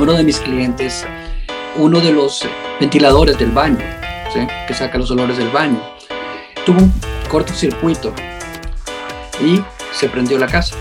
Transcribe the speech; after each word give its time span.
uno 0.00 0.14
de 0.14 0.24
mis 0.24 0.38
clientes, 0.38 1.04
uno 1.76 2.00
de 2.00 2.12
los 2.12 2.48
ventiladores 2.80 3.38
del 3.38 3.50
baño, 3.50 3.84
que 4.66 4.72
saca 4.72 4.96
los 4.96 5.10
olores 5.10 5.36
del 5.36 5.50
baño, 5.50 5.78
tuvo 6.64 6.78
un 6.78 6.92
cortocircuito 7.28 8.14
y 9.44 9.62
se 9.92 10.08
prendió 10.08 10.38
la 10.38 10.46
casa. 10.46 10.74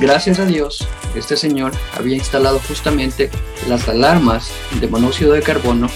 Gracias 0.00 0.38
a 0.38 0.46
Dios, 0.46 0.88
este 1.14 1.36
señor 1.36 1.72
había 1.98 2.16
instalado 2.16 2.60
justamente 2.66 3.30
las 3.68 3.86
alarmas 3.90 4.50
de 4.80 4.88
monóxido 4.88 5.34
de 5.34 5.42
carbono 5.42 5.88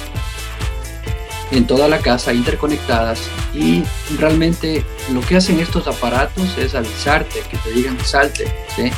en 1.51 1.67
toda 1.67 1.89
la 1.89 1.99
casa 2.01 2.35
interconectadas 2.35 3.23
y 3.55 3.85
realmente 4.19 4.85
lo 5.15 5.23
que 5.23 5.37
hacen 5.37 5.61
estos 5.61 5.87
aparatos 5.87 6.59
es 6.59 6.75
avisarte, 6.75 7.41
que 7.51 7.57
te 7.57 7.71
digan 7.71 7.99
salte. 8.05 8.55
¿sí? 8.77 8.91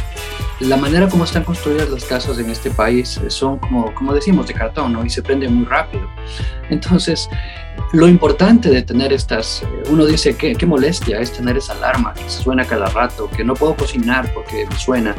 La 0.61 0.77
manera 0.77 1.09
como 1.09 1.25
están 1.25 1.43
construidas 1.43 1.89
las 1.89 2.05
casas 2.05 2.39
en 2.39 2.51
este 2.51 2.71
país 2.71 3.19
son 3.29 3.59
como, 3.59 3.95
como 3.95 4.13
decimos 4.13 4.47
de 4.47 4.53
cartón 4.53 4.93
¿no? 4.93 5.05
y 5.05 5.09
se 5.09 5.23
prenden 5.23 5.55
muy 5.55 5.65
rápido. 5.65 6.07
Entonces, 6.69 7.31
lo 7.93 8.07
importante 8.07 8.69
de 8.69 8.83
tener 8.83 9.11
estas, 9.13 9.63
uno 9.89 10.05
dice 10.05 10.37
que 10.37 10.55
qué 10.55 10.67
molestia 10.67 11.19
es 11.19 11.33
tener 11.33 11.57
esa 11.57 11.73
alarma 11.73 12.13
que 12.13 12.29
suena 12.29 12.67
cada 12.67 12.87
rato, 12.87 13.31
que 13.31 13.43
no 13.43 13.55
puedo 13.55 13.75
cocinar 13.75 14.33
porque 14.35 14.67
me 14.69 14.77
suena. 14.79 15.15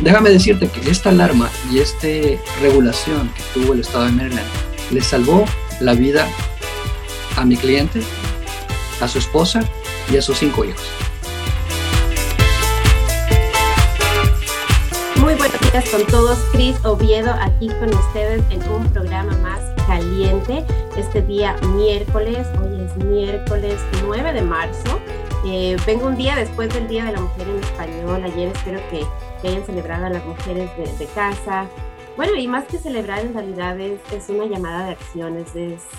Déjame 0.00 0.30
decirte 0.30 0.68
que 0.68 0.90
esta 0.90 1.10
alarma 1.10 1.48
y 1.70 1.78
esta 1.78 2.08
regulación 2.60 3.30
que 3.34 3.42
tuvo 3.54 3.74
el 3.74 3.80
estado 3.80 4.06
de 4.06 4.12
Maryland 4.12 4.48
le 4.90 5.00
salvó 5.02 5.44
la 5.80 5.94
vida 5.94 6.26
a 7.36 7.44
mi 7.44 7.56
cliente, 7.56 8.02
a 9.00 9.06
su 9.06 9.18
esposa 9.18 9.60
y 10.12 10.16
a 10.16 10.22
sus 10.22 10.36
cinco 10.38 10.64
hijos. 10.64 10.99
Muy 15.20 15.34
buenos 15.34 15.60
días 15.70 15.90
con 15.90 16.06
todos. 16.06 16.38
Cris 16.50 16.82
Oviedo 16.82 17.30
aquí 17.38 17.68
con 17.68 17.92
ustedes 17.92 18.42
en 18.48 18.66
un 18.72 18.90
programa 18.90 19.36
más 19.38 19.60
caliente. 19.86 20.64
Este 20.96 21.20
día 21.20 21.56
miércoles, 21.76 22.46
hoy 22.58 22.80
es 22.80 22.96
miércoles 23.04 23.78
9 24.02 24.32
de 24.32 24.40
marzo. 24.40 24.98
Eh, 25.44 25.76
vengo 25.86 26.06
un 26.06 26.16
día 26.16 26.36
después 26.36 26.72
del 26.72 26.88
Día 26.88 27.04
de 27.04 27.12
la 27.12 27.20
Mujer 27.20 27.48
en 27.48 27.58
Español. 27.62 28.24
Ayer 28.24 28.48
espero 28.48 28.80
que, 28.90 29.04
hayan 29.46 29.64
celebrado 29.66 30.06
a 30.06 30.10
las 30.10 30.24
mujeres 30.24 30.70
de, 30.98 31.06
casa, 31.06 31.66
bueno, 32.16 32.34
y 32.36 32.48
más 32.48 32.64
que 32.64 32.78
celebrar 32.78 33.20
en 33.20 33.34
realidad 33.34 33.78
es, 33.78 34.00
una 34.28 34.46
llamada 34.46 34.86
de 34.86 34.92
acciones, 34.92 35.46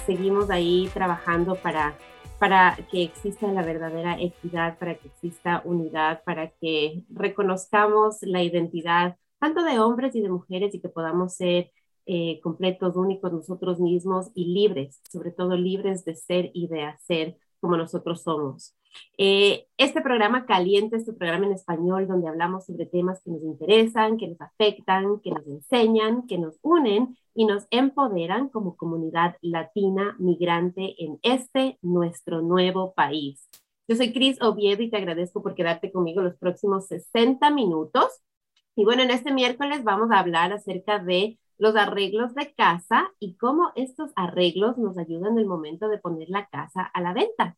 seguimos 0.06 0.50
ahí 0.50 0.90
trabajando 0.94 1.56
para, 1.56 1.94
para 2.42 2.76
que 2.90 3.04
exista 3.04 3.46
la 3.52 3.62
verdadera 3.62 4.20
equidad, 4.20 4.80
para 4.80 4.96
que 4.96 5.10
exista 5.10 5.62
unidad, 5.64 6.24
para 6.24 6.50
que 6.50 7.04
reconozcamos 7.12 8.18
la 8.24 8.42
identidad 8.42 9.16
tanto 9.38 9.64
de 9.64 9.78
hombres 9.78 10.16
y 10.16 10.22
de 10.22 10.30
mujeres 10.30 10.74
y 10.74 10.82
que 10.82 10.90
podamos 10.90 11.36
ser 11.36 11.72
eh, 12.08 12.40
completos, 12.42 12.96
únicos 12.96 13.32
nosotros 13.32 13.80
mismos 13.80 14.32
y 14.34 14.56
libres, 14.56 15.00
sobre 15.12 15.30
todo 15.30 15.56
libres 15.56 16.04
de 16.04 16.16
ser 16.16 16.50
y 16.56 16.68
de 16.68 16.82
hacer 16.82 17.38
como 17.60 17.78
nosotros 17.78 18.24
somos. 18.24 18.76
Eh, 19.18 19.68
este 19.78 20.02
programa 20.02 20.46
Caliente 20.46 20.98
es 20.98 21.08
un 21.08 21.18
programa 21.18 21.46
en 21.46 21.54
español 21.54 22.08
donde 22.08 22.28
hablamos 22.28 22.66
sobre 22.66 22.86
temas 22.86 23.22
que 23.24 23.32
nos 23.32 23.44
interesan, 23.44 24.18
que 24.18 24.28
nos 24.28 24.42
afectan, 24.42 25.20
que 25.20 25.32
nos 25.32 25.46
enseñan, 25.48 26.28
que 26.28 26.38
nos 26.38 26.58
unen 26.62 27.18
y 27.34 27.46
nos 27.46 27.68
empoderan 27.70 28.50
como 28.50 28.76
comunidad 28.76 29.38
latina 29.42 30.16
migrante 30.20 30.96
en 31.04 31.20
este 31.24 31.78
nuestro 31.82 32.42
nuevo 32.42 32.94
país. 32.94 33.48
Yo 33.88 33.96
soy 33.96 34.14
Cris 34.14 34.42
Oviedo 34.42 34.84
y 34.84 34.90
te 34.90 34.98
agradezco 34.98 35.42
por 35.42 35.56
quedarte 35.56 35.92
conmigo 35.92 36.22
los 36.22 36.38
próximos 36.38 36.88
60 36.88 37.50
minutos. 37.52 38.22
Y 38.76 38.86
bueno, 38.86 39.04
en 39.04 39.12
este 39.12 39.34
miércoles 39.34 39.84
vamos 39.84 40.12
a 40.12 40.20
hablar 40.20 40.54
acerca 40.54 41.00
de 41.00 41.40
los 41.58 41.76
arreglos 41.76 42.34
de 42.34 42.54
casa 42.54 43.12
y 43.20 43.36
cómo 43.36 43.72
estos 43.76 44.12
arreglos 44.16 44.78
nos 44.78 44.98
ayudan 44.98 45.34
en 45.34 45.40
el 45.40 45.46
momento 45.46 45.90
de 45.90 46.00
poner 46.00 46.30
la 46.30 46.48
casa 46.48 46.84
a 46.84 47.02
la 47.02 47.14
venta. 47.14 47.58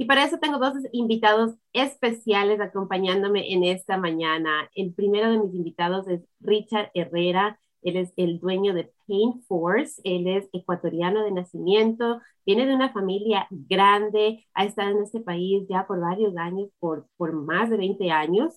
Y 0.00 0.06
para 0.06 0.24
eso 0.24 0.38
tengo 0.38 0.56
dos 0.58 0.72
invitados 0.92 1.56
especiales 1.74 2.58
acompañándome 2.58 3.52
en 3.52 3.64
esta 3.64 3.98
mañana. 3.98 4.70
El 4.74 4.94
primero 4.94 5.30
de 5.30 5.38
mis 5.38 5.54
invitados 5.54 6.08
es 6.08 6.22
Richard 6.40 6.90
Herrera. 6.94 7.60
Él 7.82 7.98
es 7.98 8.10
el 8.16 8.40
dueño 8.40 8.72
de 8.72 8.90
Paint 9.06 9.44
Force. 9.46 10.00
Él 10.04 10.26
es 10.26 10.48
ecuatoriano 10.54 11.22
de 11.22 11.32
nacimiento, 11.32 12.18
viene 12.46 12.64
de 12.64 12.74
una 12.74 12.94
familia 12.94 13.46
grande, 13.50 14.46
ha 14.54 14.64
estado 14.64 14.88
en 14.88 15.02
este 15.02 15.20
país 15.20 15.66
ya 15.68 15.86
por 15.86 16.00
varios 16.00 16.34
años, 16.38 16.70
por, 16.78 17.06
por 17.18 17.34
más 17.34 17.68
de 17.68 17.76
20 17.76 18.10
años. 18.10 18.54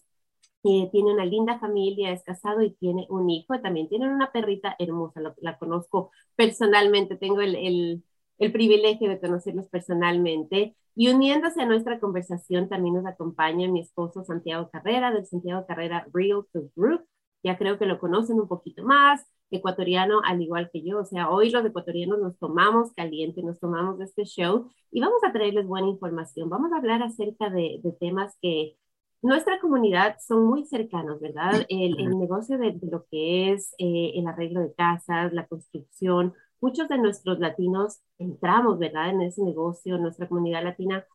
Eh, 0.63 0.88
tiene 0.94 1.13
una 1.13 1.25
linda 1.25 1.59
familia, 1.59 2.13
es 2.13 2.23
casado 2.23 2.62
y 2.62 2.72
tiene 2.72 3.06
un 3.09 3.29
hijo. 3.29 3.59
También 3.59 3.90
tiene 3.90 4.07
una 4.07 4.31
perrita 4.31 4.78
hermosa, 4.79 5.19
la, 5.41 5.57
conozco 5.57 6.12
personalmente, 6.38 7.17
tengo 7.17 7.41
el, 7.41 7.56
el, 7.56 8.03
el 8.38 8.51
privilegio 8.51 9.09
de 9.09 9.19
conocerlos 9.19 9.67
personalmente. 9.69 10.75
Y 10.95 11.09
uniéndose 11.09 11.61
a 11.61 11.66
nuestra 11.66 11.99
conversación 11.99 12.69
también 12.69 12.95
nos 12.95 13.05
acompaña 13.05 13.67
mi 13.67 13.81
esposo 13.81 14.23
Santiago 14.23 14.69
Carrera, 14.71 15.11
del 15.11 15.25
Santiago 15.25 15.66
Carrera 15.66 16.07
Real 16.13 16.45
to 16.53 16.69
Group. 16.75 17.05
Ya 17.43 17.57
creo 17.57 17.77
que 17.77 17.85
lo 17.85 17.99
conocen 17.99 18.39
un 18.39 18.47
poquito 18.47 18.83
más, 18.83 19.25
ecuatoriano 19.51 20.22
al 20.23 20.41
igual 20.41 20.69
que 20.72 20.83
yo. 20.83 20.99
O 20.99 21.05
sea, 21.05 21.29
hoy 21.29 21.49
los 21.49 21.66
ecuatorianos 21.66 22.19
nos 22.19 22.38
tomamos 22.38 22.93
caliente, 22.93 23.43
nos 23.43 23.59
tomamos 23.59 23.97
de 23.97 24.05
este 24.05 24.25
show 24.25 24.69
y 24.91 25.01
vamos 25.01 25.23
a 25.23 25.33
traerles 25.33 25.67
buena 25.67 25.88
información. 25.88 26.49
Vamos 26.49 26.72
a 26.72 26.77
hablar 26.77 27.01
acerca 27.03 27.49
de, 27.49 27.79
de 27.83 27.91
temas 27.93 28.38
que 28.41 28.77
nuestra 29.23 29.59
comunidad 29.61 30.17
son 30.19 30.45
muy 30.45 30.66
cercanos, 30.66 31.22
¿verdad? 31.22 31.66
El, 31.69 31.97
el 31.97 32.19
negocio 32.19 32.57
de, 32.57 32.77
lo 32.81 33.05
que 33.09 33.53
es 33.53 33.73
eh, 33.77 34.11
el 34.16 34.27
arreglo 34.27 34.59
de 34.59 34.73
casas, 34.73 35.31
la 35.31 35.47
construcción, 35.47 36.33
muchos 36.63 36.88
de 36.88 36.97
nuestros 36.97 37.40
latinos 37.40 38.00
entramos, 38.18 38.79
¿verdad? 38.79 39.09
En 39.09 39.22
ese 39.22 39.44
negocio, 39.44 39.97
nuestra 39.97 40.29
comunidad 40.29 40.63
latina 40.63 41.06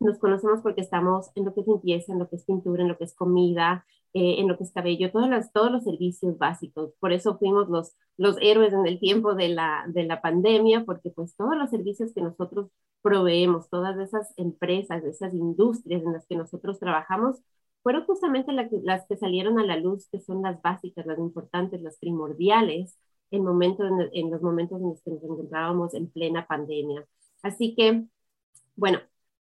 nos 0.00 0.18
conocemos 0.18 0.60
porque 0.62 0.80
estamos 0.80 1.30
en 1.34 1.44
lo 1.44 1.54
que 1.54 1.60
es 1.60 1.66
limpieza, 1.66 2.12
en 2.12 2.18
lo 2.18 2.28
que 2.30 2.36
es 2.36 2.44
pintura, 2.44 2.82
en 2.82 2.88
lo 2.88 2.96
que 2.96 3.04
es 3.04 3.14
comida, 3.14 3.84
eh, 4.14 4.36
en 4.38 4.48
lo 4.48 4.56
que 4.56 4.64
es 4.64 4.72
cabello, 4.72 5.12
todos 5.12 5.28
los, 5.28 5.52
todos 5.52 5.70
los 5.70 5.84
servicios 5.84 6.38
básicos. 6.38 6.94
Por 6.98 7.12
eso 7.12 7.36
fuimos 7.38 7.68
los, 7.68 7.92
los 8.16 8.38
héroes 8.40 8.72
en 8.72 8.86
el 8.86 8.98
tiempo 8.98 9.34
de 9.34 9.50
la, 9.50 9.84
de 9.88 10.04
la 10.04 10.22
pandemia, 10.22 10.84
porque 10.86 11.10
pues 11.10 11.36
todos 11.36 11.56
los 11.58 11.68
servicios 11.68 12.14
que 12.14 12.22
nosotros 12.22 12.70
proveemos, 13.02 13.68
todas 13.68 13.98
esas 13.98 14.32
empresas, 14.38 15.04
esas 15.04 15.34
industrias 15.34 16.02
en 16.04 16.14
las 16.14 16.26
que 16.26 16.36
nosotros 16.36 16.78
trabajamos, 16.80 17.36
fueron 17.82 18.06
justamente 18.06 18.50
las 18.52 19.06
que 19.06 19.16
salieron 19.16 19.58
a 19.58 19.64
la 19.64 19.76
luz, 19.76 20.08
que 20.10 20.20
son 20.20 20.42
las 20.42 20.60
básicas, 20.62 21.04
las 21.06 21.18
importantes, 21.18 21.82
las 21.82 21.98
primordiales, 21.98 22.98
en, 23.30 23.44
momentos, 23.44 23.86
en 24.12 24.30
los 24.30 24.42
momentos 24.42 24.80
en 24.80 24.88
los 24.90 25.02
que 25.02 25.10
nos 25.10 25.22
encontrábamos 25.22 25.94
en 25.94 26.10
plena 26.10 26.46
pandemia. 26.46 27.06
Así 27.42 27.74
que, 27.74 28.04
bueno, 28.76 29.00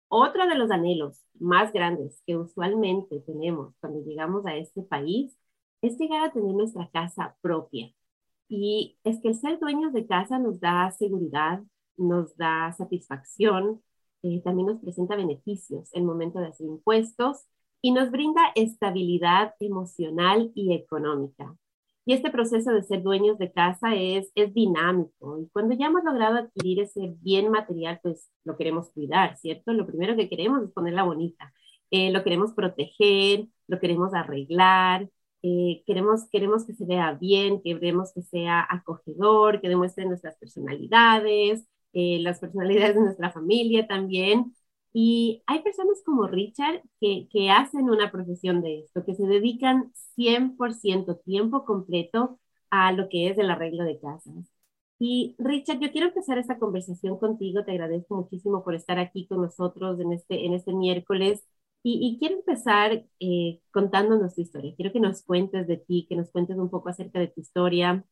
otro 0.08 0.48
de 0.48 0.56
los 0.56 0.72
anhelos 0.72 1.22
más 1.40 1.74
grandes 1.74 2.22
que 2.26 2.38
usualmente 2.38 3.20
tenemos 3.22 3.74
cuando 3.80 4.04
llegamos 4.04 4.46
a 4.46 4.56
este 4.56 4.84
país 4.84 5.38
es 5.82 5.98
llegar 5.98 6.24
a 6.26 6.32
tener 6.32 6.54
nuestra 6.54 6.90
casa 6.92 7.36
propia. 7.42 7.92
Y 8.48 8.98
es 9.04 9.20
que 9.22 9.30
el 9.30 9.36
ser 9.36 9.60
dueños 9.60 9.94
de 9.94 10.08
casa 10.08 10.40
nos 10.40 10.60
da 10.60 10.92
seguridad, 10.92 11.64
nos 11.98 12.36
da 12.38 12.72
satisfacción, 12.74 13.82
eh, 14.24 14.42
también 14.44 14.68
nos 14.68 14.80
presenta 14.82 15.16
beneficios 15.16 15.94
en 15.94 16.02
el 16.02 16.08
momento 16.08 16.40
de 16.40 16.48
hacer 16.48 16.68
impuestos 16.68 17.46
y 17.82 17.92
nos 17.92 18.12
brinda 18.12 18.42
estabilidad 18.56 19.56
emocional 19.60 20.52
y 20.56 20.74
económica. 20.74 21.58
Y 22.06 22.14
este 22.14 22.32
proceso 22.32 22.72
de 22.72 22.84
ser 22.84 23.02
dueños 23.02 23.38
de 23.38 23.52
casa 23.52 23.96
es, 23.96 24.32
es 24.36 24.54
dinámico. 24.54 25.40
Y 25.40 25.50
cuando 25.54 25.76
ya 25.76 25.88
hemos 25.88 26.04
logrado 26.04 26.38
adquirir 26.38 26.82
ese 26.82 27.14
bien 27.22 27.50
material, 27.50 28.00
pues 28.04 28.30
lo 28.44 28.58
queremos 28.58 28.92
cuidar, 28.92 29.38
¿cierto? 29.38 29.74
Lo 29.74 29.88
primero 29.88 30.16
que 30.16 30.30
queremos 30.30 30.64
es 30.64 30.72
ponerla 30.72 31.04
bonita. 31.04 31.54
Eh, 31.92 32.12
lo 32.12 32.24
queremos 32.24 32.54
proteger, 32.54 33.48
lo 33.68 33.80
queremos 33.80 34.14
arreglar, 34.14 35.08
eh, 35.44 35.84
queremos, 35.86 36.28
queremos 36.32 36.66
que 36.66 36.74
se 36.74 36.86
vea 36.86 37.14
bien, 37.14 37.62
queremos 37.62 38.14
que 38.14 38.24
sea 38.24 38.66
acogedor, 38.70 39.62
que 39.62 39.70
demuestre 39.70 40.06
nuestras 40.06 40.36
personalidades, 40.38 41.66
eh, 41.94 42.20
las 42.22 42.40
personalidades 42.40 42.96
de 42.96 43.02
nuestra 43.02 43.32
familia 43.32 43.88
también. 43.88 44.54
Y 44.94 45.44
hay 45.48 45.62
personas 45.64 46.02
como 46.06 46.28
Richard 46.28 46.82
que, 47.02 47.28
que 47.32 47.50
hacen 47.52 47.90
una 47.90 48.12
profesión 48.12 48.62
de 48.62 48.82
esto, 48.82 49.04
que 49.06 49.16
se 49.16 49.26
dedican 49.26 49.92
100% 50.16 51.18
tiempo 51.26 51.66
completo 51.66 52.40
a 52.70 52.92
lo 52.92 53.10
que 53.10 53.30
es 53.30 53.38
el 53.40 53.50
arreglo 53.52 53.84
de 53.86 54.00
casas. 54.00 54.52
Y 55.00 55.36
Richard, 55.40 55.80
yo 55.80 55.92
quiero 55.92 56.08
empezar 56.08 56.38
esta 56.38 56.60
conversación 56.60 57.18
contigo. 57.18 57.64
Te 57.66 57.72
agradezco 57.72 58.16
muchísimo 58.16 58.64
por 58.64 58.76
estar 58.76 59.00
aquí 59.00 59.28
con 59.28 59.42
nosotros 59.42 60.00
en 60.00 60.14
este, 60.14 60.46
en 60.46 60.54
este 60.54 60.74
miércoles. 60.74 61.44
Y, 61.84 62.00
y 62.02 62.20
quiero 62.20 62.36
empezar 62.36 63.04
eh, 63.20 63.60
contándonos 63.72 64.36
tu 64.36 64.42
historia. 64.42 64.74
Quiero 64.76 64.94
que 64.94 65.00
nos 65.02 65.24
cuentes 65.24 65.68
de 65.68 65.78
ti, 65.78 66.06
que 66.08 66.16
nos 66.16 66.30
cuentes 66.32 66.58
un 66.58 66.70
poco 66.70 66.90
acerca 66.90 67.20
de 67.20 67.28
tu 67.28 67.42
historia, 67.42 68.06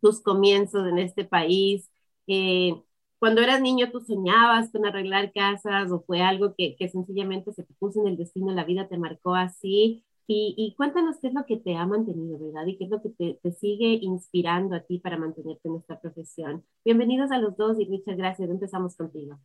tus 0.00 0.20
comienzos 0.22 0.86
en 0.88 0.98
este 0.98 1.24
país, 1.24 1.90
eh, 2.26 2.82
cuando 3.18 3.40
eras 3.42 3.60
niño 3.60 3.90
tú 3.90 4.00
soñabas 4.00 4.70
con 4.70 4.86
arreglar 4.86 5.32
casas 5.32 5.90
o 5.90 6.02
fue 6.02 6.22
algo 6.22 6.54
que, 6.56 6.76
que, 6.76 6.88
sencillamente 6.88 7.52
se 7.52 7.64
te 7.64 7.74
puso 7.74 8.00
en 8.00 8.08
el 8.08 8.16
destino, 8.16 8.52
la 8.52 8.64
vida 8.64 8.88
te 8.88 8.98
marcó 8.98 9.34
así. 9.34 10.04
Y, 10.30 10.74
cuéntanos 10.76 11.16
qué 11.22 11.28
es 11.28 11.32
lo 11.32 11.46
que 11.46 11.56
te 11.56 11.74
ha 11.74 11.86
mantenido, 11.86 12.38
¿verdad? 12.38 12.66
Y 12.66 12.76
qué 12.76 12.84
es 12.84 12.90
lo 12.90 13.00
que 13.00 13.08
te, 13.08 13.38
te, 13.42 13.50
sigue 13.50 13.98
inspirando 14.02 14.76
a 14.76 14.80
ti 14.80 14.98
para 14.98 15.16
mantenerte 15.16 15.68
en 15.68 15.76
esta 15.76 15.98
profesión. 15.98 16.62
Bienvenidos 16.84 17.30
a 17.30 17.38
los 17.38 17.56
dos 17.56 17.80
y 17.80 17.86
muchas 17.86 18.14
gracias. 18.14 18.50
Empezamos 18.50 18.94
contigo. 18.94 19.38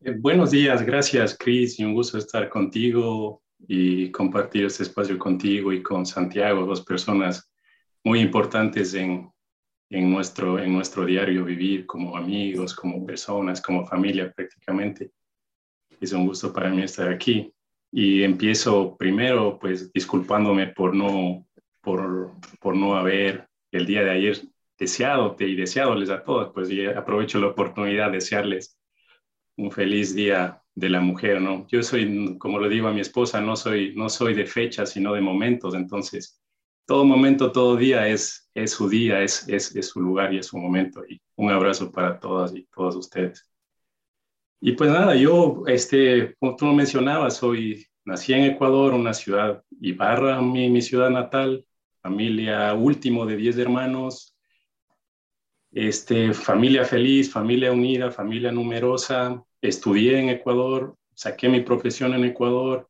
Eh, 0.00 0.10
buenos 0.10 0.50
días, 0.50 0.82
gracias 0.82 1.38
Cris 1.38 1.80
y 1.80 1.84
un 1.84 1.94
gusto 1.94 2.18
estar 2.18 2.50
contigo 2.50 3.42
y 3.66 4.10
compartir 4.10 4.66
este 4.66 4.82
espacio 4.82 5.18
contigo 5.18 5.72
y 5.72 5.82
con 5.82 6.04
Santiago, 6.04 6.66
dos 6.66 6.82
personas 6.82 7.50
muy 8.04 8.20
importantes 8.20 8.92
en, 8.92 9.32
en, 9.90 10.10
nuestro, 10.10 10.58
en 10.58 10.72
nuestro 10.72 11.04
diario 11.04 11.44
vivir 11.44 11.86
como 11.86 12.16
amigos, 12.16 12.74
como 12.74 13.04
personas, 13.04 13.60
como 13.60 13.86
familia 13.86 14.32
prácticamente. 14.32 15.12
Es 16.00 16.12
un 16.12 16.26
gusto 16.26 16.52
para 16.52 16.70
mí 16.70 16.82
estar 16.82 17.08
aquí. 17.08 17.52
Y 17.92 18.22
empiezo 18.22 18.96
primero, 18.96 19.58
pues, 19.58 19.92
disculpándome 19.92 20.68
por 20.68 20.94
no, 20.94 21.46
por, 21.80 22.32
por 22.60 22.76
no 22.76 22.96
haber 22.96 23.48
el 23.70 23.86
día 23.86 24.02
de 24.02 24.10
ayer 24.10 24.40
deseado 24.78 25.36
y 25.38 25.54
deseadoles 25.54 26.10
a 26.10 26.22
todos, 26.22 26.52
pues 26.52 26.70
y 26.70 26.84
aprovecho 26.84 27.40
la 27.40 27.48
oportunidad 27.48 28.06
de 28.06 28.16
desearles 28.16 28.78
un 29.56 29.70
feliz 29.70 30.14
día 30.14 30.62
de 30.74 30.90
la 30.90 31.00
mujer, 31.00 31.40
¿no? 31.40 31.66
Yo 31.68 31.82
soy, 31.82 32.36
como 32.38 32.60
le 32.60 32.68
digo 32.68 32.88
a 32.88 32.92
mi 32.92 33.00
esposa, 33.00 33.40
no 33.40 33.56
soy, 33.56 33.94
no 33.96 34.10
soy 34.10 34.34
de 34.34 34.44
fechas, 34.44 34.90
sino 34.90 35.14
de 35.14 35.22
momentos, 35.22 35.74
entonces 35.74 36.42
todo 36.86 37.04
momento, 37.04 37.52
todo 37.52 37.76
día 37.76 38.06
es, 38.08 38.48
es 38.54 38.70
su 38.70 38.88
día, 38.88 39.20
es, 39.22 39.46
es, 39.48 39.88
su 39.88 40.00
lugar 40.00 40.32
y 40.32 40.38
es 40.38 40.46
su 40.46 40.56
momento. 40.56 41.04
Y 41.08 41.20
un 41.34 41.50
abrazo 41.50 41.90
para 41.90 42.18
todas 42.18 42.54
y 42.54 42.64
todos 42.74 42.96
ustedes. 42.96 43.50
Y 44.60 44.72
pues 44.72 44.90
nada, 44.90 45.14
yo, 45.16 45.64
este, 45.66 46.34
como 46.38 46.56
tú 46.56 46.66
mencionabas, 46.66 47.36
soy, 47.36 47.86
nací 48.04 48.32
en 48.32 48.44
Ecuador, 48.44 48.94
una 48.94 49.12
ciudad, 49.12 49.62
Ibarra, 49.80 50.40
mi, 50.40 50.70
mi 50.70 50.80
ciudad 50.80 51.10
natal, 51.10 51.66
familia 52.00 52.72
último 52.74 53.26
de 53.26 53.36
10 53.36 53.58
hermanos, 53.58 54.36
este, 55.72 56.32
familia 56.32 56.84
feliz, 56.84 57.30
familia 57.30 57.72
unida, 57.72 58.10
familia 58.10 58.52
numerosa, 58.52 59.44
estudié 59.60 60.20
en 60.20 60.28
Ecuador, 60.30 60.96
saqué 61.14 61.48
mi 61.48 61.60
profesión 61.60 62.14
en 62.14 62.24
Ecuador 62.24 62.88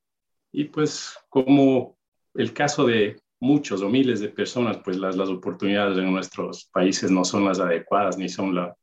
y 0.53 0.65
pues 0.65 1.19
como 1.29 1.99
el 2.35 2.53
caso 2.53 2.87
de 2.87 3.17
muchos 3.41 3.83
o 3.83 3.89
miles 3.89 4.21
de 4.21 4.29
personas, 4.29 4.79
pues 4.85 4.97
las, 4.99 5.17
las 5.17 5.29
oportunidades 5.29 5.99
en 5.99 6.13
nuestros 6.13 6.67
países 6.73 7.11
no 7.11 7.25
son 7.25 7.45
las 7.45 7.61
adecuadas 7.61 8.19
ni 8.19 8.29
son 8.29 8.55
la, 8.55 8.77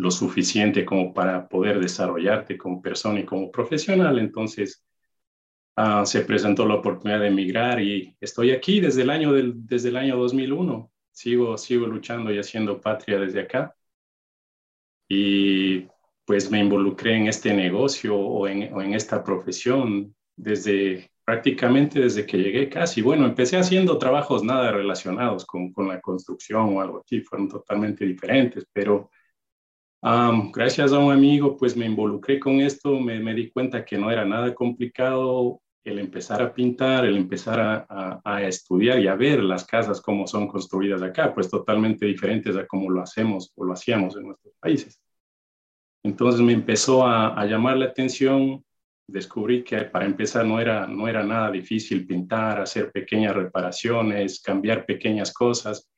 lo 0.00 0.10
suficiente 0.10 0.84
como 0.84 1.12
para 1.12 1.46
poder 1.48 1.78
desarrollarte 1.78 2.56
como 2.56 2.80
persona 2.82 3.20
y 3.20 3.24
como 3.24 3.50
profesional. 3.50 4.18
Entonces, 4.18 4.84
ah, 5.76 6.04
se 6.06 6.22
presentó 6.22 6.66
la 6.66 6.76
oportunidad 6.76 7.20
de 7.20 7.28
emigrar 7.28 7.80
y 7.80 8.16
estoy 8.20 8.52
aquí 8.52 8.80
desde 8.80 9.02
el 9.02 9.10
año, 9.10 9.32
del, 9.32 9.66
desde 9.66 9.90
el 9.90 9.96
año 9.96 10.16
2001. 10.16 10.90
Sigo, 11.12 11.58
sigo 11.58 11.86
luchando 11.86 12.32
y 12.32 12.38
haciendo 12.38 12.80
patria 12.80 13.18
desde 13.18 13.40
acá. 13.40 13.74
Y 15.08 15.86
pues 16.24 16.50
me 16.50 16.60
involucré 16.60 17.16
en 17.16 17.26
este 17.26 17.52
negocio 17.52 18.16
o 18.16 18.46
en, 18.48 18.72
o 18.72 18.80
en 18.80 18.94
esta 18.94 19.22
profesión 19.22 20.14
desde 20.36 21.10
prácticamente 21.30 22.00
desde 22.00 22.26
que 22.26 22.38
llegué 22.38 22.68
casi. 22.68 23.02
Bueno, 23.02 23.24
empecé 23.24 23.56
haciendo 23.56 23.98
trabajos 23.98 24.42
nada 24.42 24.72
relacionados 24.72 25.46
con, 25.46 25.72
con 25.72 25.86
la 25.86 26.00
construcción 26.00 26.76
o 26.76 26.80
algo 26.80 27.02
así, 27.04 27.20
fueron 27.20 27.48
totalmente 27.48 28.04
diferentes, 28.04 28.66
pero 28.72 29.08
gracias 30.52 30.92
a 30.92 30.98
un 30.98 31.12
amigo, 31.12 31.56
pues 31.56 31.76
me 31.76 31.86
involucré 31.86 32.40
con 32.40 32.60
esto, 32.60 32.98
me, 32.98 33.20
me, 33.20 33.32
di 33.32 33.48
cuenta 33.48 33.84
que 33.84 33.96
no 33.96 34.10
era 34.10 34.24
nada 34.24 34.52
complicado 34.52 35.60
el 35.84 36.00
empezar 36.00 36.42
a 36.42 36.52
pintar, 36.52 37.04
el 37.04 37.16
empezar 37.16 37.60
a, 37.88 38.20
a, 38.24 38.42
estudiar 38.42 38.98
y 38.98 39.06
a 39.06 39.14
ver 39.14 39.40
las 39.40 39.64
casas 39.64 40.00
como 40.00 40.26
son 40.26 40.48
construidas 40.48 41.00
acá, 41.00 41.32
pues 41.32 41.48
totalmente 41.48 42.06
diferentes 42.06 42.56
a 42.56 42.66
cómo 42.66 42.90
lo 42.90 43.02
hacemos 43.02 43.52
o 43.54 43.64
lo 43.64 43.72
hacíamos 43.74 44.16
en 44.16 44.26
nuestros 44.26 44.52
países. 44.58 45.00
Entonces 46.02 46.40
me 46.40 46.54
empezó 46.54 47.06
a, 47.06 47.40
a 47.40 47.46
llamar 47.46 47.76
la 47.76 47.84
atención, 47.84 48.64
descubrí 49.10 49.62
que 49.64 49.82
para 49.82 50.06
empezar 50.06 50.44
no 50.46 50.60
era, 50.60 50.86
no 50.86 51.08
era 51.08 51.22
nada 51.22 51.50
difícil 51.50 52.06
pintar, 52.06 52.60
hacer 52.60 52.90
pequeñas 52.92 53.34
reparaciones, 53.34 54.40
cambiar 54.42 54.86
pequeñas 54.86 55.32
cosas 55.32 55.90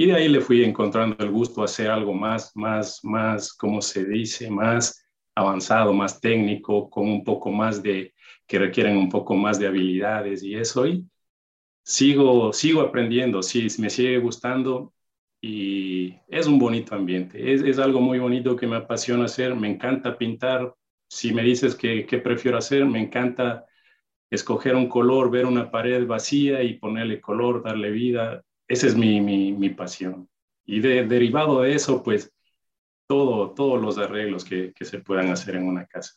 y 0.00 0.06
de 0.06 0.14
ahí 0.14 0.28
le 0.28 0.40
fui 0.40 0.64
encontrando 0.64 1.16
el 1.22 1.30
gusto 1.30 1.62
a 1.62 1.66
hacer 1.66 1.90
algo 1.90 2.14
más, 2.14 2.52
más, 2.56 3.00
más, 3.04 3.52
como 3.52 3.82
se 3.82 4.04
dice, 4.06 4.50
más 4.50 5.04
avanzado, 5.34 5.92
más 5.92 6.20
técnico, 6.20 6.88
con 6.88 7.08
un 7.08 7.24
poco 7.24 7.50
más 7.50 7.82
de, 7.82 8.14
que 8.46 8.58
requieren 8.58 8.96
un 8.96 9.10
poco 9.10 9.34
más 9.34 9.58
de 9.58 9.66
habilidades 9.66 10.42
y 10.42 10.54
eso. 10.54 10.86
Y 10.86 11.06
sigo, 11.84 12.52
sigo 12.52 12.80
aprendiendo, 12.82 13.42
sí, 13.42 13.68
me 13.78 13.90
sigue 13.90 14.18
gustando 14.18 14.94
y 15.40 16.16
es 16.28 16.46
un 16.46 16.58
bonito 16.58 16.94
ambiente. 16.94 17.52
Es, 17.52 17.62
es 17.62 17.78
algo 17.78 18.00
muy 18.00 18.18
bonito 18.18 18.56
que 18.56 18.66
me 18.66 18.76
apasiona 18.76 19.26
hacer, 19.26 19.54
me 19.54 19.68
encanta 19.68 20.16
pintar. 20.16 20.74
Si 21.10 21.34
me 21.34 21.42
dices 21.42 21.74
que, 21.74 22.06
qué 22.06 22.18
prefiero 22.18 22.56
hacer, 22.56 22.86
me 22.86 23.00
encanta 23.00 23.66
escoger 24.30 24.76
un 24.76 24.88
color, 24.88 25.30
ver 25.30 25.44
una 25.44 25.70
pared 25.70 26.06
vacía 26.06 26.62
y 26.62 26.78
ponerle 26.78 27.20
color, 27.20 27.62
darle 27.62 27.90
vida 27.90 28.44
esa 28.70 28.86
es 28.86 28.94
mi, 28.96 29.20
mi, 29.20 29.52
mi 29.52 29.70
pasión. 29.70 30.28
Y 30.64 30.78
de, 30.78 31.04
derivado 31.04 31.62
de 31.62 31.74
eso, 31.74 32.04
pues 32.04 32.32
todo, 33.08 33.52
todos 33.52 33.82
los 33.82 33.98
arreglos 33.98 34.44
que, 34.44 34.72
que, 34.72 34.84
se 34.84 35.00
puedan 35.00 35.28
hacer 35.30 35.56
en 35.56 35.66
una 35.66 35.86
casa. 35.86 36.14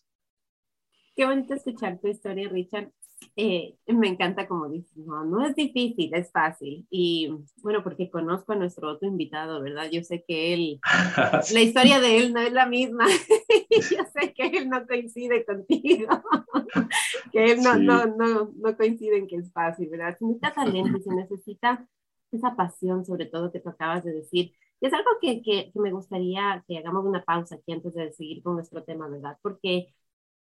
Qué 1.16 1.26
bonito 1.26 1.56
escuchar 1.56 2.00
tu 2.00 2.10
historia, 2.10 2.48
Richard. 2.50 2.92
Eh, 3.36 3.76
me 3.88 4.08
encanta 4.08 4.48
como 4.48 4.70
dices, 4.70 4.96
no, 4.98 5.24
no 5.26 5.46
es 5.46 5.56
difícil, 5.56 6.14
es 6.14 6.32
fácil. 6.32 6.86
Y 6.90 7.34
bueno, 7.62 7.84
porque 7.84 8.10
conozco 8.10 8.54
a 8.54 8.56
nuestro 8.56 8.92
otro 8.92 9.08
invitado, 9.08 9.62
¿verdad? 9.62 9.90
Yo 9.92 10.04
sé 10.04 10.24
que 10.28 10.54
él, 10.54 10.80
la 11.54 11.62
historia 11.62 12.00
de 12.00 12.18
él 12.18 12.34
no 12.34 12.42
es 12.42 12.54
la 12.54 12.66
misma. 12.66 13.06
Yo 13.70 14.04
sé 14.14 14.34
que 14.34 14.48
él 14.48 14.70
no 14.70 14.86
coincide 14.86 15.46
contigo, 15.46 16.08
que 17.32 17.52
él 17.52 17.62
no, 17.62 17.76
no, 17.76 18.06
no, 18.06 18.52
no 18.56 18.78
coincide 18.78 19.18
en 19.18 19.28
que 19.28 19.38
es 19.38 19.52
fácil, 19.52 19.90
¿verdad? 19.90 20.18
Se 20.18 20.26
necesita 20.26 20.54
talento, 20.54 21.00
se 21.00 21.16
necesita 21.16 21.88
esa 22.32 22.56
pasión 22.56 23.06
sobre 23.06 23.26
todo 23.28 23.52
que 23.52 23.60
tú 23.60 23.70
acabas 23.70 24.04
de 24.04 24.14
decir. 24.14 24.54
Y 24.82 24.88
es 24.88 24.94
algo 24.94 25.10
que, 25.22 25.42
que, 25.42 25.72
me 25.76 25.92
gustaría 25.92 26.64
que 26.68 26.78
hagamos 26.78 27.06
una 27.06 27.24
pausa 27.24 27.56
aquí 27.56 27.72
antes 27.72 27.94
de 27.94 28.12
seguir 28.12 28.44
con 28.44 28.56
nuestro 28.56 28.84
tema, 28.84 29.08
¿verdad? 29.08 29.38
Porque 29.42 29.94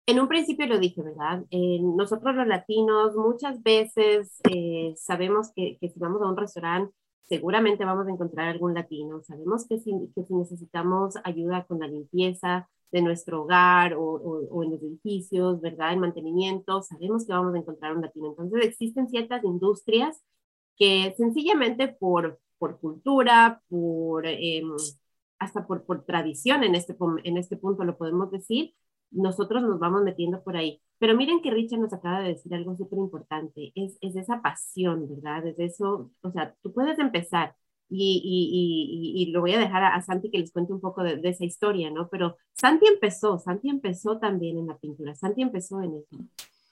en 0.06 0.20
un 0.20 0.28
principio 0.28 0.68
lo 0.68 0.80
dije, 0.80 1.02
¿verdad? 1.02 1.44
Eh, 1.52 1.80
nosotros 1.82 2.36
los 2.36 2.48
latinos 2.48 3.16
muchas 3.16 3.62
veces 3.64 4.42
eh, 4.50 4.94
sabemos 4.98 5.52
que, 5.56 5.78
que, 5.80 5.90
si 5.90 6.00
vamos 6.00 6.22
a 6.22 6.30
un 6.30 6.38
restaurante 6.38 6.94
seguramente 7.32 7.86
vamos 7.86 8.08
a 8.08 8.12
encontrar 8.12 8.50
algún 8.50 8.74
latino. 8.74 9.22
Sabemos 9.24 9.66
que 9.66 9.80
si, 9.80 9.92
que 10.14 10.26
si 10.26 10.34
necesitamos 10.36 11.16
ayuda 11.24 11.64
con 11.66 11.80
la 11.80 11.88
limpieza 11.88 12.70
de 12.92 13.02
nuestro 13.02 13.44
hogar 13.44 13.94
o, 13.94 14.04
o, 14.04 14.48
o, 14.50 14.64
en 14.64 14.72
los 14.72 14.84
edificios, 14.84 15.62
¿verdad? 15.62 15.94
En 15.94 16.00
mantenimiento, 16.00 16.82
sabemos 16.82 17.26
que 17.26 17.32
vamos 17.32 17.56
a 17.56 17.60
encontrar 17.60 17.96
un 17.96 18.02
latino. 18.02 18.28
Entonces 18.32 18.66
existen 18.66 19.08
ciertas 19.08 19.46
industrias 19.46 20.22
que 20.78 21.14
sencillamente 21.18 21.88
por, 21.88 22.40
por 22.58 22.80
cultura, 22.82 23.62
por, 23.70 24.26
em, 24.28 24.70
hasta 25.40 25.66
por, 25.66 25.86
por 25.86 26.04
tradición 26.04 26.64
en 26.66 26.76
este, 26.76 26.98
en 27.24 27.38
este 27.38 27.56
punto 27.56 27.86
lo 27.86 27.98
podemos 27.98 28.30
decir, 28.30 28.74
nosotros 29.12 29.62
nos 29.64 29.80
vamos 29.80 30.04
metiendo 30.04 30.44
por 30.44 30.58
ahí. 30.58 30.82
Pero 31.00 31.16
miren 31.16 31.42
que 31.42 31.52
Richard 31.52 31.80
nos 31.80 31.94
acaba 31.94 32.22
de 32.22 32.30
decir 32.30 32.54
algo 32.54 32.76
súper 32.76 33.00
importante, 33.00 33.72
es, 33.76 33.98
es 34.02 34.16
esa 34.16 34.42
pasión, 34.42 35.08
¿verdad? 35.10 35.46
Es 35.48 35.60
eso, 35.60 36.12
o 36.22 36.32
sea, 36.32 36.56
tú 36.62 36.74
puedes 36.74 37.00
empezar 37.00 37.56
y, 37.90 38.22
y, 38.24 39.22
y, 39.22 39.32
lo 39.32 39.42
voy 39.42 39.54
a 39.54 39.60
dejar 39.60 39.84
a, 39.84 39.96
a, 39.96 40.02
Santi 40.02 40.32
que 40.32 40.40
les 40.40 40.54
cuente 40.54 40.72
un 40.72 40.80
poco 40.80 41.04
de, 41.04 41.18
de, 41.18 41.30
esa 41.30 41.44
historia, 41.44 41.92
¿no? 41.92 42.08
Pero 42.10 42.38
Santi 42.54 42.88
empezó, 42.88 43.38
Santi 43.38 43.70
empezó 43.70 44.18
también 44.18 44.58
en 44.58 44.68
la 44.68 44.78
pintura, 44.78 45.14
Santi 45.14 45.42
empezó 45.42 45.82
en 45.82 45.96
eso 45.96 46.18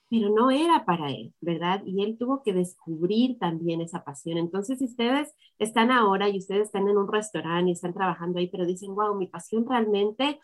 pero 0.09 0.29
no 0.29 0.49
era 0.51 0.85
para 0.85 1.11
él, 1.11 1.33
¿verdad? 1.39 1.83
Y 1.85 2.03
él 2.03 2.17
tuvo 2.17 2.41
que 2.41 2.51
descubrir 2.51 3.37
también 3.37 3.79
esa 3.81 4.03
pasión. 4.03 4.37
Entonces, 4.39 4.79
si 4.79 4.85
ustedes 4.85 5.33
están 5.59 5.91
ahora 5.91 6.29
y 6.29 6.39
ustedes 6.39 6.63
están 6.63 6.87
en 6.89 6.97
un 6.97 7.11
restaurante 7.11 7.69
y 7.69 7.73
están 7.73 7.93
trabajando 7.93 8.39
ahí, 8.39 8.47
pero 8.49 8.65
dicen, 8.65 8.95
wow, 8.95 9.15
mi 9.15 9.27
pasión 9.27 9.67
realmente 9.67 10.39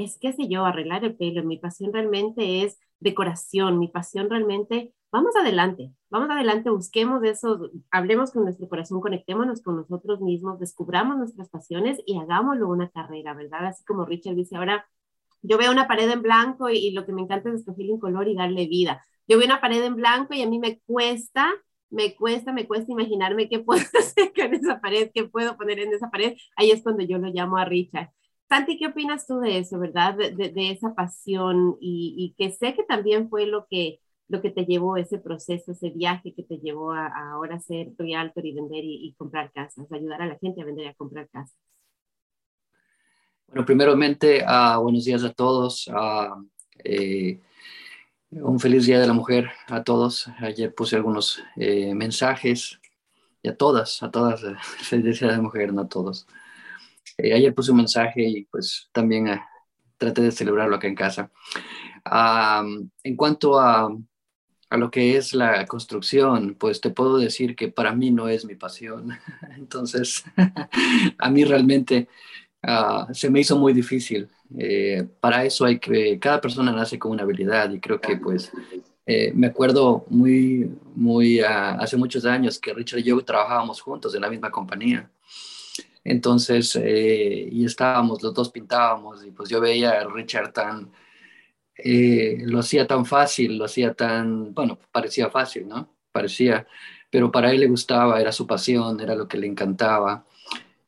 es, 0.00 0.18
qué 0.20 0.32
sé 0.32 0.48
yo, 0.48 0.64
arreglar 0.64 1.04
el 1.04 1.16
pelo, 1.16 1.44
mi 1.44 1.58
pasión 1.58 1.92
realmente 1.92 2.64
es 2.64 2.78
decoración, 3.00 3.78
mi 3.78 3.88
pasión 3.88 4.28
realmente, 4.30 4.92
vamos 5.10 5.34
adelante, 5.36 5.92
vamos 6.10 6.30
adelante, 6.30 6.70
busquemos 6.70 7.22
eso, 7.24 7.70
hablemos 7.90 8.32
con 8.32 8.44
nuestro 8.44 8.68
corazón, 8.68 9.00
conectémonos 9.00 9.62
con 9.62 9.76
nosotros 9.76 10.20
mismos, 10.20 10.60
descubramos 10.60 11.16
nuestras 11.16 11.48
pasiones 11.48 12.00
y 12.06 12.18
hagámoslo 12.18 12.68
una 12.68 12.90
carrera, 12.90 13.34
¿verdad? 13.34 13.66
Así 13.66 13.84
como 13.84 14.04
Richard 14.04 14.36
dice 14.36 14.56
ahora, 14.56 14.86
yo 15.42 15.58
veo 15.58 15.72
una 15.72 15.88
pared 15.88 16.10
en 16.10 16.22
blanco 16.22 16.68
y, 16.70 16.90
lo 16.92 17.06
que 17.06 17.12
me 17.12 17.22
encanta 17.22 17.48
es 17.48 17.60
escoger 17.60 17.90
un 17.90 18.00
color 18.00 18.28
y 18.28 18.34
darle 18.36 18.66
vida. 18.66 19.04
Yo 19.26 19.38
veo 19.38 19.46
una 19.46 19.60
pared 19.60 19.82
en 19.82 19.96
blanco 19.96 20.34
y 20.34 20.42
a 20.42 20.48
mí 20.48 20.58
me 20.58 20.80
cuesta, 20.80 21.50
me 21.88 22.14
cuesta, 22.14 22.52
me 22.52 22.66
cuesta 22.66 22.92
imaginarme 22.92 23.48
qué 23.48 23.60
puedo 23.60 23.80
hacer 23.98 24.32
con 24.34 24.54
esa 24.54 24.80
pared, 24.80 25.10
qué 25.14 25.24
puedo 25.24 25.56
poner 25.56 25.80
en 25.80 25.92
esa 25.94 26.10
pared. 26.10 26.36
Ahí 26.56 26.70
es 26.70 26.82
cuando 26.82 27.04
yo 27.04 27.18
lo 27.18 27.28
llamo 27.28 27.56
a 27.56 27.64
Richard. 27.64 28.10
Santi, 28.50 28.76
¿qué 28.76 28.88
opinas 28.88 29.28
tú 29.28 29.38
de 29.38 29.58
eso, 29.58 29.78
verdad? 29.78 30.16
De, 30.16 30.32
de, 30.32 30.50
de 30.50 30.72
esa 30.72 30.92
pasión 30.92 31.76
y, 31.80 32.16
y, 32.18 32.34
que 32.36 32.52
sé 32.52 32.74
que 32.74 32.82
también 32.82 33.30
fue 33.30 33.46
lo 33.46 33.68
que, 33.70 34.00
lo 34.26 34.42
que 34.42 34.50
te 34.50 34.64
llevó 34.64 34.96
ese 34.96 35.18
proceso, 35.18 35.70
ese 35.70 35.90
viaje 35.90 36.34
que 36.34 36.42
te 36.42 36.58
llevó 36.58 36.92
a, 36.92 37.06
ahora 37.32 37.60
ser 37.60 37.92
realtor 37.96 38.44
y 38.44 38.52
vender 38.52 38.82
y, 38.82 39.14
comprar 39.16 39.52
casas, 39.52 39.86
ayudar 39.92 40.22
a 40.22 40.26
la 40.26 40.36
gente 40.38 40.62
a 40.62 40.64
vender 40.64 40.86
y 40.86 40.88
a 40.88 40.94
comprar 40.94 41.28
casas? 41.28 41.56
Bueno, 43.46 43.64
primeramente, 43.64 44.44
uh, 44.44 44.82
buenos 44.82 45.04
días 45.04 45.22
a 45.22 45.32
todos. 45.32 45.86
Uh, 45.86 46.44
eh, 46.82 47.38
un 48.30 48.58
feliz 48.58 48.84
Día 48.84 48.98
de 48.98 49.06
la 49.06 49.12
Mujer 49.12 49.48
a 49.68 49.84
todos. 49.84 50.26
Ayer 50.38 50.74
puse 50.74 50.96
algunos 50.96 51.40
eh, 51.54 51.94
mensajes 51.94 52.80
y 53.44 53.48
a 53.48 53.56
todas, 53.56 54.02
a 54.02 54.10
todas, 54.10 54.42
feliz 54.78 55.20
Día 55.20 55.30
de 55.30 55.36
la 55.36 55.42
Mujer, 55.42 55.72
no 55.72 55.82
a 55.82 55.88
todos. 55.88 56.26
Eh, 57.22 57.34
ayer 57.34 57.54
puse 57.54 57.70
un 57.70 57.78
mensaje 57.78 58.22
y 58.22 58.44
pues 58.44 58.88
también 58.92 59.28
traté 59.96 60.22
de 60.22 60.32
celebrarlo 60.32 60.76
acá 60.76 60.88
en 60.88 60.94
casa. 60.94 61.30
en 63.04 63.16
cuanto 63.16 63.58
a, 63.58 63.90
a 64.70 64.76
lo 64.76 64.90
que 64.90 65.16
es 65.16 65.34
la 65.34 65.66
construcción, 65.66 66.54
pues 66.58 66.80
te 66.80 66.90
puedo 66.90 67.18
decir 67.18 67.56
que 67.56 67.68
para 67.68 67.92
mí 67.92 68.12
no 68.12 68.28
es 68.28 68.44
mi 68.44 68.54
pasión. 68.54 69.10
Entonces, 69.56 70.24
a 71.18 71.30
mí 71.30 71.44
realmente 71.44 72.08
uh, 72.62 73.12
se 73.12 73.28
me 73.30 73.40
hizo 73.40 73.58
muy 73.58 73.72
difícil. 73.72 74.28
Eh, 74.56 75.06
para 75.20 75.44
eso 75.44 75.64
hay 75.64 75.80
que, 75.80 76.18
cada 76.20 76.40
persona 76.40 76.72
nace 76.72 76.98
con 76.98 77.10
una 77.10 77.24
habilidad 77.24 77.70
y 77.70 77.80
creo 77.80 78.00
que 78.00 78.16
pues 78.16 78.52
eh, 79.06 79.32
me 79.34 79.48
acuerdo 79.48 80.06
muy, 80.08 80.70
muy 80.94 81.40
uh, 81.40 81.76
hace 81.78 81.96
muchos 81.96 82.24
años 82.24 82.58
que 82.60 82.72
Richard 82.72 83.00
y 83.00 83.04
yo 83.04 83.20
trabajábamos 83.24 83.80
juntos 83.80 84.14
en 84.14 84.20
la 84.20 84.30
misma 84.30 84.52
compañía. 84.52 85.10
Entonces, 86.04 86.76
eh, 86.76 87.48
y 87.50 87.64
estábamos, 87.64 88.22
los 88.22 88.34
dos 88.34 88.50
pintábamos 88.50 89.24
y 89.24 89.30
pues 89.30 89.48
yo 89.50 89.60
veía 89.60 90.00
a 90.00 90.04
Richard 90.08 90.52
tan, 90.52 90.90
lo 91.84 92.58
hacía 92.58 92.86
tan 92.86 93.04
fácil, 93.06 93.58
lo 93.58 93.64
hacía 93.64 93.94
tan, 93.94 94.54
bueno, 94.54 94.78
parecía 94.92 95.30
fácil, 95.30 95.68
¿no? 95.68 95.94
Parecía, 96.12 96.66
pero 97.10 97.30
para 97.30 97.50
él 97.50 97.60
le 97.60 97.68
gustaba, 97.68 98.20
era 98.20 98.32
su 98.32 98.46
pasión, 98.46 99.00
era 99.00 99.14
lo 99.14 99.28
que 99.28 99.38
le 99.38 99.46
encantaba. 99.46 100.26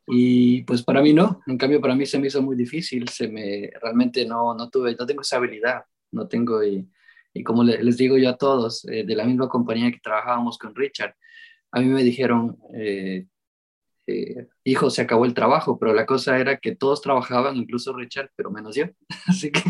Y 0.07 0.63
pues 0.63 0.83
para 0.83 1.01
mí 1.01 1.13
no, 1.13 1.41
en 1.47 1.57
cambio 1.57 1.79
para 1.79 1.95
mí 1.95 2.05
se 2.05 2.19
me 2.19 2.27
hizo 2.27 2.41
muy 2.41 2.55
difícil, 2.55 3.07
se 3.09 3.27
me, 3.27 3.71
realmente 3.81 4.25
no, 4.25 4.53
no 4.53 4.69
tuve, 4.69 4.95
no 4.99 5.05
tengo 5.05 5.21
esa 5.21 5.37
habilidad, 5.37 5.85
no 6.11 6.27
tengo, 6.27 6.63
y, 6.63 6.85
y 7.33 7.43
como 7.43 7.63
les 7.63 7.97
digo 7.97 8.17
yo 8.17 8.29
a 8.29 8.37
todos, 8.37 8.85
eh, 8.85 9.03
de 9.05 9.15
la 9.15 9.23
misma 9.25 9.47
compañía 9.47 9.91
que 9.91 9.99
trabajábamos 9.99 10.57
con 10.57 10.75
Richard, 10.75 11.15
a 11.71 11.79
mí 11.79 11.87
me 11.87 12.03
dijeron, 12.03 12.57
eh, 12.75 13.27
eh, 14.07 14.47
hijo, 14.63 14.89
se 14.89 15.01
acabó 15.01 15.25
el 15.25 15.33
trabajo, 15.33 15.77
pero 15.79 15.93
la 15.93 16.05
cosa 16.05 16.37
era 16.37 16.57
que 16.57 16.75
todos 16.75 17.01
trabajaban, 17.01 17.55
incluso 17.55 17.93
Richard, 17.93 18.31
pero 18.35 18.51
menos 18.51 18.75
yo. 18.75 18.85
Así 19.27 19.51
que, 19.51 19.61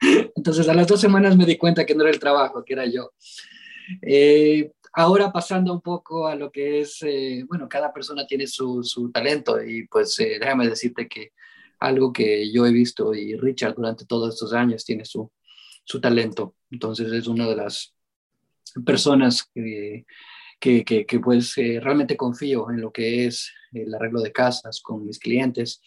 entonces 0.36 0.68
a 0.68 0.74
las 0.74 0.86
dos 0.86 1.00
semanas 1.00 1.36
me 1.36 1.46
di 1.46 1.56
cuenta 1.56 1.84
que 1.84 1.94
no 1.94 2.02
era 2.02 2.12
el 2.12 2.20
trabajo, 2.20 2.64
que 2.64 2.72
era 2.72 2.86
yo. 2.86 3.12
Eh, 4.02 4.70
ahora 4.92 5.32
pasando 5.32 5.72
un 5.72 5.80
poco 5.80 6.26
a 6.26 6.34
lo 6.34 6.50
que 6.50 6.80
es, 6.80 6.98
eh, 7.02 7.44
bueno, 7.46 7.68
cada 7.68 7.92
persona 7.92 8.26
tiene 8.26 8.46
su, 8.46 8.82
su 8.82 9.10
talento 9.10 9.62
y 9.62 9.86
pues 9.86 10.18
eh, 10.20 10.38
déjame 10.40 10.68
decirte 10.68 11.08
que 11.08 11.32
algo 11.80 12.12
que 12.12 12.50
yo 12.52 12.66
he 12.66 12.72
visto 12.72 13.14
y 13.14 13.36
Richard 13.36 13.74
durante 13.76 14.04
todos 14.04 14.34
estos 14.34 14.52
años 14.52 14.84
tiene 14.84 15.04
su, 15.04 15.30
su 15.84 16.00
talento. 16.00 16.56
Entonces 16.70 17.12
es 17.12 17.26
una 17.28 17.46
de 17.46 17.56
las 17.56 17.94
personas 18.84 19.48
que, 19.54 20.04
que, 20.58 20.84
que, 20.84 21.20
pues 21.20 21.56
eh, 21.58 21.78
realmente 21.80 22.16
confío 22.16 22.70
en 22.70 22.80
lo 22.80 22.92
que 22.92 23.26
es 23.26 23.52
el 23.72 23.94
arreglo 23.94 24.20
de 24.20 24.32
casas 24.32 24.80
con 24.80 25.04
mis 25.06 25.18
clientes. 25.18 25.80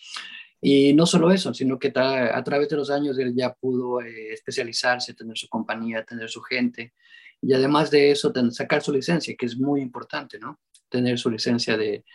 Y 0.62 0.94
no 0.94 1.06
solo 1.06 1.32
eso, 1.32 1.54
sino 1.54 1.80
que 1.80 1.92
a 1.96 2.44
través 2.44 2.70
de 2.70 2.76
los 2.76 2.92
años 2.92 3.18
él 3.18 3.34
ya 3.36 3.54
pudo 3.54 4.00
especializarse, 4.02 5.16
tener 5.16 5.38
su 5.38 5.50
compañía, 5.50 6.04
tener 6.04 6.30
su 6.30 6.42
gente 6.42 6.94
y 7.42 7.54
además 7.54 7.90
de 7.90 8.12
eso, 8.12 8.32
sacar 8.52 8.84
su 8.84 8.94
licencia, 8.94 9.36
que 9.36 9.48
es 9.48 9.58
muy 9.58 9.82
importante, 9.82 10.38
¿no? 10.38 10.60
Tener 10.90 11.18
su 11.18 11.32
licencia 11.32 11.76
de, 11.76 12.06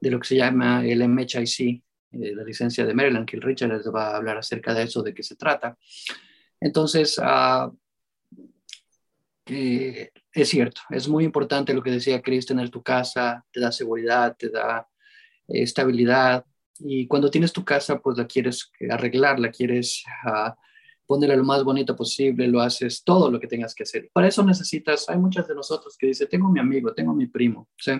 de 0.00 0.10
lo 0.10 0.18
que 0.18 0.28
se 0.28 0.36
llama 0.36 0.84
el 0.84 1.02
MHIC, 1.02 1.82
eh, 2.12 2.34
la 2.34 2.42
licencia 2.42 2.84
de 2.86 2.94
Maryland, 2.94 3.28
que 3.28 3.36
el 3.36 3.42
Richard 3.42 3.70
les 3.70 3.86
va 3.86 4.08
a 4.08 4.16
hablar 4.16 4.38
acerca 4.38 4.72
de 4.72 4.84
eso, 4.84 5.02
de 5.02 5.12
qué 5.12 5.22
se 5.22 5.36
trata. 5.36 5.76
Entonces, 6.58 7.18
uh, 7.18 7.76
es 9.46 10.48
cierto, 10.48 10.80
es 10.90 11.08
muy 11.08 11.24
importante 11.24 11.74
lo 11.74 11.82
que 11.82 11.90
decía 11.90 12.22
Chris, 12.22 12.46
tener 12.46 12.70
tu 12.70 12.82
casa, 12.82 13.44
te 13.52 13.60
da 13.60 13.72
seguridad, 13.72 14.36
te 14.38 14.48
da 14.48 14.80
eh, 14.80 14.84
estabilidad. 15.50 16.44
Y 16.78 17.06
cuando 17.06 17.30
tienes 17.30 17.52
tu 17.52 17.64
casa, 17.64 17.98
pues 18.00 18.16
la 18.16 18.26
quieres 18.26 18.70
arreglar, 18.90 19.38
la 19.38 19.50
quieres 19.50 20.02
uh, 20.24 20.50
ponerla 21.06 21.36
lo 21.36 21.44
más 21.44 21.64
bonito 21.64 21.94
posible, 21.94 22.48
lo 22.48 22.60
haces 22.60 23.02
todo 23.04 23.30
lo 23.30 23.38
que 23.38 23.46
tengas 23.46 23.74
que 23.74 23.82
hacer. 23.82 24.08
Para 24.12 24.28
eso 24.28 24.44
necesitas, 24.44 25.08
hay 25.08 25.18
muchas 25.18 25.46
de 25.48 25.54
nosotros 25.54 25.96
que 25.98 26.06
dicen, 26.06 26.28
tengo 26.28 26.48
mi 26.48 26.60
amigo, 26.60 26.94
tengo 26.94 27.12
mi 27.14 27.26
primo, 27.26 27.68
¿sí? 27.76 27.92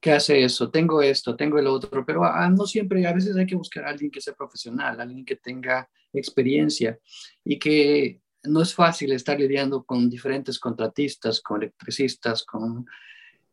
que 0.00 0.12
hace 0.12 0.44
eso, 0.44 0.70
tengo 0.70 1.02
esto, 1.02 1.34
tengo 1.34 1.58
el 1.58 1.66
otro, 1.66 2.04
pero 2.06 2.24
ah, 2.24 2.48
no 2.48 2.66
siempre, 2.66 3.06
a 3.06 3.12
veces 3.12 3.36
hay 3.36 3.46
que 3.46 3.56
buscar 3.56 3.84
a 3.84 3.88
alguien 3.88 4.10
que 4.10 4.20
sea 4.20 4.34
profesional, 4.34 5.00
alguien 5.00 5.24
que 5.24 5.36
tenga 5.36 5.88
experiencia 6.12 6.98
y 7.44 7.58
que 7.58 8.20
no 8.44 8.62
es 8.62 8.74
fácil 8.74 9.12
estar 9.12 9.38
lidiando 9.38 9.84
con 9.84 10.08
diferentes 10.08 10.58
contratistas, 10.58 11.40
con 11.40 11.62
electricistas, 11.62 12.44
con, 12.44 12.86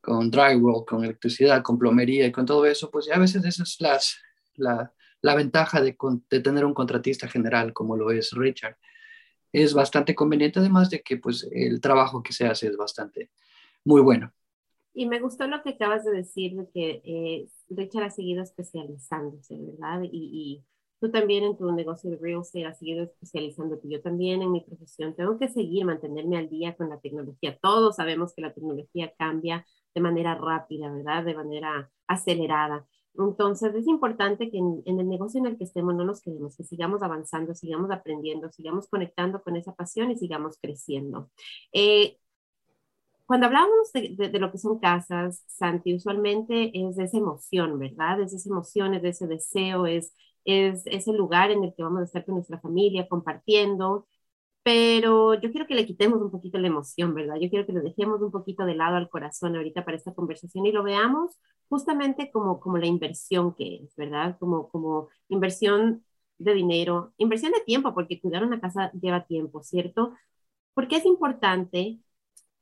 con 0.05 0.29
drywall, 0.29 0.85
con 0.85 1.03
electricidad, 1.03 1.63
con 1.63 1.79
plomería 1.79 2.27
y 2.27 2.31
con 2.31 2.45
todo 2.45 2.65
eso, 2.67 2.91
pues 2.91 3.09
a 3.11 3.17
veces 3.17 3.43
esa 3.43 3.63
es 3.63 3.81
las, 3.81 4.17
la, 4.53 4.93
la 5.21 5.33
ventaja 5.33 5.81
de, 5.81 5.97
tener 6.43 6.63
un 6.63 6.75
contratista 6.75 7.27
general 7.27 7.73
como 7.73 7.97
lo 7.97 8.11
es 8.11 8.31
Richard. 8.33 8.77
Es 9.51 9.73
bastante 9.73 10.13
conveniente, 10.13 10.59
además 10.59 10.91
de 10.91 11.01
que 11.01 11.17
pues, 11.17 11.49
el 11.51 11.81
trabajo 11.81 12.21
que 12.21 12.33
se 12.33 12.45
hace 12.45 12.67
es 12.67 12.77
bastante 12.77 13.31
muy 13.83 14.01
bueno. 14.01 14.31
Y 14.93 15.07
me 15.07 15.19
gustó 15.19 15.47
lo 15.47 15.63
que 15.63 15.71
acabas 15.71 16.05
de 16.05 16.11
decir, 16.11 16.55
de 16.55 16.69
que 16.69 17.01
eh, 17.03 17.47
Richard 17.69 18.03
ha 18.03 18.09
seguido 18.11 18.43
especializándose, 18.43 19.57
¿verdad? 19.59 20.03
Y, 20.03 20.09
y, 20.11 20.63
tú 20.99 21.11
también 21.11 21.43
en 21.43 21.57
tu 21.57 21.69
negocio 21.71 22.09
de 22.09 22.17
real 22.17 22.41
estate 22.41 22.65
has 22.65 22.77
seguido 22.77 23.03
especializándote. 23.03 23.89
Yo 23.89 24.01
también 24.01 24.43
en 24.43 24.51
mi 24.51 24.61
profesión 24.61 25.15
tengo 25.15 25.37
que 25.39 25.49
seguir, 25.49 25.85
mantenerme 25.85 26.37
al 26.37 26.49
día 26.49 26.75
con 26.75 26.89
la 26.89 26.99
tecnología. 26.99 27.57
Todos 27.61 27.95
sabemos 27.95 28.33
que 28.33 28.43
la 28.43 28.53
tecnología 28.53 29.13
cambia 29.17 29.65
de 29.95 30.01
manera 30.01 30.35
rápida, 30.35 30.91
¿verdad? 30.91 31.23
De 31.23 31.33
manera 31.33 31.89
acelerada. 32.07 32.85
Entonces 33.17 33.73
es 33.73 33.87
importante 33.87 34.51
que 34.51 34.57
en, 34.57 34.83
el 34.85 35.07
negocio 35.07 35.39
en 35.39 35.47
el 35.47 35.57
que 35.57 35.63
estemos 35.63 35.95
no 35.95 36.03
nos 36.03 36.21
quedemos, 36.21 36.57
que 36.57 36.65
sigamos 36.65 37.01
avanzando, 37.01 37.55
sigamos 37.55 37.89
aprendiendo, 37.91 38.51
sigamos 38.51 38.87
conectando 38.87 39.41
con 39.41 39.55
esa 39.55 39.73
pasión 39.73 40.11
y 40.11 40.17
sigamos 40.17 40.57
creciendo. 40.61 41.29
Eh, 41.71 42.17
cuando 43.25 43.47
hablamos 43.47 43.91
de, 43.93 44.39
lo 44.39 44.51
que 44.51 44.57
son 44.57 44.79
casas, 44.79 45.43
Santi, 45.47 45.95
usualmente 45.95 46.71
es 46.73 46.95
de 46.97 47.05
esa 47.05 47.17
emoción, 47.17 47.79
¿verdad? 47.79 48.21
Es 48.21 48.31
de 48.31 48.37
esa 48.37 48.49
emoción, 48.49 48.93
es 48.93 49.01
de 49.01 49.09
ese 49.09 49.27
deseo, 49.27 49.87
es, 49.87 50.13
es 50.43 50.83
ese 50.85 51.13
lugar 51.13 51.49
en 51.51 51.63
el 51.63 51.73
que 51.73 51.83
vamos 51.83 52.01
a 52.01 52.03
estar 52.03 52.25
con 52.25 52.35
nuestra 52.35 52.59
familia 52.59 53.07
compartiendo 53.07 54.07
pero 54.65 55.35
yo 55.35 55.51
quiero 55.51 55.67
que 55.67 55.75
le 55.75 55.85
quitemos 55.85 56.21
un 56.21 56.31
poquito 56.31 56.57
la 56.57 56.67
emoción, 56.67 57.13
¿verdad? 57.13 57.35
Yo 57.39 57.49
quiero 57.51 57.67
que 57.67 57.73
lo 57.73 57.83
dejemos 57.83 58.21
un 58.23 58.31
poquito 58.31 58.65
de 58.65 58.75
lado 58.75 58.97
al 58.97 59.09
corazón 59.11 59.55
ahorita 59.55 59.85
para 59.85 59.97
esta 59.97 60.15
conversación 60.15 60.65
y 60.65 60.71
lo 60.71 60.83
veamos 60.83 61.37
justamente 61.69 62.31
como, 62.31 62.59
como 62.59 62.79
la 62.79 62.87
inversión 62.87 63.53
que 63.55 63.77
es, 63.83 63.95
¿verdad? 63.95 64.37
Como, 64.39 64.69
como 64.69 65.09
inversión 65.29 66.03
de 66.39 66.53
dinero, 66.55 67.13
inversión 67.17 67.51
de 67.53 67.61
tiempo, 67.61 67.93
porque 67.93 68.19
cuidar 68.21 68.43
una 68.43 68.59
casa 68.59 68.91
lleva 68.93 69.25
tiempo, 69.27 69.61
¿cierto? 69.63 70.13
Porque 70.73 70.97
es 70.97 71.05
importante 71.05 71.99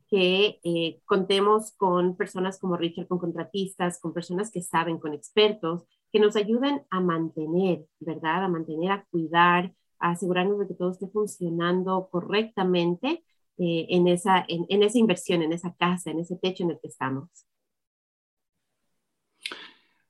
que 0.09 0.59
eh, 0.63 1.01
contemos 1.05 1.71
con 1.77 2.15
personas 2.17 2.59
como 2.59 2.77
Richard, 2.77 3.07
con 3.07 3.19
contratistas, 3.19 3.99
con 3.99 4.13
personas 4.13 4.51
que 4.51 4.61
saben, 4.61 4.99
con 4.99 5.13
expertos, 5.13 5.85
que 6.11 6.19
nos 6.19 6.35
ayuden 6.35 6.83
a 6.91 6.99
mantener, 7.01 7.85
¿verdad? 7.99 8.43
A 8.45 8.47
mantener, 8.49 8.91
a 8.91 9.05
cuidar, 9.11 9.73
asegurarnos 10.11 10.59
de 10.59 10.67
que 10.67 10.73
todo 10.73 10.91
esté 10.91 11.07
funcionando 11.07 12.09
correctamente 12.11 13.23
eh, 13.57 13.85
en, 13.89 14.07
esa, 14.07 14.43
en, 14.47 14.65
en, 14.69 14.83
esa 14.83 14.97
inversión, 14.97 15.41
en 15.41 15.53
esa 15.53 15.73
casa, 15.75 16.11
en 16.11 16.19
ese 16.19 16.35
techo 16.35 16.63
en 16.63 16.71
el 16.71 16.79
que 16.79 16.87
estamos. 16.87 17.29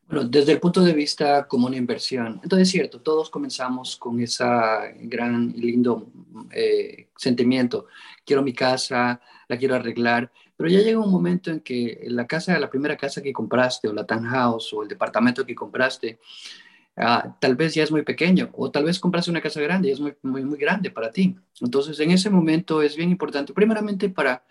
Bueno, 0.08 0.26
desde 0.26 0.52
el 0.52 0.60
punto 0.60 0.82
de 0.82 0.94
vista 0.94 1.48
como 1.48 1.68
una 1.68 1.78
inversión, 1.78 2.40
entonces 2.44 2.68
es 2.68 2.72
cierto, 2.72 3.02
todos 3.02 3.30
comenzamos 3.30 3.96
con 3.96 4.20
ese 4.20 4.44
gran 5.02 5.54
y 5.56 5.62
lindo 5.62 6.12
eh, 6.52 7.10
sentimiento, 7.16 7.88
quiero 8.26 8.44
mi 8.44 8.54
casa, 8.54 9.22
la 9.48 9.58
quiero 9.58 9.76
arreglar, 9.76 10.32
pero 10.56 10.70
ya 10.70 10.82
llega 10.82 11.00
un 11.00 11.12
momento 11.12 11.52
en 11.52 11.62
que 11.62 12.04
la 12.08 12.28
casa, 12.28 12.60
la 12.60 12.70
primera 12.70 12.96
casa 12.98 13.22
que 13.22 13.34
compraste 13.34 13.88
o 13.88 13.94
la 13.94 14.06
townhouse 14.06 14.74
o 14.74 14.84
el 14.84 14.90
departamento 14.90 15.46
que 15.46 15.56
compraste, 15.56 16.20
Ah, 16.96 17.36
tal 17.42 17.56
vez 17.56 17.74
ya 17.74 17.84
es 17.84 17.92
muy 17.92 18.04
pequeño 18.04 18.52
o 18.54 18.70
tal 18.70 18.84
vez 18.86 19.00
compras 19.00 19.28
una 19.28 19.42
casa 19.42 19.60
grande 19.62 19.90
y 19.90 19.92
es 19.92 20.00
muy, 20.00 20.16
muy, 20.22 20.44
muy 20.46 20.60
grande 20.60 20.92
para 20.92 21.12
ti. 21.12 21.36
Entonces, 21.62 22.00
en 22.00 22.12
ese 22.12 22.30
momento 22.30 22.82
es 22.84 22.96
bien 22.96 23.10
importante, 23.10 23.54
primeramente 23.54 24.10
para 24.10 24.44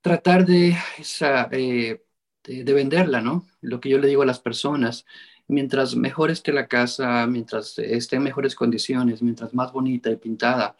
tratar 0.00 0.44
de, 0.46 0.76
esa, 0.98 1.48
eh, 1.52 2.02
de, 2.44 2.72
venderla, 2.74 3.20
¿no? 3.20 3.46
Lo 3.60 3.80
que 3.80 3.88
yo 3.88 3.98
le 3.98 4.08
digo 4.08 4.22
a 4.22 4.26
las 4.26 4.40
personas, 4.40 5.06
mientras 5.48 5.94
mejor 5.96 6.30
esté 6.30 6.52
la 6.52 6.66
casa, 6.68 7.26
mientras 7.26 7.78
esté 7.78 8.16
en 8.16 8.22
mejores 8.24 8.54
condiciones, 8.54 9.22
mientras 9.22 9.54
más 9.54 9.72
bonita 9.72 10.10
y 10.10 10.16
pintada, 10.16 10.76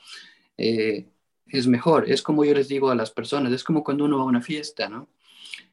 eh, 0.59 1.07
es 1.47 1.67
mejor. 1.67 2.11
Es 2.11 2.23
como 2.23 2.45
yo 2.45 2.55
les 2.55 2.69
digo 2.69 2.91
a 2.91 2.95
las 2.97 3.11
personas, 3.11 3.53
es 3.53 3.65
como 3.65 3.85
cuando 3.85 4.05
uno 4.05 4.19
va 4.19 4.25
a 4.25 4.27
una 4.27 4.43
fiesta, 4.43 4.89
¿no? 4.89 5.09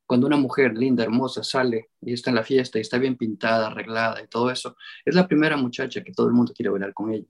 Cuando 0.10 0.26
una 0.26 0.38
mujer 0.38 0.76
linda, 0.76 1.04
hermosa, 1.04 1.44
sale 1.44 1.92
y 2.02 2.14
está 2.14 2.32
en 2.32 2.38
la 2.38 2.44
fiesta 2.44 2.80
y 2.80 2.82
está 2.82 2.98
bien 2.98 3.16
pintada, 3.16 3.68
arreglada 3.68 4.24
y 4.24 4.28
todo 4.28 4.50
eso, 4.50 4.76
es 5.06 5.14
la 5.14 5.28
primera 5.28 5.56
muchacha 5.56 6.04
que 6.04 6.12
todo 6.12 6.26
el 6.26 6.34
mundo 6.34 6.52
quiere 6.52 6.72
bailar 6.72 6.96
con 6.96 7.14
ella. 7.14 7.28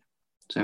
¿sí? 0.47 0.61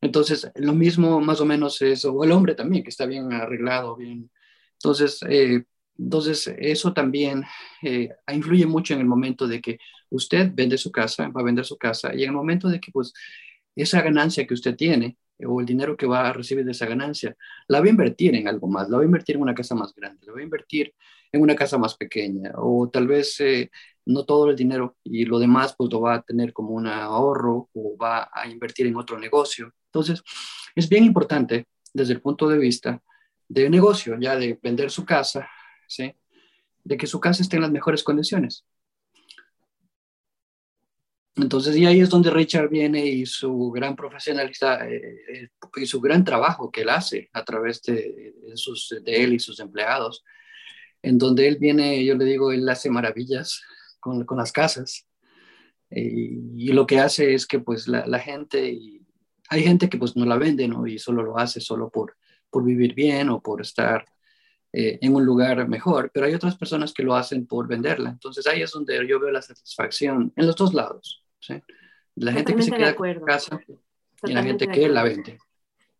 Entonces, 0.00 0.48
lo 0.54 0.72
mismo 0.72 1.20
más 1.20 1.40
o 1.40 1.44
menos 1.44 1.82
es, 1.82 2.04
o 2.04 2.22
el 2.22 2.30
hombre 2.30 2.54
también, 2.54 2.84
que 2.84 2.90
está 2.90 3.06
bien 3.06 3.32
arreglado, 3.32 3.96
bien. 3.96 4.30
Entonces, 4.74 5.18
eh, 5.28 5.64
entonces 5.98 6.54
eso 6.58 6.92
también 6.92 7.42
eh, 7.82 8.10
influye 8.32 8.64
mucho 8.64 8.94
en 8.94 9.00
el 9.00 9.06
momento 9.06 9.48
de 9.48 9.60
que 9.60 9.78
usted 10.10 10.48
vende 10.54 10.78
su 10.78 10.92
casa, 10.92 11.26
va 11.26 11.40
a 11.40 11.44
vender 11.44 11.64
su 11.64 11.76
casa, 11.76 12.14
y 12.14 12.22
en 12.22 12.28
el 12.28 12.36
momento 12.36 12.68
de 12.68 12.78
que 12.78 12.92
pues 12.92 13.12
esa 13.74 14.00
ganancia 14.00 14.46
que 14.46 14.54
usted 14.54 14.76
tiene, 14.76 15.18
o 15.44 15.58
el 15.58 15.66
dinero 15.66 15.96
que 15.96 16.06
va 16.06 16.28
a 16.28 16.32
recibir 16.32 16.64
de 16.64 16.70
esa 16.70 16.86
ganancia, 16.86 17.36
la 17.66 17.80
va 17.80 17.86
a 17.86 17.90
invertir 17.90 18.36
en 18.36 18.46
algo 18.46 18.68
más, 18.68 18.88
la 18.88 18.98
va 18.98 19.02
a 19.02 19.06
invertir 19.06 19.34
en 19.34 19.42
una 19.42 19.56
casa 19.56 19.74
más 19.74 19.92
grande, 19.92 20.24
la 20.24 20.34
va 20.34 20.38
a 20.38 20.44
invertir 20.44 20.94
en 21.32 21.42
una 21.42 21.56
casa 21.56 21.78
más 21.78 21.96
pequeña, 21.96 22.52
o 22.56 22.88
tal 22.90 23.06
vez 23.08 23.40
eh, 23.40 23.70
no 24.06 24.24
todo 24.24 24.50
el 24.50 24.56
dinero 24.56 24.96
y 25.02 25.24
lo 25.24 25.38
demás 25.38 25.74
pues 25.76 25.90
lo 25.90 26.00
va 26.00 26.14
a 26.14 26.22
tener 26.22 26.52
como 26.52 26.70
un 26.70 26.86
ahorro 26.86 27.70
o 27.72 27.96
va 27.96 28.30
a 28.32 28.48
invertir 28.48 28.86
en 28.86 28.96
otro 28.96 29.18
negocio. 29.18 29.72
Entonces, 29.86 30.22
es 30.74 30.88
bien 30.88 31.04
importante 31.04 31.66
desde 31.92 32.14
el 32.14 32.20
punto 32.20 32.48
de 32.48 32.58
vista 32.58 33.02
de 33.48 33.68
negocio, 33.70 34.16
ya 34.18 34.36
de 34.36 34.58
vender 34.62 34.90
su 34.90 35.04
casa, 35.04 35.48
¿sí? 35.86 36.14
de 36.84 36.96
que 36.96 37.06
su 37.06 37.20
casa 37.20 37.42
esté 37.42 37.56
en 37.56 37.62
las 37.62 37.70
mejores 37.70 38.02
condiciones. 38.02 38.64
Entonces, 41.36 41.76
y 41.76 41.86
ahí 41.86 42.00
es 42.00 42.10
donde 42.10 42.30
Richard 42.30 42.68
viene 42.68 43.06
y 43.06 43.24
su 43.24 43.70
gran 43.70 43.96
profesionalidad 43.96 44.86
eh, 44.90 45.24
eh, 45.32 45.48
y 45.76 45.86
su 45.86 46.00
gran 46.00 46.24
trabajo 46.24 46.70
que 46.70 46.82
él 46.82 46.90
hace 46.90 47.30
a 47.32 47.42
través 47.42 47.80
de, 47.82 48.34
sus, 48.54 48.94
de 49.02 49.24
él 49.24 49.32
y 49.32 49.38
sus 49.38 49.58
empleados, 49.60 50.22
en 51.02 51.18
donde 51.18 51.48
él 51.48 51.58
viene, 51.58 52.04
yo 52.04 52.14
le 52.14 52.24
digo, 52.24 52.52
él 52.52 52.68
hace 52.68 52.90
maravillas 52.90 53.62
con, 54.00 54.24
con 54.24 54.38
las 54.38 54.52
casas. 54.52 55.06
Y, 55.90 56.72
lo 56.72 56.86
que 56.86 57.00
hace 57.00 57.34
es 57.34 57.46
que 57.46 57.58
pues 57.58 57.86
la, 57.86 58.06
la, 58.06 58.18
gente, 58.18 58.70
y 58.70 59.04
hay 59.50 59.62
gente 59.62 59.90
que 59.90 59.98
pues 59.98 60.16
no 60.16 60.24
la 60.24 60.38
vende, 60.38 60.66
¿no? 60.66 60.86
Y 60.86 60.98
solo 60.98 61.22
lo 61.22 61.38
hace 61.38 61.60
solo 61.60 61.90
por, 61.90 62.16
por 62.48 62.64
vivir 62.64 62.94
bien 62.94 63.28
o 63.28 63.42
por 63.42 63.60
estar 63.60 64.04
eh, 64.74 64.98
en 65.02 65.14
un 65.14 65.22
lugar 65.22 65.68
mejor, 65.68 66.10
pero 66.14 66.24
hay 66.24 66.32
otras 66.32 66.56
personas 66.56 66.94
que 66.94 67.02
lo 67.02 67.14
hacen 67.14 67.46
por 67.46 67.68
venderla. 67.68 68.08
Entonces 68.08 68.46
ahí 68.46 68.62
es 68.62 68.70
donde 68.70 69.06
yo 69.06 69.20
veo 69.20 69.30
la 69.30 69.42
satisfacción 69.42 70.32
en 70.34 70.46
los 70.46 70.56
dos 70.56 70.72
lados. 70.72 71.22
¿sí? 71.40 71.60
La 72.14 72.32
gente 72.32 72.54
que 72.54 72.62
se 72.62 72.70
queda 72.70 72.96
en 72.98 73.20
casa 73.20 73.60
y 74.22 74.32
la 74.32 74.42
gente 74.42 74.66
que 74.68 74.88
la 74.88 75.02
vende. 75.02 75.38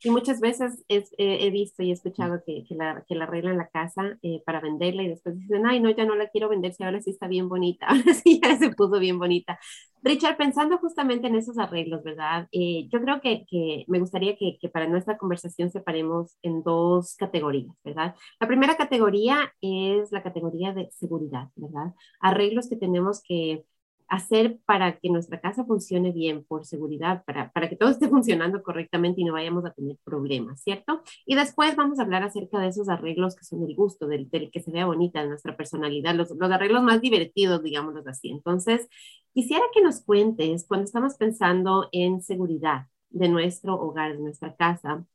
Y 0.04 0.10
muchas 0.10 0.40
veces 0.40 0.84
he 0.88 1.50
visto 1.50 1.82
y 1.82 1.90
he 1.90 1.92
escuchado 1.92 2.42
que, 2.44 2.64
que, 2.68 2.74
la, 2.74 3.04
que 3.06 3.14
la 3.14 3.24
arreglan 3.24 3.58
la 3.58 3.68
casa 3.68 4.18
eh, 4.22 4.42
para 4.44 4.60
venderla 4.60 5.02
y 5.02 5.08
después 5.08 5.38
dicen, 5.38 5.66
ay, 5.66 5.80
no, 5.80 5.90
ya 5.90 6.04
no 6.04 6.14
la 6.14 6.28
quiero 6.28 6.48
vender, 6.48 6.72
si 6.74 6.82
ahora 6.82 7.00
sí 7.00 7.10
está 7.10 7.28
bien 7.28 7.48
bonita, 7.48 7.86
ahora 7.88 8.14
sí 8.14 8.40
ya 8.42 8.56
se 8.58 8.70
puso 8.70 8.98
bien 8.98 9.18
bonita. 9.18 9.58
Richard, 10.02 10.36
pensando 10.36 10.78
justamente 10.78 11.28
en 11.28 11.36
esos 11.36 11.58
arreglos, 11.58 12.02
¿verdad? 12.02 12.48
Eh, 12.50 12.88
yo 12.92 13.00
creo 13.00 13.20
que, 13.20 13.44
que 13.48 13.84
me 13.86 14.00
gustaría 14.00 14.36
que, 14.36 14.58
que, 14.60 14.68
para 14.68 14.88
nuestra 14.88 15.16
conversación 15.16 15.70
separemos 15.70 16.36
en 16.42 16.62
dos 16.62 17.14
categorías, 17.16 17.76
¿verdad? 17.84 18.16
La 18.40 18.48
primera 18.48 18.76
categoría 18.76 19.52
es 19.60 20.10
la 20.10 20.22
categoría 20.22 20.72
de 20.72 20.90
seguridad, 20.90 21.48
¿verdad? 21.54 21.94
Arreglos 22.20 22.68
que 22.68 22.76
tenemos 22.76 23.22
que 23.22 23.64
hacer 24.12 24.58
para 24.66 24.98
que 24.98 25.08
nuestra 25.08 25.40
casa 25.40 25.64
funcione 25.64 26.12
bien 26.12 26.44
por 26.44 26.66
seguridad, 26.66 27.24
para, 27.24 27.50
para 27.50 27.70
que 27.70 27.76
todo 27.76 27.88
esté 27.88 28.08
funcionando 28.10 28.62
correctamente 28.62 29.22
y 29.22 29.24
no 29.24 29.32
vayamos 29.32 29.64
a 29.64 29.72
tener 29.72 29.96
problemas, 30.04 30.60
¿cierto? 30.62 31.02
Y 31.24 31.34
después 31.34 31.74
vamos 31.76 31.98
a 31.98 32.02
hablar 32.02 32.22
acerca 32.22 32.60
de 32.60 32.68
esos 32.68 32.90
arreglos 32.90 33.34
que 33.34 33.44
son 33.44 33.66
del 33.66 33.74
gusto, 33.74 34.06
del, 34.06 34.28
del 34.28 34.50
que 34.50 34.60
se 34.60 34.70
vea 34.70 34.84
bonita 34.84 35.24
nuestra 35.24 35.56
personalidad, 35.56 36.14
los, 36.14 36.30
los 36.30 36.52
arreglos 36.52 36.82
más 36.82 37.00
divertidos, 37.00 37.62
digámoslo 37.62 38.02
así. 38.06 38.28
Entonces, 38.30 38.86
quisiera 39.32 39.64
que 39.72 39.82
nos 39.82 40.04
cuentes 40.04 40.66
cuando 40.68 40.84
estamos 40.84 41.16
pensando 41.16 41.88
en 41.90 42.20
seguridad 42.20 42.88
de 43.08 43.30
nuestro 43.30 43.80
hogar, 43.80 44.12
de 44.12 44.22
nuestra 44.22 44.54
casa, 44.56 45.06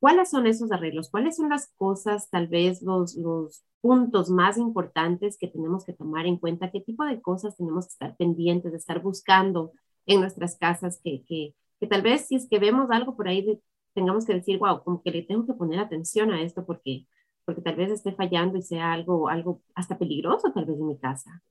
¿Cuáles 0.00 0.30
son 0.30 0.46
esos 0.46 0.72
arreglos? 0.72 1.10
¿Cuáles 1.10 1.36
son 1.36 1.50
las 1.50 1.72
cosas, 1.76 2.30
tal 2.30 2.48
vez 2.48 2.80
los, 2.80 3.16
los 3.16 3.62
puntos 3.82 4.30
más 4.30 4.56
importantes 4.56 5.36
que 5.38 5.46
tenemos 5.46 5.84
que 5.84 5.92
tomar 5.92 6.26
en 6.26 6.38
cuenta? 6.38 6.70
¿Qué 6.70 6.80
tipo 6.80 7.04
de 7.04 7.20
cosas 7.20 7.54
tenemos 7.56 7.86
que 7.86 7.92
estar 7.92 8.16
pendientes, 8.16 8.72
de 8.72 8.78
estar 8.78 9.02
buscando 9.02 9.72
en 10.06 10.20
nuestras 10.20 10.56
casas? 10.56 11.00
Que, 11.04 11.22
que, 11.28 11.54
que 11.78 11.86
tal 11.86 12.00
vez 12.00 12.26
si 12.26 12.36
es 12.36 12.48
que 12.48 12.58
vemos 12.58 12.90
algo 12.90 13.14
por 13.14 13.28
ahí, 13.28 13.60
tengamos 13.94 14.24
que 14.24 14.32
decir, 14.32 14.58
wow, 14.58 14.82
como 14.82 15.02
que 15.02 15.10
le 15.10 15.22
tengo 15.22 15.46
que 15.46 15.52
poner 15.52 15.78
atención 15.78 16.32
a 16.32 16.40
esto 16.40 16.64
porque, 16.64 17.06
porque 17.44 17.60
tal 17.60 17.76
vez 17.76 17.90
esté 17.90 18.12
fallando 18.12 18.56
y 18.56 18.62
sea 18.62 18.94
algo, 18.94 19.28
algo 19.28 19.60
hasta 19.74 19.98
peligroso 19.98 20.50
tal 20.54 20.64
vez 20.64 20.78
en 20.78 20.86
mi 20.86 20.98
casa. 20.98 21.42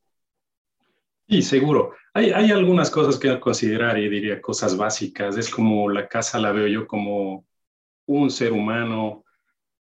Sí, 1.27 1.43
seguro. 1.43 1.91
Hay, 2.15 2.31
hay 2.31 2.49
algunas 2.49 2.89
cosas 2.89 3.19
que 3.19 3.39
considerar 3.39 3.99
y 3.99 4.09
diría 4.09 4.41
cosas 4.41 4.75
básicas. 4.75 5.37
Es 5.37 5.51
como 5.51 5.87
la 5.87 6.07
casa 6.07 6.39
la 6.39 6.51
veo 6.51 6.65
yo 6.65 6.87
como 6.87 7.45
un 8.09 8.31
ser 8.31 8.51
humano 8.51 9.23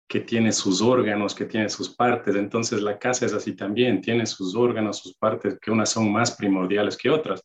que 0.08 0.22
tiene 0.22 0.54
sus 0.54 0.82
órganos, 0.82 1.36
que 1.36 1.46
tiene 1.46 1.68
sus 1.68 1.90
partes. 1.90 2.36
Entonces 2.36 2.82
la 2.82 2.98
casa 2.98 3.26
es 3.26 3.34
así 3.34 3.54
también, 3.54 4.00
tiene 4.02 4.26
sus 4.26 4.56
órganos, 4.56 5.00
sus 5.00 5.16
partes, 5.16 5.60
que 5.60 5.72
unas 5.72 5.90
son 5.90 6.12
más 6.12 6.32
primordiales 6.32 6.96
que 6.96 7.10
otras. 7.10 7.44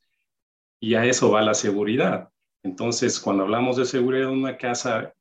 Y 0.81 0.95
a 0.95 1.05
eso 1.05 1.33
va 1.33 1.43
la 1.43 1.55
seguridad. 1.55 2.29
Entonces, 2.63 3.19
cuando 3.19 3.43
hablamos 3.43 3.77
de 3.77 3.87
seguridad 3.87 4.31
en 4.31 4.39
una 4.39 4.57
casa, 4.57 5.13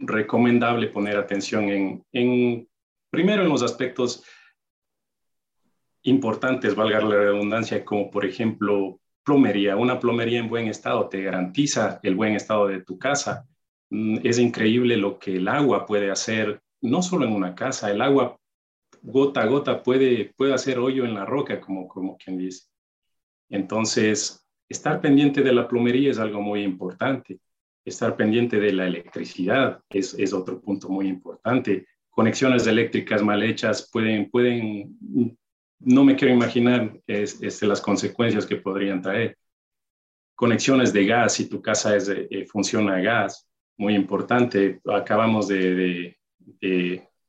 recomendable 0.00 0.88
poner 0.88 1.16
atención 1.16 1.68
en, 1.68 2.04
en 2.12 2.68
primero 3.10 3.42
en 3.42 3.48
los 3.50 3.62
aspectos 3.62 4.24
importantes, 6.02 6.74
valga 6.74 7.00
la 7.00 7.16
redundancia, 7.16 7.84
como 7.84 8.10
por 8.10 8.24
ejemplo 8.24 9.00
plomería. 9.22 9.76
Una 9.76 10.00
plomería 10.00 10.40
en 10.40 10.48
buen 10.48 10.66
estado 10.66 11.08
te 11.08 11.22
garantiza 11.22 12.00
el 12.02 12.16
buen 12.16 12.34
estado 12.34 12.66
de 12.66 12.82
tu 12.82 12.98
casa 12.98 13.46
es 13.90 14.38
increíble 14.38 14.96
lo 14.96 15.18
que 15.18 15.36
el 15.36 15.48
agua 15.48 15.86
puede 15.86 16.10
hacer, 16.10 16.60
no 16.80 17.02
solo 17.02 17.26
en 17.26 17.32
una 17.32 17.54
casa, 17.54 17.90
el 17.90 18.00
agua 18.00 18.38
gota 19.02 19.42
a 19.42 19.46
gota 19.46 19.82
puede, 19.82 20.32
puede 20.36 20.54
hacer 20.54 20.78
hoyo 20.78 21.04
en 21.04 21.14
la 21.14 21.24
roca, 21.24 21.60
como, 21.60 21.88
como 21.88 22.16
quien 22.16 22.38
dice. 22.38 22.66
Entonces, 23.48 24.44
estar 24.68 25.00
pendiente 25.00 25.42
de 25.42 25.52
la 25.52 25.66
plomería 25.66 26.10
es 26.10 26.18
algo 26.18 26.40
muy 26.40 26.62
importante. 26.62 27.40
Estar 27.84 28.16
pendiente 28.16 28.60
de 28.60 28.72
la 28.72 28.86
electricidad 28.86 29.80
es, 29.88 30.14
es 30.14 30.32
otro 30.32 30.60
punto 30.60 30.88
muy 30.88 31.08
importante. 31.08 31.86
Conexiones 32.10 32.66
eléctricas 32.66 33.22
mal 33.22 33.42
hechas 33.42 33.88
pueden, 33.90 34.30
pueden 34.30 34.96
no 35.80 36.04
me 36.04 36.16
quiero 36.16 36.34
imaginar 36.34 37.00
es, 37.06 37.62
las 37.62 37.80
consecuencias 37.80 38.46
que 38.46 38.56
podrían 38.56 39.00
traer. 39.00 39.38
Conexiones 40.34 40.92
de 40.92 41.06
gas, 41.06 41.34
si 41.34 41.48
tu 41.48 41.62
casa 41.62 41.96
es, 41.96 42.08
eh, 42.08 42.46
funciona 42.46 42.96
a 42.96 43.00
gas, 43.00 43.47
muy 43.78 43.94
importante. 43.94 44.80
Acabamos 44.92 45.48
de, 45.48 46.18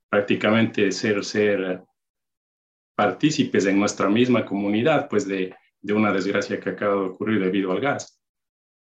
prácticamente 0.10 0.92
ser, 0.92 1.24
ser 1.24 1.84
partícipes 2.96 3.66
en 3.66 3.80
nuestra 3.80 4.10
misma 4.10 4.44
comunidad, 4.44 5.08
pues 5.08 5.28
de, 5.28 5.56
una 5.84 6.12
desgracia 6.12 6.60
que 6.60 6.72
acaba 6.72 6.96
de 6.96 7.08
ocurrir 7.10 7.40
debido 7.40 7.72
al 7.72 7.80
gas. 7.80 8.20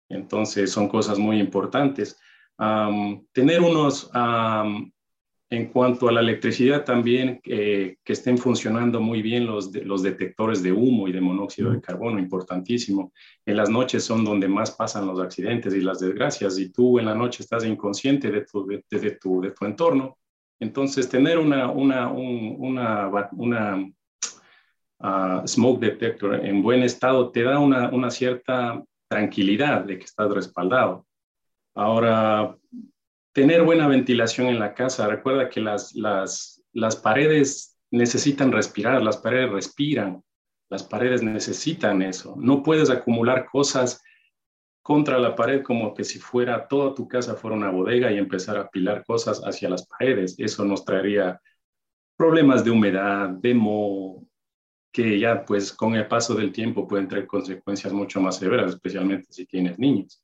Entonces 0.09 0.71
son 0.71 0.87
cosas 0.87 1.19
muy 1.19 1.39
importantes. 1.39 2.19
tener 3.33 3.61
unos, 3.61 4.09
en 5.49 5.67
cuanto 5.67 6.09
a 6.09 6.11
la 6.11 6.19
electricidad 6.19 6.83
también, 6.83 7.39
que 7.41 7.97
estén 8.05 8.37
funcionando 8.37 8.99
muy 8.99 9.21
bien 9.21 9.45
los, 9.45 9.73
los 9.73 10.03
detectores 10.03 10.61
de 10.61 10.73
humo 10.73 11.07
y 11.07 11.13
de 11.13 11.21
monóxido 11.21 11.71
de 11.71 11.79
carbono, 11.79 12.19
importantísimo. 12.19 13.13
En 13.45 13.55
las 13.55 13.69
noches 13.69 14.03
son 14.03 14.25
donde 14.25 14.49
más 14.49 14.71
pasan 14.71 15.07
los 15.07 15.19
accidentes 15.21 15.73
y 15.73 15.79
las 15.79 15.99
desgracias, 15.99 16.59
y 16.59 16.69
tú 16.69 16.99
en 16.99 17.05
la 17.05 17.15
noche 17.15 17.43
estás 17.43 17.63
inconsciente 17.63 18.29
de 18.29 18.41
tu, 18.41 18.65
de, 18.65 19.11
tu, 19.21 19.41
de 19.41 19.51
tu 19.51 19.65
entorno. 19.65 20.17
Entonces, 20.59 21.07
tener 21.07 21.37
una, 21.37 21.71
una, 21.71 22.11
una, 22.11 23.29
una 23.31 23.91
ah, 24.99 25.43
smoke 25.45 25.79
detector 25.79 26.45
en 26.45 26.61
buen 26.61 26.83
estado 26.83 27.31
te 27.31 27.43
da 27.43 27.59
una, 27.59 27.89
una 27.89 28.11
cierta 28.11 28.83
tranquilidad 29.07 29.85
de 29.85 29.97
que 29.97 30.05
estás 30.05 30.29
respaldado. 30.29 31.05
Ahora, 31.73 32.56
tener 33.37 33.61
buena 33.61 33.87
ventilación 33.87 34.47
en 34.47 34.57
la 34.57 34.73
casa. 34.73 35.05
Recuerda 35.05 35.47
que 35.47 35.61
las, 35.61 35.93
las, 35.93 36.63
las 36.73 36.95
paredes 36.95 37.77
necesitan 37.91 38.51
respirar, 38.51 38.99
las 39.03 39.17
paredes 39.17 39.51
respiran, 39.51 40.23
las 40.71 40.81
paredes 40.81 41.21
necesitan 41.21 42.01
eso. 42.01 42.33
No 42.39 42.63
puedes 42.63 42.89
acumular 42.89 43.45
cosas 43.45 44.01
contra 44.81 45.19
la 45.19 45.35
pared 45.35 45.61
como 45.61 45.93
que 45.93 46.03
si 46.03 46.17
fuera 46.17 46.67
toda 46.67 46.95
tu 46.95 47.07
casa 47.07 47.35
fuera 47.35 47.55
una 47.55 47.69
bodega 47.69 48.11
y 48.11 48.17
empezar 48.17 48.57
a 48.57 48.61
apilar 48.61 49.05
cosas 49.05 49.39
hacia 49.45 49.69
las 49.69 49.85
paredes. 49.85 50.33
Eso 50.39 50.65
nos 50.65 50.83
traería 50.83 51.39
problemas 52.15 52.65
de 52.65 52.71
humedad, 52.71 53.29
de 53.29 53.53
moho, 53.53 54.25
que 54.91 55.19
ya 55.19 55.45
pues 55.45 55.71
con 55.71 55.93
el 55.93 56.07
paso 56.07 56.33
del 56.33 56.51
tiempo 56.51 56.87
pueden 56.87 57.07
traer 57.07 57.27
consecuencias 57.27 57.93
mucho 57.93 58.19
más 58.19 58.37
severas, 58.37 58.73
especialmente 58.73 59.27
si 59.29 59.45
tienes 59.45 59.77
niños. 59.77 60.23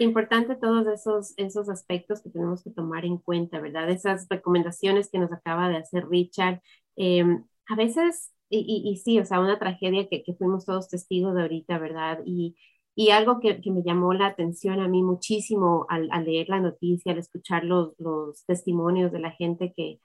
Importante 0.00 0.56
todos 0.56 0.86
esos, 0.86 1.34
esos 1.36 1.68
aspectos 1.68 2.22
que 2.22 2.30
tenemos 2.30 2.64
que 2.64 2.70
tomar 2.70 3.04
en 3.04 3.18
cuenta, 3.18 3.60
¿verdad? 3.60 3.90
Esas 3.90 4.26
recomendaciones 4.30 5.10
que 5.10 5.18
nos 5.18 5.30
acaba 5.30 5.68
de 5.68 5.76
hacer 5.76 6.08
Richard. 6.08 6.62
Em, 6.96 7.44
a 7.68 7.76
veces, 7.76 8.32
y, 8.48 8.82
y, 8.84 8.96
sí, 8.96 9.18
o 9.20 9.26
sea, 9.26 9.40
una 9.40 9.58
tragedia 9.58 10.08
que, 10.08 10.22
que, 10.22 10.34
fuimos 10.34 10.64
todos 10.64 10.88
testigos 10.88 11.34
de 11.34 11.42
ahorita, 11.42 11.78
¿verdad? 11.78 12.20
Y, 12.24 12.56
y 12.94 13.10
algo 13.10 13.40
que, 13.40 13.60
que, 13.60 13.70
me 13.70 13.82
llamó 13.82 14.14
la 14.14 14.28
atención 14.28 14.80
a 14.80 14.88
mí 14.88 15.02
muchísimo 15.02 15.86
al, 15.90 16.08
leer 16.24 16.48
la 16.48 16.60
noticia, 16.60 17.12
al 17.12 17.18
escuchar 17.18 17.64
los, 17.64 17.94
los 17.98 18.44
testimonios 18.46 19.12
de 19.12 19.20
la 19.20 19.32
gente 19.32 19.72
que, 19.76 20.00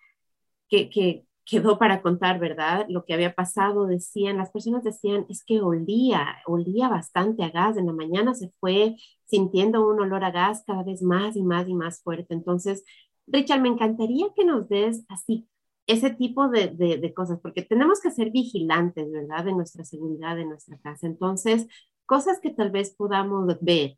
que, 0.70 1.26
quedó 1.46 1.78
para 1.78 2.02
contar, 2.02 2.40
¿verdad? 2.40 2.86
Lo 2.90 3.06
que 3.06 3.14
había 3.14 3.36
pasado, 3.36 3.86
decían, 3.86 4.38
las 4.38 4.52
personas 4.52 4.84
decían, 4.84 5.26
es 5.30 5.44
que 5.46 5.62
olía, 5.62 6.38
olía 6.46 6.90
bastante 6.90 7.44
a 7.44 7.50
gas, 7.50 7.78
en 7.78 7.86
la 7.86 7.94
mañana 7.94 8.34
se 8.34 8.50
fue 8.60 8.96
sintiendo 9.26 9.88
un 9.88 10.00
olor 10.02 10.24
a 10.24 10.32
gas 10.32 10.64
cada 10.66 10.84
vez 10.84 11.02
más 11.02 11.36
y 11.36 11.44
más 11.44 11.68
y 11.68 11.74
más 11.76 12.02
fuerte. 12.02 12.34
Entonces, 12.34 12.84
Richard, 13.28 13.62
me 13.62 13.70
encantaría 13.70 14.28
que 14.36 14.46
nos 14.46 14.68
des 14.70 15.06
así 15.10 15.48
ese 15.88 16.10
tipo 16.10 16.50
de, 16.50 16.70
de, 16.70 17.14
cosas, 17.14 17.40
porque 17.42 17.62
tenemos 17.62 18.02
que 18.02 18.12
ser 18.12 18.32
vigilantes, 18.32 19.12
¿verdad? 19.12 19.46
De 19.46 19.54
nuestra 19.54 19.86
seguridad, 19.86 20.36
de 20.36 20.46
nuestra 20.46 20.80
casa. 20.80 21.06
Entonces, 21.06 21.68
cosas 22.08 22.40
que 22.40 22.50
tal 22.50 22.72
vez 22.72 22.96
podamos 22.96 23.56
ver 23.62 23.98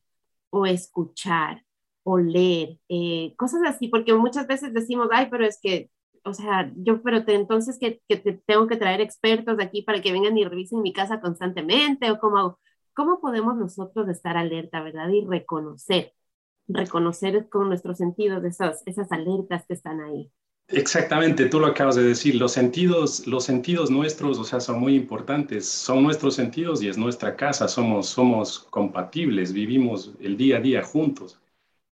o 0.49 0.65
escuchar 0.65 1.63
o 2.03 2.17
leer, 2.17 2.79
eh, 2.89 3.35
cosas 3.37 3.61
así, 3.65 3.89
porque 3.89 4.13
muchas 4.13 4.47
veces 4.47 4.73
decimos, 4.73 5.07
ay, 5.11 5.27
pero 5.29 5.45
es 5.45 5.59
que 5.61 5.89
o 6.23 6.33
sea, 6.33 6.71
yo, 6.75 7.01
pero 7.03 7.25
te, 7.25 7.35
entonces 7.35 7.77
que, 7.79 8.01
que 8.07 8.17
te 8.17 8.33
tengo 8.45 8.67
que 8.67 8.77
traer 8.77 9.01
expertos 9.01 9.57
de 9.57 9.63
aquí 9.63 9.81
para 9.83 10.01
que 10.01 10.11
vengan 10.11 10.37
y 10.37 10.45
revisen 10.45 10.81
mi 10.81 10.93
casa 10.93 11.21
constantemente, 11.21 12.11
o 12.11 12.19
cómo, 12.19 12.59
cómo 12.93 13.19
podemos 13.21 13.55
nosotros 13.57 14.07
estar 14.09 14.37
alerta, 14.37 14.81
¿verdad? 14.83 15.09
Y 15.09 15.25
reconocer, 15.25 16.13
reconocer 16.67 17.49
con 17.49 17.69
nuestros 17.69 17.97
sentidos 17.97 18.43
esas, 18.45 18.83
esas 18.85 19.11
alertas 19.11 19.65
que 19.67 19.73
están 19.75 20.01
ahí. 20.01 20.31
Exactamente, 20.69 21.45
tú 21.47 21.61
lo 21.61 21.67
acabas 21.67 21.95
de 21.95 22.03
decir, 22.03 22.35
los 22.35 22.51
sentidos, 22.51 23.25
los 23.25 23.45
sentidos 23.45 23.89
nuestros, 23.89 24.37
o 24.37 24.43
sea, 24.43 24.59
son 24.59 24.79
muy 24.81 24.95
importantes, 24.95 25.65
son 25.69 26.03
nuestros 26.03 26.35
sentidos 26.35 26.83
y 26.83 26.89
es 26.89 26.97
nuestra 26.97 27.37
casa, 27.37 27.69
somos, 27.69 28.07
somos 28.09 28.59
compatibles, 28.69 29.53
vivimos 29.53 30.11
el 30.19 30.35
día 30.35 30.57
a 30.57 30.59
día 30.59 30.83
juntos. 30.83 31.39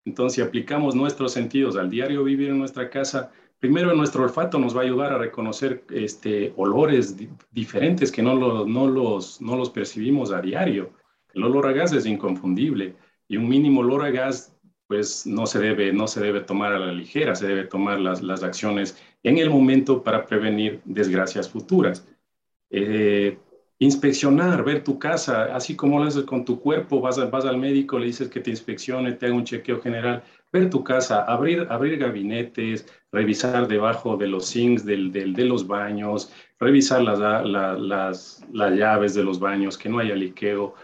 Entonces, 0.05 0.35
si 0.37 0.41
aplicamos 0.41 0.95
nuestros 0.95 1.33
sentidos 1.33 1.75
al 1.77 1.89
diario 1.91 2.23
vivir 2.23 2.49
en 2.49 2.59
nuestra 2.59 2.89
casa, 2.89 3.31
Primero, 3.63 3.95
nuestro 3.95 4.23
olfato 4.23 4.59
nos 4.59 4.75
va 4.75 4.81
a 4.81 4.83
ayudar 4.83 5.13
a 5.13 5.17
reconocer 5.17 5.85
este, 5.89 6.51
olores 6.57 7.15
diferentes 7.49 8.11
que 8.11 8.21
no, 8.21 8.65
no, 8.65 8.87
los, 8.87 9.39
no 9.39 9.55
los 9.55 9.69
percibimos 9.69 10.33
a 10.33 10.41
diario. 10.41 10.91
El 11.33 11.45
olor 11.45 11.67
a 11.67 11.71
gas 11.71 11.93
es 11.93 12.05
inconfundible 12.05 12.93
y 13.25 13.37
un 13.37 13.47
mínimo 13.47 13.79
olor 13.79 14.03
a 14.03 14.09
gas 14.09 14.53
pues 14.85 15.25
no 15.25 15.45
se 15.45 15.59
debe, 15.59 15.93
no 15.93 16.07
se 16.07 16.19
debe 16.19 16.41
tomar 16.41 16.73
a 16.73 16.79
la 16.79 16.91
ligera, 16.91 17.35
se 17.35 17.47
debe 17.47 17.63
tomar 17.63 18.01
las, 18.01 18.21
las 18.21 18.43
acciones 18.43 19.01
en 19.23 19.37
el 19.37 19.49
momento 19.49 20.03
para 20.03 20.25
prevenir 20.25 20.81
desgracias 20.83 21.49
futuras. 21.49 22.05
Eh, 22.69 23.37
inspeccionar, 23.79 24.65
ver 24.65 24.83
tu 24.83 24.99
casa, 24.99 25.55
así 25.55 25.77
como 25.77 25.99
lo 25.99 26.09
haces 26.09 26.25
con 26.25 26.43
tu 26.43 26.59
cuerpo, 26.59 26.99
vas, 26.99 27.31
vas 27.31 27.45
al 27.45 27.59
médico, 27.59 27.97
le 27.97 28.07
dices 28.07 28.27
que 28.27 28.41
te 28.41 28.49
inspeccione, 28.49 29.13
te 29.13 29.27
haga 29.27 29.35
un 29.35 29.45
chequeo 29.45 29.81
general, 29.81 30.21
ver 30.53 30.69
tu 30.69 30.83
casa, 30.83 31.23
abrir, 31.23 31.67
abrir 31.69 31.97
gabinetes, 31.97 32.85
revisar 33.11 33.67
debajo 33.67 34.15
de 34.17 34.27
los 34.27 34.45
sinks 34.45 34.85
del, 34.85 35.11
del, 35.11 35.33
de 35.33 35.45
los 35.45 35.65
baños, 35.65 36.31
revisar 36.59 37.01
las, 37.01 37.19
las, 37.19 38.45
las, 38.51 38.73
llaves 38.75 39.15
de 39.15 39.23
los 39.23 39.39
baños, 39.39 39.77
que 39.79 39.89
no 39.89 39.97
haya 39.97 40.15
liqueo, 40.15 40.75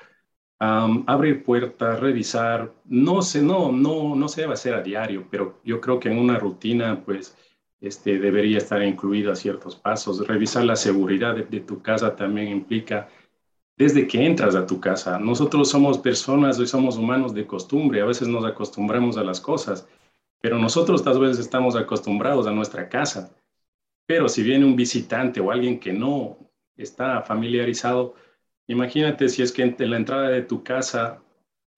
abrir 0.60 1.43
puertas, 1.43 1.99
revisar, 1.99 2.73
no 2.86 3.21
sé, 3.21 3.43
no, 3.43 3.71
no, 3.71 4.15
no 4.15 4.27
se 4.27 4.41
debe 4.41 4.53
hacer 4.53 4.73
a 4.73 4.82
diario, 4.82 5.27
pero 5.29 5.62
yo 5.63 5.79
creo 5.79 5.99
que 5.99 6.10
en 6.10 6.17
una 6.17 6.39
rutina, 6.39 7.01
pues, 7.05 7.38
este, 7.79 8.17
debería 8.19 8.58
estar 8.58 8.84
incluida 8.84 9.36
ciertos 9.36 9.75
pasos. 9.75 10.27
Revisar 10.27 10.65
la 10.65 10.75
seguridad 10.75 11.36
de, 11.36 11.43
de 11.43 11.62
tu 11.62 11.82
casa 11.82 12.15
también 12.15 12.49
implica 12.49 13.08
desde 13.80 14.06
que 14.06 14.24
entras 14.24 14.56
a 14.56 14.65
tu 14.68 14.82
casa. 14.82 15.18
Nosotros 15.18 15.70
somos 15.70 15.98
personas 15.98 16.60
y 16.60 16.68
somos 16.68 16.98
humanos 16.98 17.34
de 17.34 17.48
costumbre, 17.48 18.02
a 18.02 18.06
veces 18.06 18.28
nos 18.28 18.44
acostumbramos 18.44 19.18
a 19.18 19.24
las 19.24 19.39
cosas, 19.39 19.88
pero 20.42 20.60
nosotros 20.60 21.02
tal 21.02 21.18
vez 21.20 21.39
estamos 21.39 21.78
acostumbrados 21.78 22.46
a 22.46 22.52
nuestra 22.52 22.89
casa. 22.89 23.34
Pero 24.06 24.28
si 24.28 24.44
viene 24.44 24.65
un 24.65 24.76
visitante 24.76 25.39
o 25.39 25.50
alguien 25.50 25.80
que 25.80 25.94
no 25.94 26.38
está 26.76 27.22
familiarizado, 27.22 28.15
imagínate 28.68 29.30
si 29.30 29.44
es 29.44 29.54
que 29.54 29.63
en 29.63 29.89
la 29.89 29.96
entrada 29.96 30.28
de 30.28 30.42
tu 30.42 30.62
casa 30.62 31.22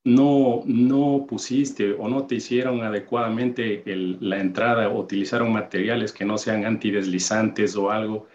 no, 0.04 0.64
no 0.66 1.28
pusiste 1.30 1.94
o 1.94 2.08
no 2.08 2.26
te 2.26 2.36
hicieron 2.36 2.82
adecuadamente 2.82 3.84
la 3.86 4.40
entrada 4.40 4.90
utilizaron 4.90 5.54
materiales 5.54 6.12
que 6.12 6.26
no 6.26 6.40
sean 6.40 6.66
antideslizantes 6.66 7.76
o 7.76 7.92
algo 7.92 8.26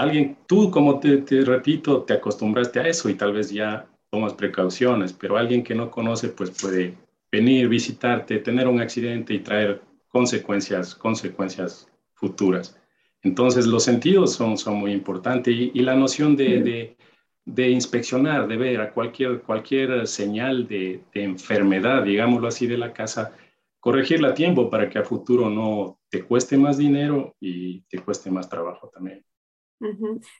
alguien, 0.00 0.38
tú 0.46 0.70
como 0.70 0.98
te, 0.98 1.22
repito, 1.44 2.02
te 2.02 2.14
acostumbraste 2.14 2.80
a 2.80 2.88
eso 2.88 3.08
y 3.08 3.14
tal 3.14 3.32
vez 3.32 3.50
ya 3.50 3.86
tomas 4.08 4.34
precauciones, 4.34 5.12
pero 5.12 5.36
alguien 5.36 5.62
que 5.62 5.74
no 5.74 5.90
conoce 5.90 6.28
pues 6.28 6.50
puede 6.50 6.94
venir, 7.30 7.68
visitarte, 7.68 8.38
tener 8.38 8.66
un 8.66 8.80
accidente 8.80 9.34
y 9.34 9.40
traer 9.40 9.82
consecuencias, 10.08 10.94
consecuencias 10.94 11.88
futuras. 12.14 12.76
Entonces 13.22 13.66
los 13.66 13.84
sentidos 13.84 14.34
son, 14.34 14.56
son 14.56 14.76
muy 14.76 14.92
importantes 14.92 15.54
y, 15.54 15.78
la 15.80 15.94
noción 15.94 16.34
de, 16.34 16.96
de, 17.44 17.70
inspeccionar, 17.70 18.48
de 18.48 18.56
ver 18.56 18.80
a 18.80 18.92
cualquier, 18.92 19.42
cualquier 19.42 20.06
señal 20.06 20.66
de, 20.66 21.02
de 21.12 21.22
enfermedad, 21.22 22.02
digámoslo 22.02 22.48
así, 22.48 22.66
de 22.66 22.78
la 22.78 22.92
casa, 22.94 23.32
corregirla 23.78 24.28
a 24.28 24.34
tiempo 24.34 24.70
para 24.70 24.88
que 24.88 24.98
a 24.98 25.04
futuro 25.04 25.50
no 25.50 26.00
te 26.08 26.22
cueste 26.24 26.56
más 26.56 26.78
dinero 26.78 27.36
y 27.38 27.82
te 27.82 27.98
cueste 27.98 28.30
más 28.30 28.48
trabajo 28.48 28.88
también. 28.88 29.24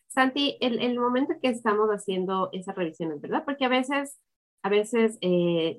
Santi, 0.09 0.57
el, 0.61 0.81
el, 0.81 0.99
momento 0.99 1.35
que 1.43 1.49
estamos 1.49 1.89
haciendo 1.91 2.51
esas 2.53 2.77
revisiones, 2.77 3.21
¿verdad? 3.21 3.45
Porque 3.45 3.65
a 3.65 3.69
veces, 3.69 4.19
a 4.63 4.69
veces, 4.69 5.19
eh, 5.23 5.79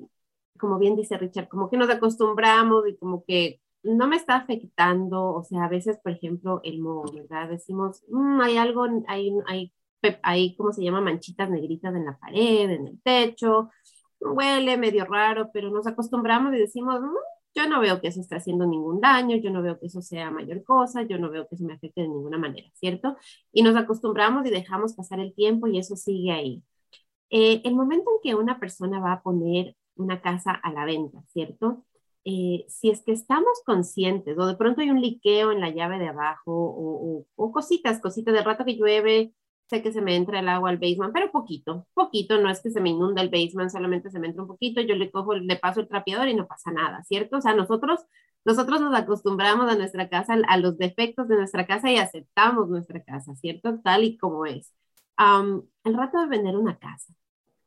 como 0.60 0.80
bien 0.80 0.96
dice 0.96 1.18
Richard, 1.18 1.48
como 1.48 1.70
que 1.70 1.78
nos 1.78 1.90
acostumbramos 1.90 2.88
y 2.88 2.98
como 2.98 3.24
que 3.26 3.62
no 3.84 4.08
me 4.08 4.16
está 4.16 4.36
afectando, 4.36 5.34
o 5.34 5.44
sea, 5.44 5.66
a 5.66 5.70
veces, 5.70 5.98
por 6.04 6.12
ejemplo, 6.14 6.62
el 6.64 6.80
moho, 6.82 7.06
¿verdad? 7.14 7.50
Decimos, 7.50 8.04
mm, 8.10 8.42
hay 8.42 8.58
algo, 8.58 8.86
hay, 9.08 9.32
hay, 9.48 9.74
hay, 10.24 10.56
¿cómo 10.56 10.72
se 10.74 10.84
llama? 10.84 11.02
Manchitas 11.02 11.50
negritas 11.50 11.96
en 11.96 12.06
la 12.06 12.18
pared, 12.18 12.70
en 12.70 12.88
el 12.88 13.02
techo, 13.02 13.70
huele 14.20 14.78
medio 14.78 15.06
raro, 15.06 15.50
pero 15.54 15.72
nos 15.72 15.88
acostumbramos 15.88 16.54
y 16.54 16.58
decimos, 16.60 17.02
mm, 17.02 17.16
yo 17.56 17.68
no 17.68 17.80
veo 17.82 18.02
que 18.02 18.08
eso 18.10 18.22
esté 18.22 18.36
haciendo 18.36 18.66
ningún 18.68 19.02
daño, 19.02 19.38
yo 19.38 19.50
no 19.52 19.62
veo 19.62 19.80
que 19.80 19.88
eso 19.88 20.02
sea 20.02 20.32
mayor 20.32 20.64
cosa, 20.64 21.04
yo 21.04 21.18
no 21.20 21.30
veo 21.30 21.48
que 21.48 21.56
eso 21.56 21.66
me 21.66 21.74
afecte 21.74 22.02
de 22.02 22.08
ninguna 22.08 22.38
manera, 22.38 22.70
¿cierto? 22.74 23.18
Y 23.52 23.64
nos 23.64 23.76
acostumbramos 23.76 24.46
y 24.46 24.50
dejamos 24.52 24.94
pasar 24.96 25.20
el 25.20 25.34
tiempo 25.36 25.68
y 25.68 25.78
eso 25.80 25.96
sigue 25.96 26.32
ahí. 26.32 26.64
Eh, 27.30 27.62
el 27.66 27.76
momento 27.76 28.10
en 28.12 28.18
que 28.24 28.36
una 28.36 28.60
persona 28.60 29.00
va 29.00 29.14
a 29.14 29.22
poner 29.24 29.76
una 29.96 30.22
casa 30.22 30.52
a 30.54 30.72
la 30.74 30.86
venta, 30.86 31.24
¿cierto? 31.28 31.86
Eh, 32.26 32.66
si 32.70 32.90
es 32.92 33.02
que 33.04 33.14
estamos 33.14 33.62
conscientes 33.66 34.38
o 34.38 34.46
de 34.46 34.56
pronto 34.56 34.82
hay 34.82 34.92
un 34.92 35.02
liqueo 35.02 35.52
en 35.52 35.60
la 35.62 35.70
llave 35.72 35.98
de 36.00 36.10
abajo 36.10 36.52
o, 36.54 37.20
o, 37.20 37.26
o 37.36 37.52
cositas, 37.52 38.00
cositas 38.02 38.34
de 38.34 38.44
rato 38.44 38.66
que 38.66 38.76
llueve, 38.76 39.34
sé 39.72 39.82
que 39.82 39.94
se 39.94 40.02
me 40.02 40.18
entra 40.18 40.40
el 40.40 40.50
agua 40.50 40.70
al 40.70 40.78
basement, 40.78 41.14
pero 41.14 41.32
poquito, 41.32 41.88
poquito, 41.94 42.38
no 42.42 42.50
es 42.50 42.62
que 42.62 42.72
se 42.72 42.82
me 42.82 42.90
inunda 42.90 43.22
el 43.22 43.30
basement, 43.30 43.70
solamente 43.72 44.12
se 44.12 44.20
me 44.20 44.28
entra 44.28 44.42
un 44.42 44.50
poquito, 44.50 44.82
yo 44.82 44.96
le 44.96 45.10
cojo, 45.10 45.34
le 45.34 45.56
paso 45.56 45.80
el 45.80 45.88
trapeador 45.88 46.28
y 46.28 46.36
no 46.36 46.46
pasa 46.46 46.72
nada, 46.72 47.02
¿cierto? 47.06 47.38
O 47.38 47.42
sea, 47.42 47.56
nosotros, 47.56 48.02
nosotros 48.44 48.82
nos 48.82 48.94
acostumbramos 48.94 49.72
a 49.72 49.78
nuestra 49.78 50.10
casa, 50.10 50.36
a 50.46 50.58
los 50.58 50.78
defectos 50.78 51.30
de 51.30 51.38
nuestra 51.38 51.66
casa 51.66 51.90
y 51.90 51.98
aceptamos 51.98 52.68
nuestra 52.70 53.02
casa, 53.02 53.34
¿cierto? 53.36 53.80
Tal 53.80 54.04
y 54.04 54.18
como 54.18 54.46
es. 54.46 54.74
el 55.86 55.94
rato 55.94 56.20
de 56.20 56.28
vender 56.28 56.58
una 56.58 56.78
casa, 56.78 57.14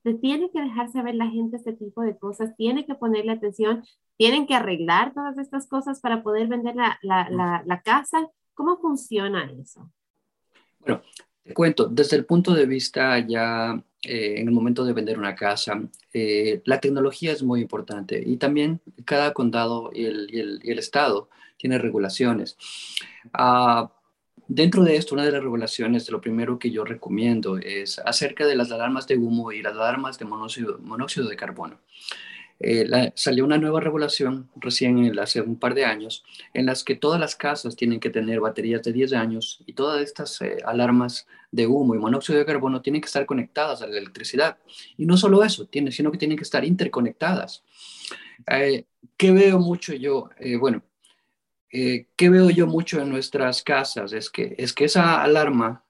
se 0.02 0.12
tiene 0.12 0.50
que 0.50 0.60
dejar 0.60 0.90
saber 0.92 1.14
la 1.14 1.28
gente 1.28 1.56
este 1.56 1.72
tipo 1.72 2.02
de 2.02 2.18
cosas, 2.18 2.54
tiene 2.56 2.84
que 2.84 2.94
ponerle 2.94 3.32
atención, 3.32 3.82
tienen 4.18 4.46
que 4.46 4.54
arreglar 4.54 5.14
todas 5.14 5.38
estas 5.38 5.66
cosas 5.66 6.00
para 6.02 6.22
poder 6.22 6.48
vender 6.48 6.76
la, 6.76 6.98
la, 7.00 7.30
la, 7.30 7.62
la 7.64 7.80
casa. 7.80 8.28
¿Cómo 8.52 8.76
funciona 8.76 9.50
eso? 9.58 9.90
Bueno, 10.80 11.00
te 11.44 11.54
cuento, 11.54 11.86
desde 11.86 12.16
el 12.16 12.24
punto 12.24 12.54
de 12.54 12.66
vista 12.66 13.18
ya 13.18 13.80
eh, 14.02 14.34
en 14.38 14.48
el 14.48 14.54
momento 14.54 14.84
de 14.84 14.94
vender 14.94 15.18
una 15.18 15.34
casa, 15.34 15.80
eh, 16.12 16.62
la 16.64 16.80
tecnología 16.80 17.32
es 17.32 17.42
muy 17.42 17.60
importante 17.60 18.22
y 18.24 18.36
también 18.36 18.80
cada 19.04 19.32
condado 19.34 19.90
y 19.92 20.06
el, 20.06 20.60
el, 20.62 20.78
estado 20.78 21.28
tiene 21.58 21.78
regulaciones. 21.78 22.56
Ah, 23.32 23.92
dentro 24.48 24.84
de 24.84 24.96
esto, 24.96 25.14
una 25.14 25.24
de 25.24 25.32
las 25.32 25.42
regulaciones, 25.42 26.10
lo 26.10 26.20
primero 26.20 26.58
que 26.58 26.70
yo 26.70 26.84
recomiendo 26.84 27.58
es 27.58 27.98
acerca 27.98 28.46
de 28.46 28.56
las 28.56 28.72
alarmas 28.72 29.06
de 29.06 29.18
humo 29.18 29.52
y 29.52 29.62
las 29.62 29.74
alarmas 29.74 30.18
de 30.18 30.24
monóxido 30.24 31.28
de 31.28 31.36
carbono. 31.36 31.78
Eh, 32.60 33.12
salió 33.16 33.44
una 33.44 33.58
nueva 33.58 33.80
regulación 33.80 34.48
recién 34.56 35.18
hace 35.18 35.40
un 35.40 35.58
par 35.58 35.74
de 35.74 35.84
años 35.84 36.24
en 36.52 36.66
las 36.66 36.84
que 36.84 36.94
todas 36.94 37.18
las 37.18 37.34
casas 37.34 37.74
tienen 37.74 37.98
que 37.98 38.10
tener 38.10 38.40
baterías 38.40 38.82
de 38.82 38.92
10 38.92 39.12
años 39.14 39.62
y 39.66 39.72
todas 39.72 40.00
estas 40.02 40.40
eh, 40.40 40.58
alarmas 40.64 41.26
de 41.50 41.66
humo 41.66 41.94
y 41.94 41.98
monóxido 41.98 42.38
de 42.38 42.46
carbono 42.46 42.80
tienen 42.80 43.00
que 43.00 43.06
estar 43.06 43.26
conectadas 43.26 43.82
a 43.82 43.86
la 43.86 43.98
electricidad. 43.98 44.58
Y 44.96 45.06
no 45.06 45.16
solo 45.16 45.42
eso, 45.42 45.66
tiene, 45.66 45.90
sino 45.90 46.12
que 46.12 46.18
tienen 46.18 46.38
que 46.38 46.44
estar 46.44 46.64
interconectadas. 46.64 47.64
Eh, 48.46 48.84
¿Qué 49.16 49.32
veo 49.32 49.58
mucho 49.58 49.94
yo? 49.94 50.30
bueno, 50.58 50.82
¿qué 51.70 52.28
veo 52.30 52.50
yo 52.50 52.66
mucho 52.66 53.00
en 53.00 53.10
nuestras 53.10 53.62
casas? 53.62 54.12
Es 54.12 54.30
que, 54.30 54.54
es 54.58 54.72
que 54.72 54.84
esa 54.86 55.22
alarma 55.22 55.84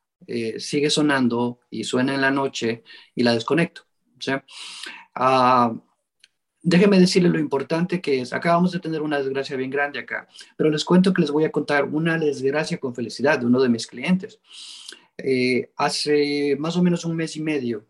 sigue 0.58 0.90
sonando 0.90 1.60
y 1.70 1.84
suena 1.84 2.14
en 2.14 2.20
la 2.20 2.30
noche 2.30 2.82
y 3.14 3.22
la 3.22 3.34
desconecto. 3.34 3.82
Ah, 5.14 5.72
déjenme 6.64 6.98
decirles 6.98 7.30
lo 7.30 7.38
importante 7.38 8.00
que 8.00 8.20
es. 8.20 8.32
Acabamos 8.32 8.72
de 8.72 8.80
tener 8.80 9.02
una 9.02 9.18
desgracia 9.18 9.56
bien 9.56 9.70
grande 9.70 9.98
acá, 10.00 10.26
pero 10.56 10.70
les 10.70 10.84
cuento 10.84 11.12
que 11.12 11.20
les 11.20 11.30
voy 11.30 11.44
a 11.44 11.52
contar 11.52 11.84
una 11.84 12.18
desgracia 12.18 12.78
con 12.78 12.94
felicidad 12.94 13.38
de 13.38 13.46
uno 13.46 13.60
de 13.60 13.68
mis 13.68 13.86
clientes. 13.86 14.40
Eh, 15.18 15.70
hace 15.76 16.56
más 16.58 16.76
o 16.76 16.82
menos 16.82 17.04
un 17.04 17.14
mes 17.14 17.36
y 17.36 17.42
medio, 17.42 17.86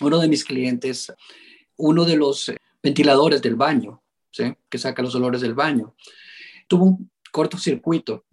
uno 0.00 0.18
de 0.18 0.28
mis 0.28 0.44
clientes, 0.44 1.12
uno 1.76 2.04
de 2.04 2.16
los 2.16 2.52
ventiladores 2.82 3.42
del 3.42 3.54
baño, 3.54 4.02
¿sí? 4.30 4.54
que 4.68 4.78
saca 4.78 5.02
los 5.02 5.14
olores 5.14 5.42
del 5.42 5.54
baño, 5.54 5.94
tuvo 6.66 6.86
un 6.86 7.10
cortocircuito 7.30 8.24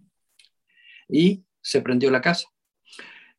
y 1.08 1.44
se 1.60 1.82
prendió 1.82 2.10
la 2.10 2.22
casa. 2.22 2.48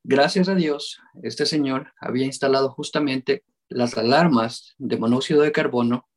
Gracias 0.03 0.47
a 0.47 0.55
Dios, 0.55 0.99
este 1.23 1.45
señor 1.45 1.93
había 1.99 2.25
instalado 2.25 2.69
justamente 2.69 3.43
las 3.73 3.97
alarmas 3.97 4.75
de 4.77 4.97
monóxido 4.97 5.41
de 5.41 5.51
carbono 5.51 6.07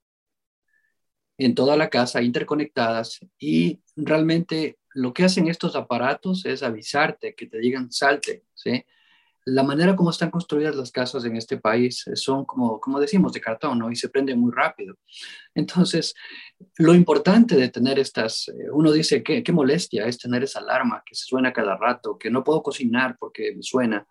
en 1.39 1.55
toda 1.55 1.77
la 1.77 1.91
casa 1.91 2.23
interconectadas 2.23 3.21
y 3.39 3.81
realmente 3.95 4.79
lo 4.95 5.13
que 5.13 5.25
hacen 5.25 5.49
estos 5.49 5.77
aparatos 5.77 6.47
es 6.47 6.63
avisarte, 6.63 7.35
que 7.35 7.47
te 7.47 7.59
digan 7.59 7.93
salte, 7.93 8.45
¿sí? 8.55 8.85
La 9.45 9.63
manera 9.63 9.95
como 9.95 10.11
están 10.11 10.31
construidas 10.31 10.75
las 10.75 10.91
casas 10.91 11.25
en 11.25 11.37
este 11.37 11.59
país 11.59 12.05
son 12.15 12.45
como, 12.45 12.81
como 12.81 12.99
decimos, 12.99 13.33
de 13.33 13.41
cartón, 13.41 13.79
¿no? 13.79 13.93
Y 13.93 13.97
se 13.97 14.09
prende 14.09 14.35
muy 14.35 14.51
rápido. 14.53 14.97
Entonces, 15.55 16.15
lo 16.79 16.95
importante 16.95 17.55
de 17.55 17.69
tener 17.69 17.99
estas, 17.99 18.49
eh, 18.49 18.71
uno 18.73 18.91
dice, 18.91 19.23
¿qué, 19.23 19.45
qué 19.45 19.53
molestia 19.53 20.07
es 20.07 20.19
tener 20.19 20.43
esa 20.43 20.61
alarma 20.61 21.03
que 21.07 21.15
se 21.15 21.27
suena 21.27 21.53
cada 21.53 21.77
rato, 21.77 22.19
que 22.19 22.31
no 22.31 22.43
puedo 22.43 22.63
cocinar 22.63 23.17
porque 23.21 23.55
me 23.55 23.63
suena. 23.63 24.07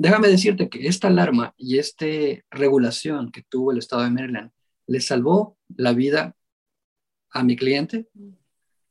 Déjame 0.00 0.28
decirte 0.28 0.68
que 0.68 0.86
esta 0.86 1.08
alarma 1.08 1.54
y 1.56 1.78
esta 1.78 2.06
regulación 2.50 3.32
que 3.32 3.42
tuvo 3.42 3.72
el 3.72 3.78
estado 3.78 4.04
de 4.04 4.10
Maryland 4.10 4.52
le 4.86 5.00
salvó 5.00 5.58
la 5.76 5.92
vida 5.92 6.36
a 7.30 7.42
mi 7.42 7.56
cliente, 7.56 8.06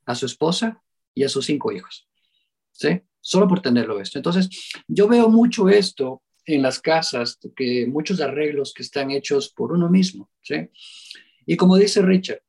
a 0.06 0.16
su 0.16 0.26
esposa 0.26 0.84
y 1.14 1.24
a 1.24 1.30
sus 1.30 1.46
cinco 1.46 1.72
hijos. 1.72 2.10
¿Sí? 2.74 3.04
Solo 3.22 3.48
por 3.48 3.62
tenerlo 3.62 4.02
esto. 4.02 4.20
Entonces, 4.20 4.50
yo 4.86 5.08
veo 5.08 5.30
mucho 5.30 5.70
esto 5.70 6.24
en 6.46 6.62
las 6.62 6.82
casas, 6.82 7.40
que 7.56 7.88
muchos 7.88 8.20
arreglos 8.20 8.74
que 8.74 8.84
están 8.84 9.10
hechos 9.10 9.48
por 9.48 9.72
uno 9.72 9.90
mismo. 9.90 10.30
¿sí? 10.42 10.70
Y 11.46 11.56
como 11.56 11.78
dice 11.78 12.02
Richard, 12.02 12.42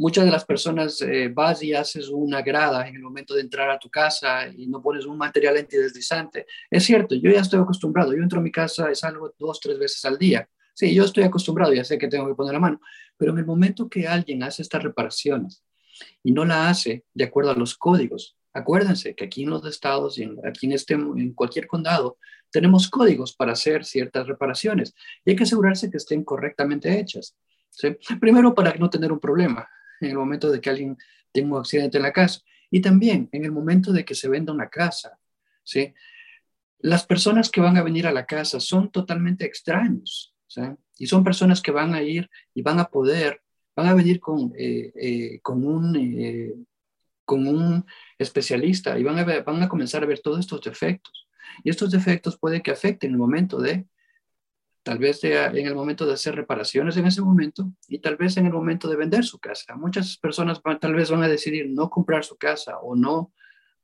Muchas 0.00 0.26
de 0.26 0.30
las 0.30 0.44
personas 0.44 1.00
eh, 1.02 1.28
vas 1.28 1.60
y 1.60 1.74
haces 1.74 2.08
una 2.08 2.40
grada 2.40 2.86
en 2.86 2.94
el 2.94 3.02
momento 3.02 3.34
de 3.34 3.40
entrar 3.40 3.68
a 3.68 3.80
tu 3.80 3.90
casa 3.90 4.46
y 4.46 4.68
no 4.68 4.80
pones 4.80 5.04
un 5.06 5.18
material 5.18 5.56
antideslizante. 5.56 6.46
Es 6.70 6.84
cierto, 6.84 7.16
yo 7.16 7.32
ya 7.32 7.40
estoy 7.40 7.58
acostumbrado. 7.58 8.12
Yo 8.12 8.22
entro 8.22 8.38
a 8.38 8.42
mi 8.42 8.52
casa 8.52 8.92
y 8.92 8.94
salgo 8.94 9.34
dos, 9.36 9.58
tres 9.58 9.76
veces 9.76 10.04
al 10.04 10.16
día. 10.16 10.48
Sí, 10.72 10.94
yo 10.94 11.02
estoy 11.02 11.24
acostumbrado, 11.24 11.74
ya 11.74 11.82
sé 11.82 11.98
que 11.98 12.06
tengo 12.06 12.28
que 12.28 12.36
poner 12.36 12.52
la 12.52 12.60
mano. 12.60 12.80
Pero 13.16 13.32
en 13.32 13.38
el 13.38 13.44
momento 13.44 13.88
que 13.88 14.06
alguien 14.06 14.44
hace 14.44 14.62
estas 14.62 14.84
reparaciones 14.84 15.64
y 16.22 16.30
no 16.30 16.44
la 16.44 16.68
hace 16.68 17.04
de 17.12 17.24
acuerdo 17.24 17.50
a 17.50 17.56
los 17.56 17.76
códigos, 17.76 18.36
acuérdense 18.52 19.16
que 19.16 19.24
aquí 19.24 19.42
en 19.42 19.50
los 19.50 19.66
estados 19.66 20.16
y 20.20 20.30
aquí 20.44 20.66
en, 20.66 20.72
este, 20.74 20.94
en 20.94 21.34
cualquier 21.34 21.66
condado 21.66 22.18
tenemos 22.52 22.88
códigos 22.88 23.34
para 23.34 23.50
hacer 23.50 23.84
ciertas 23.84 24.28
reparaciones 24.28 24.94
y 25.24 25.30
hay 25.30 25.36
que 25.36 25.42
asegurarse 25.42 25.90
que 25.90 25.96
estén 25.96 26.22
correctamente 26.22 27.00
hechas. 27.00 27.36
¿sí? 27.70 27.96
Primero, 28.20 28.54
para 28.54 28.72
no 28.74 28.88
tener 28.88 29.10
un 29.10 29.18
problema 29.18 29.68
en 30.00 30.10
el 30.10 30.16
momento 30.16 30.50
de 30.50 30.60
que 30.60 30.70
alguien 30.70 30.96
tenga 31.32 31.54
un 31.54 31.60
accidente 31.60 31.98
en 31.98 32.02
la 32.02 32.12
casa 32.12 32.40
y 32.70 32.80
también 32.80 33.28
en 33.32 33.44
el 33.44 33.52
momento 33.52 33.92
de 33.92 34.04
que 34.04 34.14
se 34.14 34.28
venda 34.28 34.52
una 34.52 34.68
casa, 34.68 35.18
¿sí? 35.64 35.94
Las 36.80 37.04
personas 37.04 37.50
que 37.50 37.60
van 37.60 37.76
a 37.76 37.82
venir 37.82 38.06
a 38.06 38.12
la 38.12 38.26
casa 38.26 38.60
son 38.60 38.90
totalmente 38.90 39.44
extraños. 39.44 40.34
Y 40.96 41.06
son 41.06 41.24
personas 41.24 41.60
que 41.60 41.70
van 41.70 41.94
a 41.94 42.02
ir 42.02 42.28
y 42.54 42.62
van 42.62 42.78
a 42.78 42.86
poder, 42.86 43.42
van 43.76 43.88
a 43.88 43.94
venir 43.94 44.20
con, 44.20 44.52
eh, 44.56 44.92
eh, 44.94 45.40
con, 45.40 45.64
un, 45.64 45.96
eh, 45.96 46.54
con 47.24 47.46
un 47.46 47.84
especialista 48.18 48.98
y 48.98 49.02
van 49.02 49.18
a, 49.18 49.24
van 49.42 49.62
a 49.62 49.68
comenzar 49.68 50.02
a 50.02 50.06
ver 50.06 50.20
todos 50.20 50.40
estos 50.40 50.62
defectos. 50.62 51.28
Y 51.64 51.70
estos 51.70 51.90
defectos 51.90 52.38
pueden 52.38 52.62
que 52.62 52.70
afecten 52.70 53.12
el 53.12 53.18
momento 53.18 53.58
de 53.58 53.86
tal 54.88 54.96
vez 54.98 55.22
en 55.22 55.66
el 55.66 55.74
momento 55.74 56.06
de 56.06 56.14
hacer 56.14 56.34
reparaciones 56.34 56.96
en 56.96 57.06
ese 57.06 57.20
momento 57.20 57.70
y 57.88 57.98
tal 57.98 58.16
vez 58.16 58.38
en 58.38 58.46
el 58.46 58.54
momento 58.54 58.88
de 58.88 58.96
vender 58.96 59.22
su 59.22 59.38
casa. 59.38 59.76
Muchas 59.76 60.16
personas 60.16 60.62
tal 60.80 60.94
vez 60.94 61.10
van 61.10 61.22
a 61.22 61.28
decidir 61.28 61.68
no 61.68 61.90
comprar 61.90 62.24
su 62.24 62.38
casa 62.38 62.78
o 62.78 62.96
no 62.96 63.30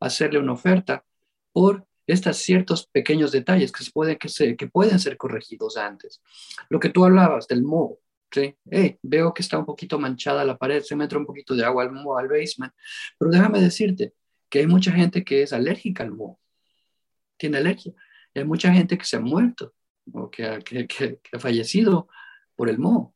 hacerle 0.01 0.39
una 0.39 0.55
oferta 0.55 1.05
por 1.53 1.87
estos 2.07 2.39
ciertos 2.39 2.87
pequeños 2.87 3.33
detalles 3.33 3.71
que, 3.71 3.85
se 3.85 3.91
pueden, 3.91 4.17
que, 4.17 4.31
se, 4.31 4.57
que 4.57 4.67
pueden 4.67 4.99
ser 4.99 5.19
corregidos 5.19 5.77
antes. 5.77 6.23
Lo 6.71 6.81
que 6.81 6.89
tú 6.89 7.05
hablabas 7.05 7.47
del 7.49 7.63
moho, 7.63 7.99
¿sí? 8.33 8.57
veo 9.03 9.35
que 9.35 9.43
está 9.43 9.59
un 9.59 9.67
poquito 9.67 9.99
manchada 9.99 10.43
la 10.43 10.57
pared, 10.57 10.83
se 10.83 10.97
me 10.97 11.05
entra 11.05 11.19
un 11.19 11.27
poquito 11.27 11.55
de 11.55 11.67
agua 11.67 11.83
al 11.83 11.93
moho, 11.93 12.17
al 12.17 12.29
basement, 12.29 12.73
pero 13.19 13.31
déjame 13.31 13.61
decirte 13.61 14.15
que 14.49 14.61
hay 14.61 14.67
mucha 14.67 14.91
gente 14.91 15.23
que 15.23 15.43
es 15.43 15.53
alérgica 15.53 16.03
al 16.03 16.13
moho, 16.13 16.41
tiene 17.37 17.59
alergia. 17.59 17.93
Hay 18.35 18.45
mucha 18.45 18.73
gente 18.73 18.97
que 18.97 19.05
se 19.05 19.17
ha 19.17 19.21
muerto 19.21 19.75
o 20.13 20.31
que 20.31 20.45
ha, 20.47 21.39
fallecido 21.39 22.09
por 22.57 22.69
el 22.69 22.79
moho. 22.79 23.15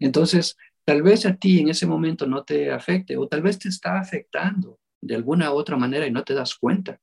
Entonces, 0.00 0.56
tal 0.84 1.02
vez 1.02 1.26
a 1.26 1.36
ti 1.36 1.60
en 1.60 1.68
ese 1.68 1.86
momento 1.86 2.26
no 2.26 2.44
te 2.44 2.70
afecte 2.70 3.16
o 3.16 3.28
tal 3.28 3.42
vez 3.42 3.58
te 3.58 3.68
está 3.68 3.98
afectando 3.98 4.78
de 5.00 5.14
alguna 5.14 5.52
u 5.52 5.56
otra 5.56 5.76
manera 5.76 6.06
y 6.06 6.10
no 6.10 6.24
te 6.24 6.34
das 6.34 6.54
cuenta. 6.54 7.00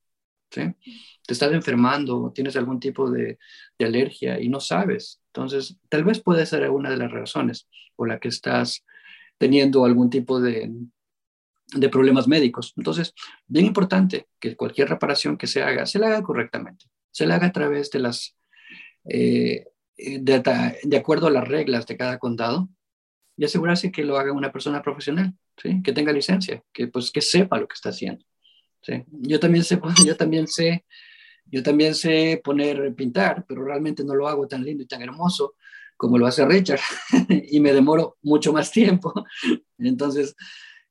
¿sí? 0.52 0.62
Te 1.26 1.34
estás 1.34 1.52
enfermando, 1.54 2.32
tienes 2.34 2.56
algún 2.56 2.80
tipo 2.80 3.10
de, 3.10 3.40
de, 3.78 3.86
alergia 3.86 4.40
y 4.40 4.50
no 4.50 4.60
sabes. 4.60 5.22
Entonces, 5.28 5.78
tal 5.90 6.04
vez 6.04 6.22
puede 6.22 6.46
ser 6.46 6.70
una 6.70 6.90
de 6.90 6.98
las 6.98 7.12
razones 7.12 7.68
por 7.96 8.08
la 8.08 8.20
que 8.20 8.28
estás 8.28 8.86
teniendo 9.38 9.86
algún 9.86 10.10
tipo 10.10 10.40
de, 10.40 10.72
de 11.74 11.90
problemas 11.90 12.28
médicos. 12.28 12.74
Entonces, 12.78 13.14
bien 13.48 13.66
importante 13.66 14.28
que 14.40 14.56
cualquier 14.56 14.90
reparación 14.90 15.38
que 15.38 15.48
se 15.48 15.64
haga, 15.64 15.86
se 15.86 16.00
la 16.00 16.08
haga 16.08 16.24
correctamente. 16.24 16.86
Se 17.12 17.26
la 17.26 17.36
haga 17.36 17.48
a 17.48 17.52
través 17.52 17.90
de 17.92 18.00
las 18.00 18.36
eh, 19.08 19.68
de, 19.98 20.98
acuerdo 20.98 21.28
a 21.28 21.32
las 21.32 21.48
reglas 21.48 21.86
de 21.86 21.98
cada 21.98 22.20
condado 22.20 22.70
y 23.38 23.46
asegurarse 23.46 23.92
que 23.92 24.04
lo 24.04 24.18
haga 24.18 24.32
una 24.32 24.52
persona 24.52 24.82
profesional, 24.82 25.34
¿sí? 25.62 25.82
que 25.84 25.94
tenga 25.94 26.12
licencia, 26.12 26.64
que, 26.74 26.88
pues, 26.88 27.12
que 27.12 27.22
sepa 27.22 27.60
lo 27.60 27.68
que 27.68 27.76
está 27.76 27.90
haciendo. 27.90 28.26
¿sí? 28.82 29.04
Yo, 29.08 29.40
también 29.40 29.64
sé, 29.64 29.80
yo, 30.06 30.16
también 30.16 30.48
sé, 30.48 30.86
yo 31.46 31.64
también 31.64 31.96
sé 31.96 32.42
poner, 32.44 32.94
pintar, 32.96 33.46
pero 33.48 33.64
realmente 33.64 34.04
no 34.04 34.16
lo 34.16 34.28
hago 34.28 34.48
tan 34.48 34.64
lindo 34.64 34.84
y 34.84 34.88
tan 34.88 35.02
hermoso 35.02 35.56
como 35.98 36.18
lo 36.18 36.28
hace 36.28 36.46
Richard 36.46 36.82
y 37.30 37.60
me 37.60 37.74
demoro 37.74 38.18
mucho 38.22 38.52
más 38.52 38.72
tiempo. 38.72 39.14
Entonces, 39.78 40.36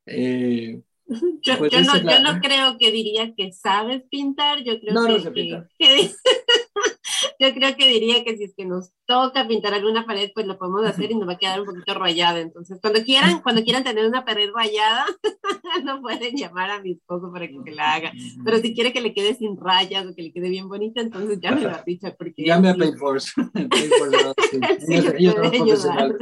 eh, 0.07 0.81
yo, 1.06 1.58
pues 1.58 1.72
no, 1.86 1.96
yo, 1.98 2.18
no, 2.20 2.40
creo 2.40 2.78
que 2.78 2.90
diría 2.90 3.34
que 3.34 3.52
sabes 3.52 4.02
pintar, 4.10 4.62
yo 4.62 4.80
creo 4.80 4.94
no, 4.94 5.06
que, 5.06 5.66
que, 5.78 6.10
yo 7.38 7.52
creo 7.52 7.76
que 7.76 7.88
diría 7.88 8.24
que 8.24 8.36
si 8.36 8.44
es 8.44 8.54
que 8.56 8.64
nos 8.64 8.92
toca 9.04 9.46
pintar 9.46 9.74
alguna 9.74 10.06
pared, 10.06 10.30
pues 10.34 10.46
lo 10.46 10.58
podemos 10.58 10.86
hacer 10.86 11.10
y 11.10 11.14
nos 11.14 11.28
va 11.28 11.34
a 11.34 11.38
quedar 11.38 11.60
un 11.60 11.66
poquito 11.66 11.94
rayada. 11.94 12.40
Entonces, 12.40 12.78
cuando 12.80 13.02
quieran, 13.02 13.42
cuando 13.42 13.62
quieran 13.62 13.84
tener 13.84 14.06
una 14.06 14.24
pared 14.24 14.50
rayada, 14.54 15.04
no 15.84 16.00
pueden 16.00 16.36
llamar 16.36 16.70
a 16.70 16.80
mi 16.80 16.92
esposo 16.92 17.30
para 17.30 17.48
que, 17.48 17.70
la 17.70 17.94
haga. 17.94 18.12
Pero 18.44 18.58
si 18.58 18.74
quiere 18.74 18.92
que 18.92 19.00
le 19.00 19.12
quede 19.12 19.34
sin 19.34 19.56
rayas 19.58 20.06
o 20.06 20.14
que 20.14 20.22
le 20.22 20.32
quede 20.32 20.48
bien 20.48 20.68
bonita, 20.68 21.00
entonces 21.00 21.38
ya 21.40 21.52
me 21.52 21.62
lo 21.62 21.70
dicho. 21.84 22.08
Porque 22.16 22.44
Llame 22.44 22.70
a 22.70 22.74
Payforce. 22.74 23.32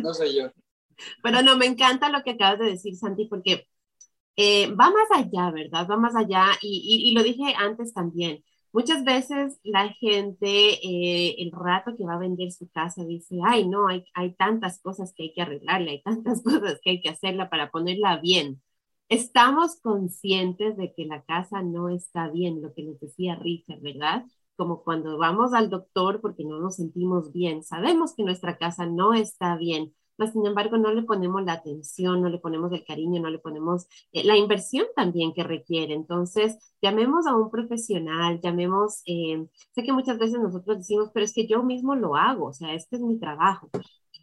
no 0.02 0.14
soy 0.14 0.36
yo. 0.36 0.50
Pero 1.22 1.42
no, 1.42 1.56
me 1.56 1.66
encanta 1.66 2.08
lo 2.08 2.22
que 2.22 2.30
acabas 2.30 2.58
de 2.58 2.66
decir, 2.66 2.96
Santi, 2.96 3.26
porque 3.26 3.66
eh, 4.36 4.68
va 4.74 4.90
más 4.90 5.10
allá, 5.14 5.50
¿verdad? 5.50 5.86
Va 5.90 5.96
más 5.96 6.16
allá. 6.16 6.46
Y, 6.62 7.10
y 7.10 7.14
lo 7.14 7.22
dije 7.22 7.54
antes 7.56 7.92
también 7.94 8.42
Muchas 8.72 9.04
veces 9.04 9.60
la 9.64 9.90
gente, 9.90 10.46
eh, 10.48 11.36
el 11.42 11.52
rato 11.52 11.94
que 11.96 12.04
va 12.04 12.14
a 12.14 12.18
vender 12.18 12.50
su 12.52 12.70
casa, 12.70 13.04
dice, 13.04 13.36
ay, 13.44 13.68
no, 13.68 13.86
hay, 13.88 14.04
hay 14.14 14.34
tantas 14.34 14.80
cosas 14.80 15.12
que 15.14 15.24
hay 15.24 15.34
que 15.34 15.42
arreglarle, 15.42 15.90
hay 15.90 16.02
tantas 16.02 16.42
cosas 16.44 16.80
que 16.82 16.90
hay 16.90 17.02
que 17.02 17.10
hacerla 17.10 17.50
para 17.50 17.70
ponerla 17.70 18.16
bien. 18.18 18.62
Estamos 19.08 19.78
conscientes 19.82 20.76
de 20.78 20.94
que 20.94 21.04
la 21.04 21.22
casa 21.24 21.62
no 21.62 21.90
está 21.90 22.28
bien, 22.30 22.62
lo 22.62 22.72
que 22.72 22.82
nos 22.84 22.98
decía 22.98 23.36
Richard, 23.36 23.80
¿verdad? 23.82 24.24
Como 24.56 24.82
cuando 24.82 25.18
vamos 25.18 25.52
al 25.52 25.68
doctor 25.68 26.20
porque 26.22 26.44
no 26.44 26.58
nos 26.58 26.76
sentimos 26.76 27.30
bien, 27.32 27.62
sabemos 27.62 28.14
que 28.14 28.22
nuestra 28.24 28.56
casa 28.56 28.86
no 28.86 29.12
está 29.12 29.56
bien, 29.56 29.94
mas 30.18 30.32
sin 30.32 30.46
embargo 30.46 30.76
no 30.76 30.92
le 30.92 31.02
ponemos 31.02 31.42
la 31.44 31.54
atención, 31.54 32.20
no 32.22 32.28
le 32.28 32.38
ponemos 32.38 32.72
el 32.72 32.84
cariño, 32.84 33.20
no 33.20 33.30
le 33.30 33.38
ponemos 33.38 33.86
eh, 34.12 34.24
la 34.24 34.36
inversión 34.36 34.86
también 34.96 35.32
que 35.32 35.44
requiere. 35.44 35.94
Entonces, 35.94 36.56
llamemos 36.80 37.26
a 37.26 37.36
un 37.36 37.50
profesional, 37.50 38.40
llamemos, 38.40 39.02
eh, 39.06 39.46
sé 39.74 39.82
que 39.82 39.92
muchas 39.92 40.18
veces 40.18 40.40
nosotros 40.40 40.78
decimos, 40.78 41.10
pero 41.12 41.24
es 41.24 41.32
que 41.32 41.46
yo 41.46 41.62
mismo 41.62 41.94
lo 41.94 42.16
hago, 42.16 42.46
o 42.46 42.52
sea, 42.52 42.74
este 42.74 42.96
es 42.96 43.02
mi 43.02 43.18
trabajo. 43.18 43.68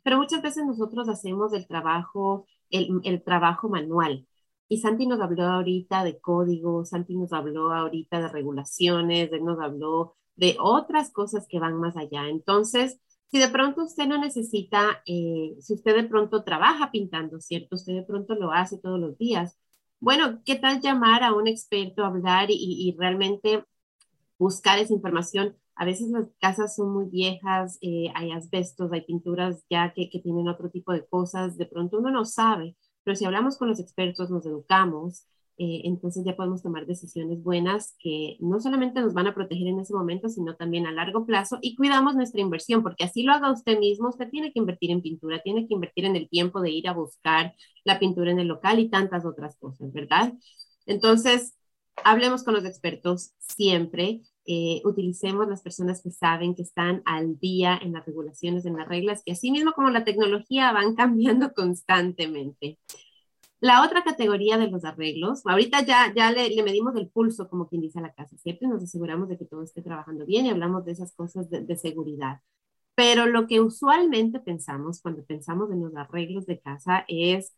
Pero 0.03 0.17
muchas 0.17 0.41
veces 0.41 0.65
nosotros 0.65 1.09
hacemos 1.09 1.53
el 1.53 1.67
trabajo, 1.67 2.45
el, 2.69 3.01
el 3.03 3.23
trabajo 3.23 3.69
manual. 3.69 4.25
Y 4.67 4.77
Santi 4.79 5.07
nos 5.07 5.19
habló 5.19 5.43
ahorita 5.45 6.03
de 6.03 6.19
código, 6.19 6.85
Santi 6.85 7.15
nos 7.15 7.33
habló 7.33 7.73
ahorita 7.73 8.21
de 8.21 8.29
regulaciones, 8.29 9.31
él 9.31 9.43
nos 9.43 9.59
habló 9.59 10.15
de 10.35 10.55
otras 10.59 11.11
cosas 11.11 11.47
que 11.47 11.59
van 11.59 11.79
más 11.79 11.97
allá. 11.97 12.27
Entonces, 12.29 12.99
si 13.31 13.39
de 13.39 13.49
pronto 13.49 13.83
usted 13.83 14.07
no 14.07 14.17
necesita, 14.17 15.01
eh, 15.05 15.55
si 15.59 15.73
usted 15.73 15.95
de 15.95 16.03
pronto 16.03 16.43
trabaja 16.43 16.91
pintando, 16.91 17.39
¿cierto? 17.39 17.75
Usted 17.75 17.93
de 17.93 18.03
pronto 18.03 18.35
lo 18.35 18.51
hace 18.51 18.77
todos 18.79 18.99
los 18.99 19.17
días. 19.17 19.57
Bueno, 19.99 20.41
¿qué 20.45 20.55
tal 20.55 20.81
llamar 20.81 21.23
a 21.23 21.33
un 21.33 21.47
experto, 21.47 22.05
hablar 22.05 22.47
y, 22.49 22.95
realmente 22.97 23.65
buscar 24.39 24.79
esa 24.79 24.93
información? 24.93 25.55
A 25.75 25.85
veces 25.85 26.09
las 26.09 26.27
casas 26.39 26.75
son 26.75 26.93
muy 26.93 27.05
viejas, 27.07 27.77
eh, 27.81 28.11
hay 28.15 28.31
asbestos, 28.31 28.91
hay 28.91 29.01
pinturas 29.01 29.63
ya 29.69 29.93
que, 29.93 30.09
que 30.09 30.19
tienen 30.19 30.47
otro 30.47 30.69
tipo 30.69 30.93
de 30.93 31.05
cosas, 31.05 31.57
de 31.57 31.65
pronto 31.65 31.99
uno 31.99 32.11
no 32.11 32.25
sabe. 32.25 32.75
Pero 33.03 33.15
si 33.15 33.25
hablamos 33.25 33.57
con 33.57 33.69
los 33.69 33.79
expertos, 33.79 34.29
nos 34.29 34.45
educamos, 34.45 35.25
eh, 35.61 35.81
entonces 35.83 36.23
ya 36.25 36.37
podemos 36.37 36.63
tomar 36.63 36.85
decisiones 36.85 37.43
buenas 37.43 37.95
que 37.99 38.37
no 38.39 38.61
solamente 38.61 39.01
nos 39.01 39.13
van 39.13 39.27
a 39.27 39.35
proteger 39.35 39.67
en 39.67 39.79
ese 39.81 39.93
momento, 39.93 40.29
sino 40.29 40.55
también 40.55 40.87
a 40.87 40.93
largo 40.93 41.25
plazo 41.25 41.59
y 41.61 41.75
cuidamos 41.75 42.15
nuestra 42.15 42.39
inversión, 42.39 42.81
porque 42.81 43.03
así 43.03 43.23
lo 43.23 43.33
haga 43.33 43.51
usted 43.51 43.77
mismo, 43.77 44.07
usted 44.07 44.29
tiene 44.29 44.53
que 44.53 44.59
invertir 44.59 44.91
en 44.91 45.01
pintura, 45.01 45.41
tiene 45.41 45.67
que 45.67 45.73
invertir 45.73 46.05
en 46.05 46.15
el 46.15 46.29
tiempo 46.29 46.61
de 46.61 46.71
ir 46.71 46.87
a 46.87 46.93
buscar 46.93 47.53
la 47.83 47.99
pintura 47.99 48.31
en 48.31 48.39
el 48.39 48.47
local 48.47 48.79
y 48.79 48.89
tantas 48.89 49.25
otras 49.25 49.57
cosas, 49.57 49.91
¿verdad? 49.91 50.33
Entonces, 50.85 51.57
hablemos 52.05 52.43
con 52.43 52.53
los 52.53 52.63
expertos 52.63 53.33
siempre, 53.39 54.21
eh, 54.45 54.81
utilicemos 54.85 55.45
las 55.49 55.61
personas 55.61 56.01
que 56.01 56.11
saben, 56.11 56.55
que 56.55 56.61
están 56.61 57.01
al 57.05 57.37
día 57.37 57.77
en 57.81 57.91
las 57.91 58.05
regulaciones, 58.05 58.65
en 58.65 58.77
las 58.77 58.87
reglas, 58.87 59.23
que 59.25 59.33
así 59.33 59.51
mismo 59.51 59.73
como 59.73 59.89
la 59.89 60.05
tecnología 60.05 60.71
van 60.71 60.95
cambiando 60.95 61.51
constantemente. 61.53 62.79
La 63.61 63.83
otra 63.83 64.03
categoría 64.03 64.57
de 64.57 64.69
los 64.69 64.85
arreglos, 64.85 65.45
ahorita 65.45 65.81
ya, 65.85 66.13
ya 66.15 66.31
le, 66.31 66.49
le, 66.49 66.63
medimos 66.63 66.95
el 66.95 67.09
pulso, 67.09 67.49
como 67.49 67.67
quien 67.67 67.81
dice 67.81 67.99
a 67.99 68.01
la 68.03 68.13
casa, 68.13 68.37
siempre 68.37 68.67
nos 68.69 68.83
aseguramos 68.83 69.27
de 69.27 69.37
que 69.37 69.45
todo 69.45 69.63
esté 69.63 69.81
trabajando 69.81 70.25
bien 70.25 70.45
y 70.45 70.49
hablamos 70.49 70.85
de 70.85 70.93
esas 70.93 71.13
cosas 71.13 71.49
de, 71.49 71.75
seguridad. 71.77 72.41
Pero 72.95 73.25
lo 73.27 73.47
que 73.47 73.61
usualmente 73.61 74.39
pensamos 74.39 75.01
cuando 75.01 75.25
pensamos 75.25 75.71
en 75.71 75.81
los 75.81 75.95
arreglos 75.95 76.45
de 76.45 76.59
casa 76.61 77.05
es 77.07 77.55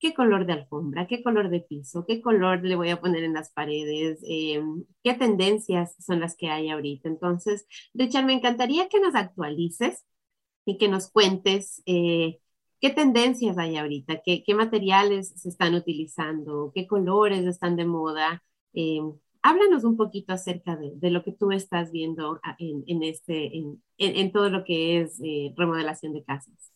qué 0.00 0.14
color 0.14 0.46
de 0.46 0.54
alfombra, 0.54 1.06
qué 1.06 1.22
color 1.22 1.50
de 1.50 1.60
piso, 1.60 2.04
qué 2.06 2.20
color 2.22 2.64
le 2.64 2.76
voy 2.76 2.90
a 2.90 3.00
poner 3.00 3.24
en 3.24 3.34
las 3.34 3.52
paredes, 3.52 4.20
eh, 4.28 4.62
qué 5.04 5.14
tendencias 5.14 5.96
son 6.04 6.20
las 6.20 6.36
que 6.36 6.48
hay 6.50 6.70
ahorita. 6.70 7.08
Entonces, 7.08 7.66
Richard, 7.94 8.26
me 8.26 8.34
encantaría 8.34 8.88
que 8.88 9.00
nos 9.00 9.14
actualices 9.14 10.04
y 10.64 10.78
que 10.78 10.88
nos 10.88 11.10
cuentes 11.10 11.82
eh, 11.86 12.40
qué 12.84 12.90
tendencias 12.90 13.56
hay 13.56 13.78
ahorita, 13.78 14.20
qué, 14.22 14.44
qué, 14.44 14.54
materiales 14.54 15.32
se 15.36 15.48
están 15.48 15.74
utilizando, 15.74 16.70
qué 16.74 16.86
colores 16.86 17.46
están 17.46 17.76
de 17.76 17.86
moda. 17.86 18.42
Eh, 18.74 19.00
háblanos 19.40 19.84
un 19.84 19.96
poquito 19.96 20.34
acerca 20.34 20.76
de, 20.76 20.92
de, 20.96 21.10
lo 21.10 21.24
que 21.24 21.32
tú 21.32 21.50
estás 21.50 21.90
viendo 21.92 22.42
en, 22.58 22.84
en 22.86 23.02
este, 23.02 23.56
en, 23.56 23.80
en, 23.96 24.32
todo 24.32 24.50
lo 24.50 24.64
que 24.64 25.00
es 25.00 25.18
remodelación 25.56 26.12
de 26.12 26.24
casas. 26.24 26.72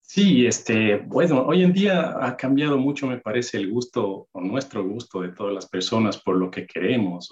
Sí, 0.00 0.46
este, 0.46 0.96
bueno, 0.96 1.42
hoy 1.42 1.64
en 1.64 1.74
día 1.74 2.24
ha 2.24 2.34
cambiado 2.34 2.78
mucho, 2.78 3.06
me 3.06 3.20
parece, 3.20 3.58
el 3.58 3.70
gusto 3.70 4.28
o 4.32 4.40
nuestro 4.40 4.88
gusto 4.88 5.20
de 5.20 5.32
todas 5.32 5.52
las 5.52 5.68
personas 5.68 6.16
por 6.16 6.36
lo 6.36 6.50
que 6.50 6.66
queremos 6.66 7.28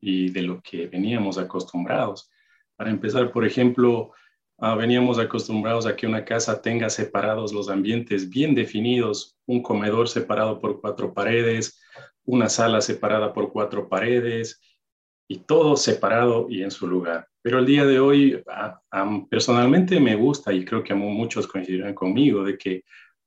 y 0.00 0.28
de 0.30 0.42
lo 0.42 0.60
que 0.60 0.88
veníamos 0.88 1.38
acostumbrados. 1.38 2.32
Para 2.74 2.90
empezar, 2.90 3.30
por 3.30 3.46
ejemplo, 3.46 4.10
ah, 4.58 4.74
veníamos 4.74 5.18
acostumbrados 5.18 5.86
a 5.86 5.96
que 5.96 6.06
una 6.06 6.24
casa 6.24 6.60
tenga 6.62 6.90
separados 6.90 7.52
los 7.52 7.68
ambientes 7.68 8.28
bien 8.28 8.54
definidos, 8.54 9.36
un 9.46 9.62
comedor 9.62 10.08
separado 10.08 10.60
por 10.60 10.80
cuatro 10.80 11.12
paredes, 11.12 11.80
una 12.24 12.48
sala 12.48 12.80
separada 12.80 13.32
por 13.32 13.52
cuatro 13.52 13.88
paredes 13.88 14.60
y 15.28 15.38
todo 15.38 15.76
separado 15.76 16.46
y 16.48 16.62
en 16.62 16.70
su 16.70 16.86
lugar. 16.86 17.28
Pero 17.42 17.58
el 17.58 17.66
día 17.66 17.84
de 17.84 18.00
hoy, 18.00 18.42
personalmente 19.28 20.00
me 20.00 20.16
gusta 20.16 20.52
y 20.52 20.64
creo 20.64 20.82
que 20.82 20.94
muchos 20.94 21.46
coincidirán 21.46 21.94
conmigo 21.94 22.42
de 22.42 22.56
que 22.56 22.84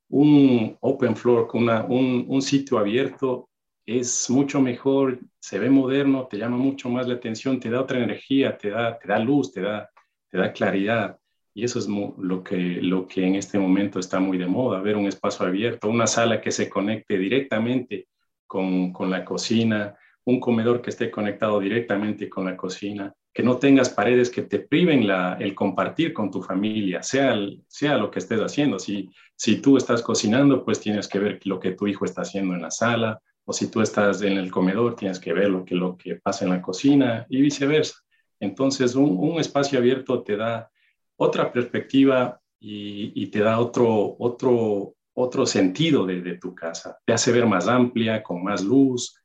un 0.09 0.75
open 0.79 1.15
floor, 1.15 1.47
una, 1.53 1.83
un, 1.83 2.25
un, 2.27 2.41
sitio 2.41 2.79
abierto 2.79 3.49
es 3.85 4.29
mucho 4.29 4.61
mejor, 4.61 5.19
se 5.39 5.59
ve 5.59 5.69
moderno, 5.69 6.27
te 6.27 6.37
llama 6.37 6.57
mucho 6.57 6.89
más 6.89 7.07
la 7.07 7.15
atención, 7.15 7.59
te 7.59 7.69
da 7.69 7.81
otra 7.81 8.01
energía, 8.01 8.57
te 8.57 8.69
da, 8.69 8.97
te 8.97 9.07
da 9.07 9.19
luz, 9.19 9.51
te 9.51 9.61
da, 9.61 9.89
te 10.29 10.37
da 10.37 10.51
claridad. 10.51 11.17
Y 11.53 11.63
eso 11.63 11.79
es 11.79 11.87
lo, 11.87 12.43
que, 12.43 12.57
lo 12.57 13.07
que 13.07 13.25
en 13.25 13.35
este 13.35 13.57
momento 13.57 13.99
está 13.99 14.19
muy 14.19 14.37
de 14.37 14.45
moda, 14.45 14.79
ver 14.79 14.95
un 14.95 15.07
espacio 15.07 15.45
abierto, 15.45 15.89
una 15.89 16.05
sala 16.05 16.39
que 16.39 16.51
se 16.51 16.69
conecte 16.69 17.17
directamente 17.17 18.07
con, 18.45 18.93
con 18.93 19.09
la 19.09 19.25
cocina, 19.25 19.95
un 20.25 20.39
comedor 20.39 20.81
que 20.81 20.89
esté 20.91 21.09
conectado 21.09 21.59
directamente 21.59 22.29
con 22.29 22.45
la 22.45 22.55
cocina, 22.55 23.13
que 23.33 23.43
no 23.43 23.57
tengas 23.57 23.89
paredes 23.89 24.29
que 24.29 24.41
te 24.41 24.59
priven 24.59 25.07
el 25.39 25.53
compartir 25.55 26.11
con 26.11 26.31
tu 26.31 26.41
familia, 26.41 27.01
sea, 27.03 27.35
sea 27.67 27.97
lo 27.97 28.09
que 28.11 28.19
estés 28.19 28.41
haciendo. 28.41 28.79
Si, 28.79 29.09
si 29.35 29.61
tú 29.61 29.77
estás 29.77 30.01
cocinando, 30.01 30.65
pues 30.65 30.79
tienes 30.79 31.07
que 31.07 31.19
ver 31.19 31.39
lo 31.45 31.59
que 31.59 31.71
tu 31.71 31.87
hijo 31.87 32.03
está 32.03 32.23
haciendo 32.23 32.55
en 32.55 32.63
la 32.63 32.71
sala, 32.71 33.21
o 33.45 33.53
si 33.53 33.71
tú 33.71 33.81
estás 33.81 34.21
en 34.23 34.33
el 34.33 34.51
comedor, 34.51 34.95
tienes 34.95 35.19
que 35.19 35.33
ver 35.33 35.49
lo 35.49 35.63
que, 35.63 35.75
lo 35.75 35.95
que 35.95 36.15
pasa 36.15 36.45
en 36.45 36.51
la 36.51 36.61
cocina 36.61 37.25
y 37.29 37.39
viceversa. 37.39 37.95
Entonces, 38.39 38.95
un, 38.95 39.39
espacio 39.39 39.79
abierto 39.79 40.23
te 40.23 40.37
da 40.37 40.69
otra 41.15 41.51
perspectiva 41.51 42.39
y, 42.59 43.27
te 43.27 43.39
da 43.39 43.59
otro, 43.59 44.15
otro, 44.19 44.95
otro 45.13 45.45
sentido 45.45 46.05
de, 46.05 46.37
tu 46.37 46.53
casa. 46.53 46.97
Te 47.05 47.13
hace 47.13 47.31
ver 47.31 47.45
más 47.45 47.67
amplia, 47.67 48.21
con 48.23 48.43
más 48.43 48.63
luz. 48.63 49.19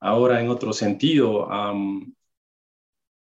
Ahora, 0.00 0.40
en 0.40 0.48
otro 0.48 0.72
sentido, 0.72 1.48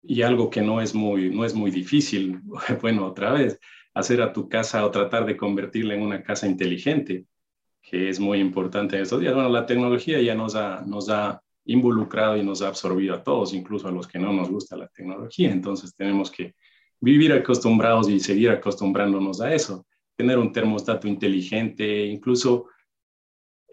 y 0.03 0.23
algo 0.23 0.51
que 0.51 0.61
no 0.61 0.81
es 0.81 0.95
muy, 0.95 1.31
no 1.31 1.45
es 1.45 1.55
muy 1.55 1.71
difícil, 1.71 2.41
bueno, 2.83 3.07
otra 3.07 3.33
vez, 3.33 3.59
hacer 3.95 4.21
a 4.23 4.33
tu 4.33 4.49
casa 4.49 4.85
o 4.85 4.91
tratar 4.91 5.25
de 5.25 5.37
convertirla 5.37 5.95
en 5.95 6.03
una 6.03 6.23
casa 6.23 6.47
inteligente, 6.47 7.27
que 7.81 8.09
es 8.09 8.19
muy 8.21 8.41
importante 8.41 8.97
en 8.97 9.03
estos 9.03 9.21
días. 9.21 9.35
Bueno, 9.35 9.49
la 9.49 9.67
tecnología 9.67 10.21
ya 10.21 10.35
nos 10.35 10.55
ha, 10.57 10.83
nos 10.83 11.09
ha 11.11 11.44
involucrado 11.65 12.37
y 12.37 12.43
nos 12.43 12.63
ha 12.63 12.69
absorbido 12.69 13.15
a 13.15 13.23
todos, 13.23 13.55
incluso 13.55 13.89
a 13.89 13.93
los 13.93 14.07
que 14.07 14.19
no 14.19 14.33
nos 14.33 14.51
gusta 14.51 14.77
la 14.77 14.89
tecnología. 14.89 15.51
Entonces 15.51 15.95
tenemos 15.97 16.31
que 16.31 16.55
vivir 17.01 17.33
acostumbrados 17.33 18.09
y 18.09 18.21
seguir 18.21 18.51
acostumbrándonos 18.51 19.41
a 19.41 19.55
eso. 19.55 19.87
Tener 20.17 20.39
un 20.39 20.53
termostato 20.53 21.09
inteligente, 21.09 22.07
incluso 22.07 22.67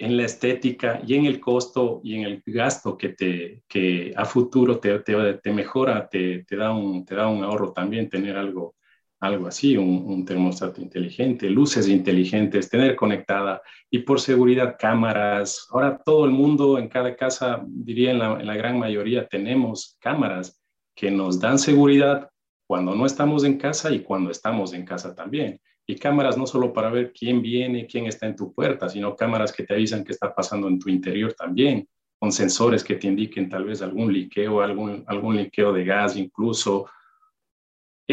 en 0.02 0.18
la 0.18 0.26
estética 0.26 1.02
y 1.06 1.14
en 1.14 1.26
el 1.26 1.40
costo 1.40 2.02
y 2.04 2.16
en 2.16 2.24
el 2.24 2.42
gasto 2.46 2.98
que, 2.98 3.10
te, 3.10 3.64
que 3.68 4.12
a 4.16 4.26
futuro 4.26 4.80
te, 4.80 4.98
te, 5.00 5.36
te 5.36 5.54
mejora, 5.54 6.10
te, 6.10 6.44
te, 6.44 6.56
da 6.56 6.74
un, 6.74 7.06
te 7.06 7.14
da 7.14 7.28
un 7.28 7.44
ahorro 7.44 7.72
también 7.72 8.10
tener 8.10 8.36
algo, 8.36 8.76
algo 9.22 9.48
así, 9.48 9.78
un, 9.78 10.26
termostato 10.26 10.82
inteligente, 10.82 11.50
luces 11.50 11.88
inteligentes, 11.88 12.70
tener 12.70 12.96
conectada 12.96 13.62
y 13.90 14.00
por 14.00 14.20
seguridad 14.20 14.76
cámaras. 14.80 15.68
Ahora 15.72 16.02
todo 16.04 16.26
el 16.26 16.32
mundo 16.32 16.80
en 16.80 16.90
cada 16.90 17.16
casa, 17.16 17.64
diría 17.68 18.12
en 18.12 18.20
la, 18.20 18.40
en 18.40 18.48
la 18.48 18.56
gran 18.56 18.80
mayoría, 18.80 19.28
tenemos 19.28 19.96
cámaras 20.00 20.60
que 20.96 21.12
nos 21.12 21.40
dan 21.40 21.60
seguridad 21.60 22.30
cuando 22.68 22.96
no 22.96 23.06
estamos 23.06 23.44
en 23.44 23.58
casa 23.58 23.92
y 23.92 24.00
cuando 24.00 24.32
estamos 24.32 24.74
en 24.74 24.86
casa 24.86 25.14
también. 25.14 25.60
Y 25.86 25.98
cámaras 25.98 26.36
no 26.36 26.48
solo 26.48 26.74
para 26.74 26.90
ver 26.90 27.14
quién 27.14 27.44
viene, 27.44 27.86
quién 27.86 28.08
está 28.08 28.26
en 28.26 28.36
tu 28.36 28.54
puerta, 28.54 28.90
sino 28.90 29.16
cámaras 29.16 29.52
que 29.52 29.64
te 29.64 29.76
avisan 29.76 30.04
qué 30.04 30.14
está 30.14 30.34
pasando 30.34 30.68
en 30.68 30.80
tu 30.80 30.90
interior 30.90 31.34
también, 31.34 31.88
con 32.18 32.32
sensores 32.32 32.84
que 32.84 32.96
te 32.96 33.08
indiquen 33.08 33.50
tal 33.50 33.66
vez 33.66 33.84
algún 33.84 34.12
liqueo, 34.12 34.62
algún, 34.62 35.04
algún 35.06 35.38
liqueo 35.38 35.72
de 35.74 35.86
gas 35.86 36.18
incluso. 36.18 36.88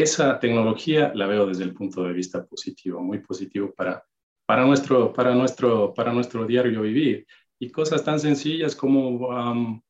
Esa 0.01 0.39
tecnología 0.39 1.11
la 1.13 1.27
veo 1.27 1.45
desde 1.45 1.65
el 1.65 1.73
punto 1.73 2.03
de 2.03 2.13
vista 2.13 2.45
positivo, 2.45 3.01
muy 3.01 3.19
positivo 3.19 3.73
para, 3.75 4.01
para, 4.45 4.65
nuestro, 4.65 5.11
para, 5.11 5.35
nuestro, 5.35 5.93
para 5.93 6.13
nuestro 6.13 6.45
diario 6.45 6.83
vivir. 6.83 7.27
Y 7.59 7.69
cosas 7.69 8.01
tan 8.01 8.17
sencillas 8.17 8.77
como 8.77 9.83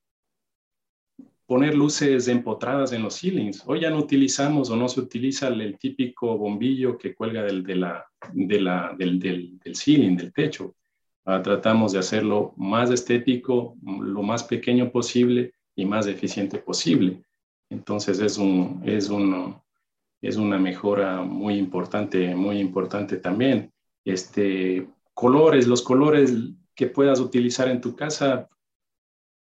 poner 1.45 1.76
luces 1.76 2.28
empotradas 2.28 2.91
en 2.91 3.03
los 3.03 3.20
ceilings. 3.20 3.64
Hoy 3.68 3.82
ya 3.82 3.91
no 3.91 3.99
utilizamos 3.99 4.72
o 4.72 4.76
no 4.76 4.89
se 4.89 4.99
utiliza 4.99 5.47
el, 5.49 5.78
típico 5.78 6.36
bombillo 6.39 6.97
que 6.97 7.14
cuelga 7.14 7.43
del, 7.43 7.62
de 7.62 7.76
la, 7.76 8.03
de 8.34 8.62
la, 8.62 8.95
del, 8.97 9.20
del, 9.20 9.60
del, 9.60 9.76
ceiling, 9.76 10.18
del 10.18 10.34
techo. 10.34 10.76
Ah, 11.24 11.39
tratamos 11.43 11.91
de 11.91 11.99
hacerlo 11.99 12.55
más 12.57 12.89
estético, 12.89 13.76
lo 13.84 14.24
más 14.24 14.43
pequeño 14.43 14.91
posible 14.91 15.53
y 15.76 15.86
más 15.86 16.07
eficiente 16.07 16.57
posible. 16.57 17.22
Entonces 17.70 18.20
es 18.20 18.39
un, 18.39 18.82
es 18.84 19.12
un, 19.12 19.62
es 20.22 20.36
una 20.38 20.57
mejora 20.57 21.22
muy 21.22 21.55
importante, 21.55 22.36
muy 22.36 22.59
importante 22.59 23.17
también. 23.17 23.72
Este, 24.03 24.88
colores, 25.13 25.67
los 25.67 25.82
colores 25.82 26.34
que 26.76 26.88
puedas 26.88 27.20
utilizar 27.20 27.70
en 27.70 27.82
tu 27.82 27.95
casa, 27.95 28.49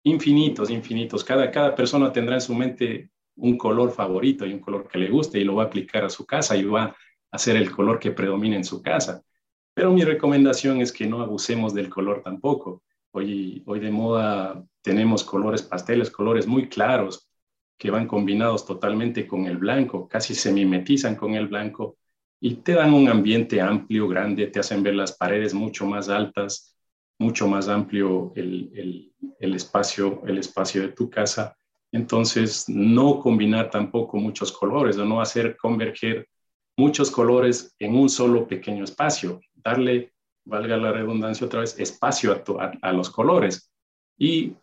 infinitos, 0.02 0.70
infinitos. 0.70 1.24
Cada, 1.24 1.50
cada 1.50 1.74
persona 1.74 2.12
tendrá 2.12 2.36
en 2.36 2.40
su 2.40 2.54
mente 2.54 3.10
un 3.36 3.56
color 3.56 3.92
favorito 3.92 4.44
y 4.46 4.52
un 4.52 4.60
color 4.60 4.88
que 4.88 4.98
le 4.98 5.08
guste 5.08 5.38
y 5.38 5.44
lo 5.44 5.56
va 5.56 5.64
a 5.64 5.66
aplicar 5.66 6.04
a 6.04 6.10
su 6.10 6.26
casa 6.26 6.56
y 6.56 6.64
va 6.64 6.84
a 6.84 6.96
hacer 7.30 7.56
el 7.56 7.70
color 7.70 7.98
que 7.98 8.10
predomine 8.10 8.56
en 8.56 8.64
su 8.64 8.82
casa. 8.82 9.22
Pero 9.74 9.92
mi 9.92 10.02
recomendación 10.04 10.80
es 10.80 10.92
que 10.92 11.06
no 11.06 11.20
abusemos 11.20 11.72
del 11.72 11.88
color 11.88 12.22
tampoco. 12.22 12.82
Hoy, 13.12 13.62
hoy 13.66 13.80
de 13.80 13.90
moda 13.90 14.64
tenemos 14.82 15.22
colores 15.24 15.62
pasteles, 15.62 16.10
colores 16.10 16.46
muy 16.46 16.68
claros 16.68 17.27
que 17.78 17.90
van 17.90 18.06
combinados 18.06 18.66
totalmente 18.66 19.26
con 19.26 19.46
el 19.46 19.56
blanco, 19.56 20.08
casi 20.08 20.34
se 20.34 20.52
mimetizan 20.52 21.14
con 21.16 21.34
el 21.34 21.48
blanco 21.48 21.96
y 22.40 22.56
te 22.56 22.72
dan 22.72 22.92
un 22.92 23.08
ambiente 23.08 23.60
amplio, 23.60 24.08
grande, 24.08 24.48
te 24.48 24.60
hacen 24.60 24.82
ver 24.82 24.94
las 24.94 25.12
paredes 25.12 25.54
mucho 25.54 25.86
más 25.86 26.08
altas, 26.08 26.76
mucho 27.18 27.48
más 27.48 27.68
amplio 27.68 28.32
el, 28.36 29.12
el, 29.38 29.54
espacio, 29.54 30.22
el 30.26 30.38
espacio 30.38 30.82
de 30.82 30.88
tu 30.88 31.08
casa 31.08 31.56
entonces, 31.92 32.68
no 32.68 33.20
combinar 33.20 33.70
tampoco 33.70 34.18
muchos 34.18 34.52
colores 34.52 34.98
o 34.98 35.04
no 35.04 35.20
hacer 35.20 35.56
converger 35.56 36.28
muchos 36.76 37.10
colores 37.10 37.74
en 37.78 37.96
un 37.96 38.08
solo 38.08 38.46
pequeño 38.46 38.84
espacio. 38.84 39.40
Darle, 39.54 40.12
valga 40.44 40.76
la 40.76 40.92
redundancia 40.92 41.46
otra 41.46 41.60
vez, 41.60 41.78
espacio 41.78 42.44
a, 42.82 42.92
los 42.92 43.10
colores. 43.10 43.72
Y 44.18 44.54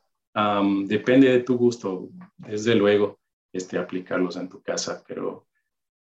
depende 0.85 1.29
de 1.29 1.43
tu 1.43 1.57
gusto, 1.57 2.09
desde 2.37 2.75
luego, 2.75 3.19
este, 3.53 3.77
aplicarlos 3.77 4.35
en 4.35 4.49
tu 4.49 4.61
casa, 4.61 5.03
pero 5.07 5.47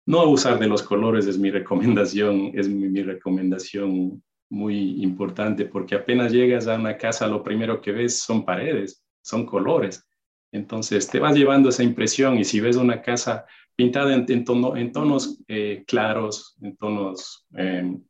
no 0.07 0.21
abusar 0.21 0.59
de 0.59 0.69
los 0.69 0.83
colores 0.83 1.27
es 1.27 1.39
mi 1.39 1.51
recomendación, 1.59 2.53
es 2.55 2.69
mi 2.69 3.03
recomendación 3.03 4.23
muy 4.51 5.03
importante, 5.03 5.67
porque 5.67 5.95
apenas 5.95 6.33
llegas 6.33 6.67
a 6.67 6.77
una 6.77 6.97
casa, 6.97 7.27
lo 7.27 7.43
primero 7.43 7.81
que 7.81 7.93
ves 7.93 8.21
son 8.21 8.45
paredes, 8.45 9.03
son 9.23 9.45
colores. 9.45 10.07
Entonces 10.53 11.09
te 11.09 11.19
vas 11.19 11.37
llevando 11.37 11.69
esa 11.69 11.83
impresión 11.83 12.39
y 12.39 12.45
si 12.45 12.61
ves 12.61 12.77
una 12.77 13.03
casa 13.03 13.45
pintada 13.77 14.15
en, 14.15 14.45
tonos 14.45 15.39
eh, 15.47 15.85
claros, 15.87 16.57
en 16.63 16.77
tonos 16.77 17.47
em, 17.55 18.03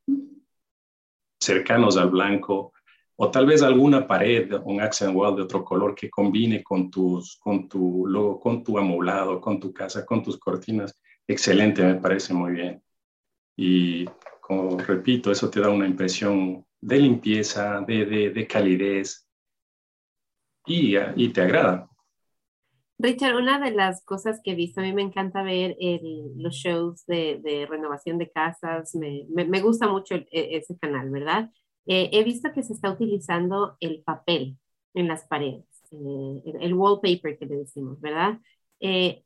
cercanos 1.40 1.96
al 1.96 2.10
blanco, 2.10 2.72
o 3.20 3.30
tal 3.32 3.46
vez 3.46 3.62
alguna 3.62 4.06
pared, 4.06 4.52
un 4.64 4.80
accent 4.80 5.12
wall 5.12 5.34
de 5.34 5.42
otro 5.42 5.64
color 5.64 5.92
que 5.92 6.08
combine 6.08 6.62
con, 6.62 6.88
tus, 6.88 7.36
con, 7.38 7.68
tu, 7.68 8.06
logo, 8.06 8.38
con 8.38 8.62
tu 8.62 8.78
amoblado, 8.78 9.40
con 9.40 9.58
tu 9.58 9.72
casa, 9.72 10.06
con 10.06 10.22
tus 10.22 10.38
cortinas, 10.38 10.96
excelente, 11.26 11.82
me 11.82 11.96
parece 11.96 12.32
muy 12.32 12.52
bien. 12.52 12.80
Y 13.56 14.04
como 14.40 14.78
repito, 14.78 15.32
eso 15.32 15.50
te 15.50 15.60
da 15.60 15.68
una 15.68 15.88
impresión 15.88 16.64
de 16.80 16.98
limpieza, 17.00 17.80
de, 17.80 18.46
calidez 18.48 19.26
y, 20.64 20.96
y 21.16 21.32
te 21.32 21.40
agrada. 21.40 21.88
Richard, 23.00 23.34
una 23.34 23.58
de 23.58 23.72
las 23.72 24.04
cosas 24.04 24.40
que 24.44 24.52
he 24.52 24.54
visto, 24.54 24.80
a 24.80 24.84
mí 24.84 24.92
me 24.92 25.02
encanta 25.02 25.42
ver 25.42 25.76
los 26.36 26.54
shows 26.54 27.04
de, 27.06 27.66
renovación 27.68 28.16
de 28.18 28.30
casas, 28.30 28.94
me, 28.94 29.60
gusta 29.60 29.88
mucho 29.88 30.14
e, 30.14 30.56
ese 30.56 30.78
canal, 30.78 31.10
¿verdad? 31.10 31.50
Eh, 31.88 32.10
he 32.12 32.24
visto 32.24 32.52
que 32.52 32.62
se 32.62 32.74
está 32.74 32.92
utilizando 32.92 33.76
el 33.80 34.02
papel 34.02 34.58
en 34.94 35.08
las 35.08 35.26
paredes, 35.26 35.64
eh, 35.92 36.42
el, 36.60 36.74
wallpaper 36.74 37.38
que 37.38 37.46
le 37.46 37.56
decimos, 37.56 38.00
¿verdad? 38.00 38.40
Eh, 38.80 39.24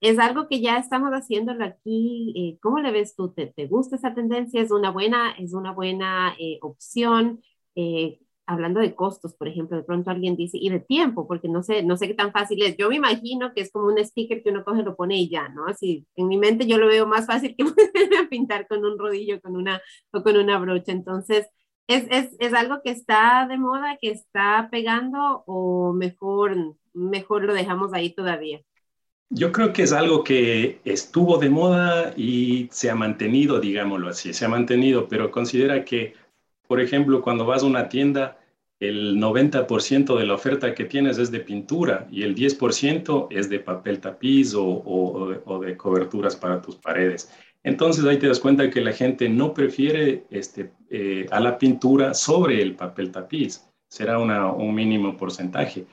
es 0.00 0.18
algo 0.18 0.48
que 0.48 0.60
ya 0.60 0.78
estamos 0.78 1.12
haciéndolo 1.12 1.64
aquí. 1.64 2.58
¿Cómo 2.62 2.80
le 2.80 2.90
ves 2.92 3.16
tú? 3.16 3.32
¿Te, 3.32 3.52
gusta 3.68 3.96
esa 3.96 4.14
tendencia? 4.14 4.60
¿Es 4.60 4.70
una 4.72 4.90
buena, 4.90 5.32
es 5.38 5.54
una 5.54 5.72
buena 5.72 6.36
opción? 6.62 7.42
hablando 8.46 8.80
de 8.80 8.94
costos, 8.94 9.34
por 9.34 9.48
ejemplo, 9.48 9.76
de 9.76 9.84
pronto 9.84 10.10
alguien 10.10 10.36
dice, 10.36 10.58
y 10.60 10.68
de 10.70 10.80
tiempo, 10.80 11.26
porque 11.26 11.48
no 11.48 11.62
sé, 11.62 11.82
no 11.82 11.96
sé 11.96 12.08
qué 12.08 12.14
tan 12.14 12.32
fácil 12.32 12.62
es. 12.62 12.76
Yo 12.76 12.88
me 12.88 12.96
imagino 12.96 13.52
que 13.54 13.62
es 13.62 13.72
como 13.72 13.86
un 13.86 14.04
sticker 14.04 14.42
que 14.42 14.50
uno 14.50 14.64
coge, 14.64 14.82
lo 14.82 14.96
pone 14.96 15.16
y 15.18 15.28
ya, 15.28 15.48
¿no? 15.48 15.66
Así, 15.66 16.06
en 16.16 16.28
mi 16.28 16.36
mente 16.38 16.66
yo 16.66 16.78
lo 16.78 16.86
veo 16.88 17.06
más 17.06 17.26
fácil 17.26 17.54
que 17.56 17.64
pintar 18.30 18.66
con 18.68 18.84
un 18.84 18.98
rodillo 18.98 19.40
con 19.40 19.56
una, 19.56 19.80
o 20.12 20.22
con 20.22 20.36
una 20.36 20.58
brocha. 20.58 20.92
Entonces, 20.92 21.46
¿es, 21.86 22.04
es, 22.10 22.36
es 22.38 22.54
algo 22.54 22.80
que 22.82 22.90
está 22.90 23.46
de 23.48 23.58
moda, 23.58 23.98
que 24.00 24.10
está 24.10 24.68
pegando 24.70 25.44
o 25.46 25.92
mejor, 25.92 26.76
mejor 26.92 27.44
lo 27.44 27.54
dejamos 27.54 27.92
ahí 27.92 28.10
todavía? 28.10 28.60
Yo 29.30 29.50
creo 29.50 29.72
que 29.72 29.82
es 29.82 29.92
algo 29.92 30.24
que 30.24 30.80
estuvo 30.84 31.38
de 31.38 31.48
moda 31.48 32.12
y 32.16 32.68
se 32.70 32.90
ha 32.90 32.94
mantenido, 32.94 33.60
digámoslo 33.60 34.08
así, 34.08 34.34
se 34.34 34.44
ha 34.44 34.48
mantenido, 34.48 35.08
pero 35.08 35.30
considera 35.30 35.84
que 35.84 36.14
por 36.72 36.80
ejemplo, 36.80 37.20
cuando 37.20 37.44
vas 37.44 37.62
a 37.62 37.66
una 37.66 37.90
tienda, 37.90 38.38
el 38.80 39.18
90% 39.18 40.16
de 40.16 40.24
la 40.24 40.32
oferta 40.32 40.74
que 40.74 40.86
tienes 40.86 41.18
es 41.18 41.30
de 41.30 41.40
pintura 41.40 42.08
y 42.10 42.22
el 42.22 42.34
10% 42.34 43.26
es 43.30 43.50
de 43.50 43.60
papel 43.60 44.00
tapiz 44.00 44.54
o, 44.56 45.60
de 45.62 45.76
coberturas 45.76 46.34
para 46.34 46.62
tus 46.62 46.76
paredes. 46.76 47.30
Entonces 47.64 48.04
ahí 48.04 48.18
te 48.18 48.28
das 48.28 48.40
cuenta 48.40 48.70
que 48.70 48.80
la 48.80 48.92
gente 48.92 49.28
no 49.28 49.54
prefiere 49.54 50.24
este, 50.30 50.72
eh, 50.90 51.26
a 51.30 51.40
la 51.40 51.58
pintura 51.58 52.14
sobre 52.14 52.60
el 52.60 52.74
papel 52.74 53.10
tapiz. 53.12 53.68
Será 53.88 54.18
un 54.18 54.74
mínimo 54.74 55.16
porcentaje. 55.16 55.86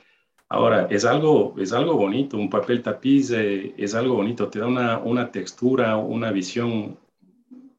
Ahora, 0.48 0.88
es 0.90 1.04
algo, 1.04 1.54
es 1.58 1.72
algo 1.72 1.94
bonito, 1.94 2.36
un 2.36 2.50
papel 2.50 2.82
tapiz 2.82 3.30
eh, 3.30 3.72
es 3.76 3.94
algo 3.94 4.16
bonito, 4.16 4.48
te 4.48 4.58
da 4.58 4.66
una, 4.66 4.98
una 4.98 5.30
textura, 5.30 5.96
una 5.96 6.32
visión 6.32 6.98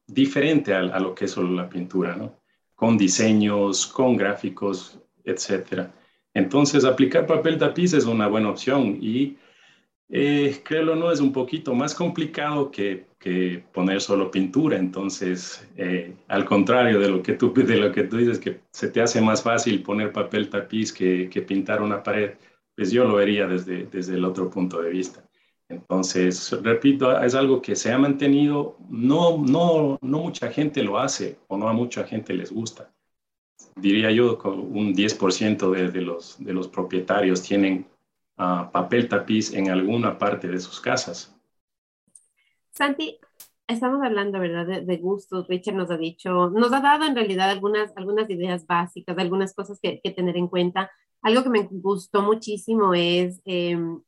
diferente 0.06 0.72
a, 0.72 0.78
a, 0.78 1.00
lo 1.00 1.14
que 1.14 1.26
es 1.26 1.32
solo 1.32 1.50
la 1.50 1.68
pintura, 1.68 2.16
¿no? 2.16 2.32
con 2.74 2.96
diseños, 2.96 3.86
con 3.86 4.16
gráficos, 4.16 4.98
etc. 5.24 5.88
Entonces, 6.34 6.84
aplicar 6.84 7.26
papel 7.26 7.58
tapiz 7.58 7.92
es 7.92 8.06
una 8.06 8.26
buena 8.26 8.48
opción 8.48 8.98
y 9.00 9.36
eh, 10.14 10.62
no 10.94 11.10
es 11.10 11.20
un 11.20 11.32
poquito 11.32 11.74
más 11.74 11.94
complicado 11.94 12.70
que, 12.70 13.06
que 13.18 13.64
poner 13.72 14.00
solo 14.02 14.30
pintura. 14.30 14.76
Entonces, 14.76 15.66
eh, 15.76 16.14
al 16.28 16.44
contrario 16.44 17.00
de 17.00 17.08
lo, 17.08 17.22
que 17.22 17.32
tú, 17.32 17.52
de 17.54 17.78
lo 17.78 17.90
que 17.90 18.04
tú 18.04 18.18
dices, 18.18 18.38
que 18.38 18.60
se 18.70 18.88
te 18.88 19.00
hace 19.00 19.22
más 19.22 19.42
fácil 19.42 19.82
poner 19.82 20.12
papel 20.12 20.50
tapiz 20.50 20.92
que, 20.92 21.30
que 21.30 21.40
pintar 21.40 21.80
una 21.80 22.02
pared, 22.02 22.32
pues 22.76 22.92
yo 22.92 23.04
lo 23.04 23.14
vería 23.14 23.46
desde, 23.46 23.86
desde 23.86 24.14
el 24.14 24.24
otro 24.26 24.50
punto 24.50 24.82
de 24.82 24.90
vista. 24.90 25.26
Entonces, 25.70 26.52
repito, 26.62 27.18
es 27.22 27.34
algo 27.34 27.62
que 27.62 27.74
se 27.74 27.90
ha 27.90 27.98
mantenido, 27.98 28.76
no, 28.90 29.38
no, 29.38 29.98
no 30.02 30.18
mucha 30.18 30.50
gente 30.50 30.82
lo 30.82 30.98
hace 30.98 31.38
o 31.48 31.56
no 31.56 31.70
a 31.70 31.72
mucha 31.72 32.04
gente 32.04 32.34
les 32.34 32.52
gusta. 32.52 32.92
Diría 33.76 34.10
yo 34.10 34.38
un 34.44 34.94
10% 34.94 35.70
de, 35.70 35.90
de, 35.90 36.02
los, 36.02 36.36
de 36.38 36.52
los 36.52 36.68
propietarios 36.68 37.40
tienen 37.40 37.86
ah, 38.42 38.70
papel 38.72 39.08
tapiz 39.08 39.52
en 39.52 39.70
alguna 39.70 40.18
parte 40.18 40.48
de 40.48 40.58
sus 40.58 40.80
casas. 40.80 41.34
Santi, 42.70 43.18
estamos 43.68 44.02
hablando, 44.02 44.38
¿verdad?, 44.38 44.66
de, 44.66 44.80
de, 44.80 44.96
gustos. 44.96 45.46
Richard 45.48 45.74
nos 45.74 45.90
ha 45.90 45.96
dicho, 45.96 46.50
nos 46.50 46.72
ha 46.72 46.80
dado 46.80 47.04
en 47.04 47.14
realidad 47.14 47.50
algunas, 47.50 47.92
algunas 47.96 48.28
ideas 48.30 48.66
básicas, 48.66 49.16
algunas 49.18 49.54
cosas 49.54 49.78
que, 49.80 50.00
que 50.02 50.10
tener 50.10 50.36
en 50.36 50.48
cuenta. 50.48 50.90
Algo 51.22 51.42
que 51.42 51.50
me 51.50 51.68
gustó 51.70 52.22
muchísimo 52.22 52.94
es 52.94 53.40
em, 53.44 54.00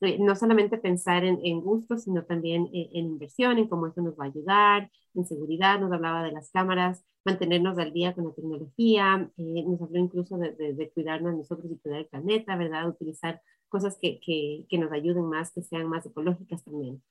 eh, 0.00 0.18
no 0.18 0.36
solamente 0.36 0.78
pensar 0.78 1.24
en, 1.24 1.40
en 1.42 1.60
gustos, 1.60 2.04
sino 2.04 2.24
también 2.24 2.68
en, 2.72 3.06
inversión, 3.06 3.58
en 3.58 3.68
cómo 3.68 3.86
eso 3.88 4.00
nos 4.02 4.18
va 4.18 4.24
a 4.24 4.28
ayudar, 4.28 4.90
en 5.14 5.26
seguridad, 5.26 5.80
nos 5.80 5.92
hablaba 5.92 6.22
de 6.22 6.32
las 6.32 6.50
cámaras, 6.50 7.04
mantenernos 7.24 7.78
al 7.78 7.92
día 7.92 8.14
con 8.14 8.24
la 8.26 8.32
tecnología, 8.34 9.30
eh, 9.36 9.64
nos 9.66 9.80
habló 9.82 9.98
incluso 9.98 10.38
de, 10.38 10.52
de, 10.52 10.90
cuidarnos 10.90 11.34
nosotros 11.34 11.72
y 11.72 11.78
cuidar 11.78 12.00
el 12.00 12.06
planeta, 12.06 12.56
¿verdad? 12.56 12.88
Utilizar 12.88 13.40
cosas 13.68 13.98
que, 14.00 14.20
que, 14.20 14.66
que 14.68 14.78
nos 14.78 14.92
ayuden 14.92 15.28
más, 15.28 15.52
que 15.52 15.62
sean 15.62 15.88
más 15.88 16.06
ecológicas 16.06 16.64
también. 16.64 17.02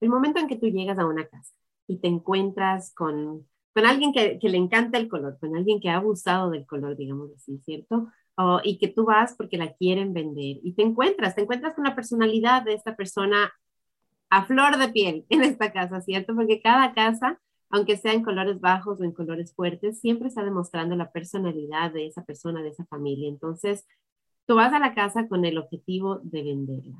El 0.00 0.10
momento 0.10 0.40
en 0.40 0.48
que 0.48 0.56
tú 0.56 0.66
llegas 0.66 0.98
a 0.98 1.06
una 1.06 1.26
casa 1.26 1.54
y 1.86 1.98
te 1.98 2.08
encuentras 2.08 2.94
con, 2.94 3.46
con 3.74 3.86
alguien 3.86 4.12
que, 4.12 4.38
que, 4.38 4.48
le 4.48 4.58
encanta 4.58 4.98
el 4.98 5.08
color, 5.08 5.38
con 5.40 5.56
alguien 5.56 5.80
que 5.80 5.90
ha 5.90 5.96
abusado 5.96 6.50
del 6.50 6.66
color, 6.66 6.96
digamos 6.96 7.30
así, 7.34 7.58
¿cierto? 7.58 8.08
y 8.62 8.78
que 8.78 8.88
tú 8.88 9.04
vas 9.04 9.34
porque 9.36 9.58
la 9.58 9.72
quieren 9.74 10.12
vender 10.12 10.58
y 10.62 10.72
te 10.74 10.82
encuentras, 10.82 11.34
te 11.34 11.42
encuentras 11.42 11.74
con 11.74 11.84
la 11.84 11.96
personalidad 11.96 12.62
de 12.62 12.74
esta 12.74 12.94
persona 12.94 13.52
a 14.30 14.44
flor 14.46 14.78
de 14.78 14.88
piel 14.88 15.26
en 15.28 15.42
esta 15.42 15.72
casa, 15.72 16.00
¿cierto? 16.00 16.34
Porque 16.34 16.60
cada 16.62 16.92
casa, 16.94 17.40
aunque 17.70 17.96
sea 17.96 18.12
en 18.12 18.22
colores 18.22 18.60
bajos 18.60 19.00
o 19.00 19.04
en 19.04 19.12
colores 19.12 19.54
fuertes, 19.54 20.00
siempre 20.00 20.28
está 20.28 20.44
demostrando 20.44 20.94
la 20.94 21.10
personalidad 21.10 21.92
de 21.92 22.06
esa 22.06 22.24
persona, 22.24 22.62
de 22.62 22.68
esa 22.68 22.84
familia. 22.86 23.28
Entonces, 23.28 23.86
tú 24.48 24.56
vas 24.56 24.72
a 24.72 24.78
la 24.80 24.94
casa 24.94 25.28
con 25.28 25.44
el 25.44 25.58
objetivo 25.58 26.20
de 26.24 26.42
venderla. 26.42 26.96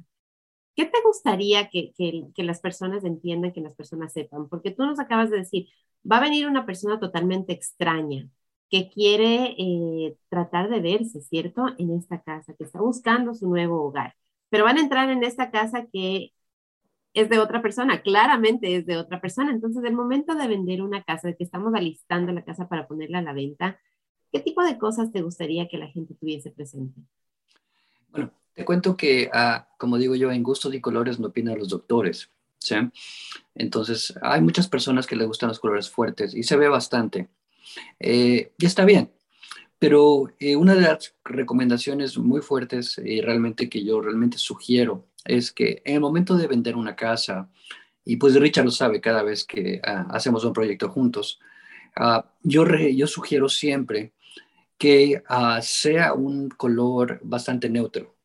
¿Qué 0.77 0.87
te 0.87 0.99
gustaría 1.05 1.71
que, 1.71 1.93
que, 1.97 2.45
las 2.45 2.61
personas 2.61 3.05
entiendan, 3.05 3.53
que 3.53 3.63
las 3.63 3.75
personas 3.75 4.13
sepan? 4.13 4.49
Porque 4.49 4.71
tú 4.73 4.85
nos 4.87 5.01
acabas 5.01 5.31
de 5.31 5.39
decir, 5.39 5.69
va 6.11 6.19
a 6.19 6.21
venir 6.21 6.47
una 6.49 6.67
persona 6.67 7.01
totalmente 7.01 7.53
extraña, 7.55 8.29
que 8.71 8.91
quiere 8.91 9.57
eh, 9.59 10.17
tratar 10.29 10.71
de 10.71 10.81
verse, 10.81 11.23
¿cierto? 11.23 11.67
En 11.79 11.93
esta 11.93 12.23
casa, 12.23 12.55
que 12.55 12.65
está 12.65 12.81
buscando 12.81 13.35
su 13.35 13.49
nuevo 13.49 13.83
hogar. 13.85 14.15
Pero 14.51 14.65
van 14.65 14.79
a 14.79 14.83
entrar 14.83 15.11
en 15.11 15.25
esta 15.25 15.51
casa 15.51 15.87
que 15.93 16.33
es 17.15 17.29
de 17.31 17.39
otra 17.41 17.63
persona, 17.63 18.03
claramente 18.03 18.77
es 18.77 18.87
de 18.87 18.99
otra 18.99 19.21
persona. 19.21 19.53
Entonces, 19.53 19.85
el 19.85 19.95
momento 19.95 20.35
de 20.35 20.49
vender 20.49 20.83
una 20.83 21.03
casa, 21.05 21.29
de 21.29 21.37
que 21.37 21.45
estamos 21.45 21.75
alistando 21.75 22.33
la 22.33 22.45
casa 22.45 22.69
para 22.69 22.89
ponerla 22.89 23.19
a 23.21 23.23
la 23.23 23.33
venta, 23.35 23.81
¿qué 24.33 24.41
tipo 24.41 24.63
de 24.65 24.79
cosas 24.79 25.13
te 25.13 25.23
gustaría 25.23 25.69
que 25.69 25.79
la 25.79 25.89
gente 25.89 26.15
tuviese 26.15 26.51
presente? 26.51 27.01
Bueno, 28.11 28.33
te 28.55 28.65
cuento 28.65 28.97
que, 28.97 29.31
ah, 29.33 29.69
como 29.79 29.99
digo 29.99 30.15
yo, 30.15 30.33
en 30.33 30.43
gustos 30.43 30.75
y 30.75 30.81
colores 30.81 31.19
no 31.19 31.29
opinan 31.29 31.59
los 31.59 31.69
doctores. 31.69 32.31
¿sí? 32.59 32.77
Entonces, 33.55 34.15
hay 34.23 34.41
muchas 34.41 34.69
personas 34.69 35.07
que 35.07 35.17
les 35.17 35.27
gustan 35.27 35.49
los 35.49 35.61
colores 35.61 35.89
fuertes 35.91 36.35
y 36.35 36.43
se 36.43 36.57
ve 36.57 36.69
bastante. 36.69 37.29
Eh, 38.01 38.53
y 38.59 38.67
está 38.67 38.85
bien, 38.85 39.13
pero 39.79 40.29
eh, 40.41 40.57
una 40.57 40.75
de 40.75 40.81
las 40.83 41.15
recomendaciones 41.25 42.19
muy 42.19 42.41
fuertes 42.41 43.01
y 43.05 43.21
realmente 43.21 43.69
que 43.69 43.85
yo 43.85 44.01
realmente 44.01 44.39
sugiero 44.39 45.07
es 45.25 45.53
que 45.53 45.83
en 45.85 45.97
el 45.97 46.01
momento 46.01 46.37
de 46.37 46.47
vender 46.47 46.77
una 46.77 46.97
casa, 46.97 47.51
y 48.05 48.17
pues 48.17 48.35
Richard 48.35 48.65
lo 48.65 48.71
sabe 48.71 49.01
cada 49.01 49.23
vez 49.23 49.45
que 49.45 49.81
ah, 49.85 50.07
hacemos 50.11 50.45
un 50.45 50.53
proyecto 50.53 50.89
juntos, 50.89 51.39
ah, 51.95 52.25
yo, 52.43 52.65
yo 52.67 53.07
sugiero 53.07 53.49
siempre 53.49 54.13
que 54.79 55.23
ah, 55.29 55.61
sea 55.61 56.15
un 56.15 56.49
color 56.49 57.21
bastante 57.23 57.69
neutro. 57.69 58.17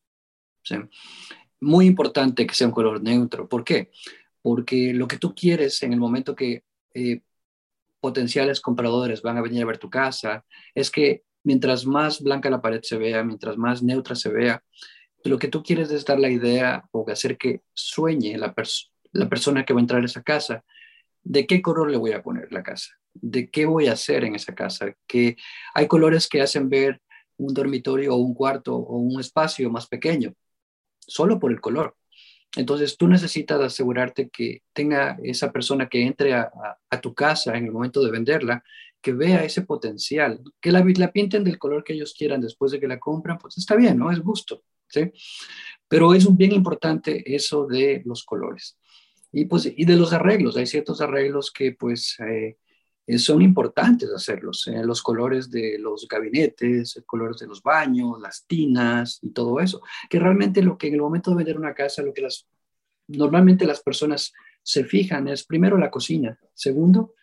Muy 1.60 1.86
importante 1.86 2.46
que 2.46 2.54
sea 2.54 2.68
un 2.68 2.72
color 2.72 3.02
neutro. 3.02 3.48
¿Por 3.48 3.64
qué? 3.64 3.90
Porque 4.40 4.94
lo 4.94 5.08
que 5.08 5.18
tú 5.18 5.34
quieres 5.34 5.82
en 5.82 5.92
el 5.92 5.98
momento 5.98 6.34
que 6.34 6.64
eh, 6.94 7.22
potenciales 8.00 8.60
compradores 8.60 9.22
van 9.22 9.36
a 9.38 9.42
venir 9.42 9.62
a 9.62 9.66
ver 9.66 9.78
tu 9.78 9.90
casa 9.90 10.44
es 10.74 10.90
que 10.90 11.24
mientras 11.42 11.86
más 11.86 12.22
blanca 12.22 12.50
la 12.50 12.62
pared 12.62 12.80
se 12.82 12.98
vea, 12.98 13.24
mientras 13.24 13.56
más 13.56 13.82
neutra 13.82 14.14
se 14.14 14.30
vea, 14.30 14.62
lo 15.24 15.38
que 15.38 15.48
tú 15.48 15.62
quieres 15.62 15.90
es 15.90 16.04
dar 16.04 16.20
la 16.20 16.30
idea 16.30 16.86
o 16.92 17.04
hacer 17.10 17.36
que 17.38 17.62
sueñe 17.72 18.36
la, 18.38 18.54
la 19.12 19.28
persona 19.28 19.64
que 19.64 19.72
va 19.72 19.80
a 19.80 19.82
entrar 19.82 20.02
a 20.02 20.04
esa 20.04 20.22
casa 20.22 20.64
de 21.24 21.46
qué 21.46 21.62
color 21.62 21.90
le 21.90 21.96
voy 21.96 22.12
a 22.12 22.22
poner 22.22 22.52
la 22.52 22.62
casa, 22.62 22.92
de 23.14 23.50
qué 23.50 23.66
voy 23.66 23.88
a 23.88 23.92
hacer 23.92 24.24
en 24.24 24.34
esa 24.34 24.54
casa, 24.54 24.94
que 25.06 25.36
hay 25.74 25.88
colores 25.88 26.28
que 26.28 26.42
hacen 26.42 26.68
ver 26.68 27.00
un 27.36 27.52
dormitorio 27.52 28.14
o 28.14 28.18
un 28.18 28.34
cuarto 28.34 28.76
o 28.76 28.98
un 28.98 29.18
espacio 29.18 29.70
más 29.70 29.88
pequeño, 29.88 30.34
solo 31.00 31.40
por 31.40 31.50
el 31.50 31.60
color. 31.60 31.96
Entonces 32.56 32.96
tú 32.96 33.08
necesitas 33.08 33.60
asegurarte 33.60 34.28
que 34.28 34.62
tenga 34.72 35.18
esa 35.24 35.50
persona 35.50 35.88
que 35.88 36.02
entre 36.02 36.34
a, 36.34 36.50
tu 37.02 37.12
casa 37.12 37.56
en 37.56 37.64
el 37.64 37.72
momento 37.72 38.04
de 38.04 38.12
venderla, 38.12 38.62
que 39.00 39.12
vea 39.12 39.44
ese 39.44 39.62
potencial, 39.62 40.40
que 40.60 40.70
la, 40.70 40.84
la 40.96 41.12
pinten 41.12 41.42
del 41.42 41.58
color 41.58 41.82
que 41.82 41.94
ellos 41.94 42.14
quieran 42.16 42.40
después 42.40 42.70
de 42.70 42.78
que 42.78 42.86
la 42.86 43.00
compran, 43.00 43.38
pues 43.38 43.58
está 43.58 43.74
bien, 43.74 43.98
¿no? 43.98 44.10
Es 44.10 44.20
gusto, 44.20 44.62
¿sí? 44.88 45.10
Pero 45.88 46.14
es 46.14 46.24
un 46.26 46.36
bien 46.36 46.52
importante 46.52 47.34
eso 47.34 47.66
de 47.66 48.02
los 48.04 48.24
colores. 48.24 48.78
Y, 49.36 49.46
pues, 49.46 49.66
y 49.76 49.84
de 49.84 49.96
los 49.96 50.12
arreglos, 50.12 50.56
hay 50.56 50.66
ciertos 50.66 51.00
arreglos 51.00 51.50
que 51.50 51.72
pues 51.72 52.16
eh, 52.20 52.56
son 53.18 53.42
importantes 53.42 54.08
hacerlos, 54.14 54.68
eh, 54.68 54.84
los 54.84 55.02
colores 55.02 55.50
de 55.50 55.76
los 55.80 56.06
gabinetes, 56.08 56.94
los 56.94 57.04
colores 57.04 57.38
de 57.38 57.48
los 57.48 57.60
baños, 57.60 58.20
las 58.20 58.46
tinas 58.46 59.18
y 59.22 59.30
todo 59.30 59.58
eso, 59.58 59.82
que 60.08 60.20
realmente 60.20 60.62
lo 60.62 60.78
que 60.78 60.86
en 60.86 60.94
el 60.94 61.00
momento 61.00 61.30
de 61.30 61.36
vender 61.38 61.58
una 61.58 61.74
casa, 61.74 62.02
lo 62.02 62.14
que 62.14 62.22
las, 62.22 62.46
normalmente 63.08 63.66
las 63.66 63.82
personas 63.82 64.32
se 64.62 64.84
fijan 64.84 65.26
es 65.26 65.44
primero 65.44 65.76
la 65.78 65.90
cocina, 65.90 66.38
segundo 66.54 67.14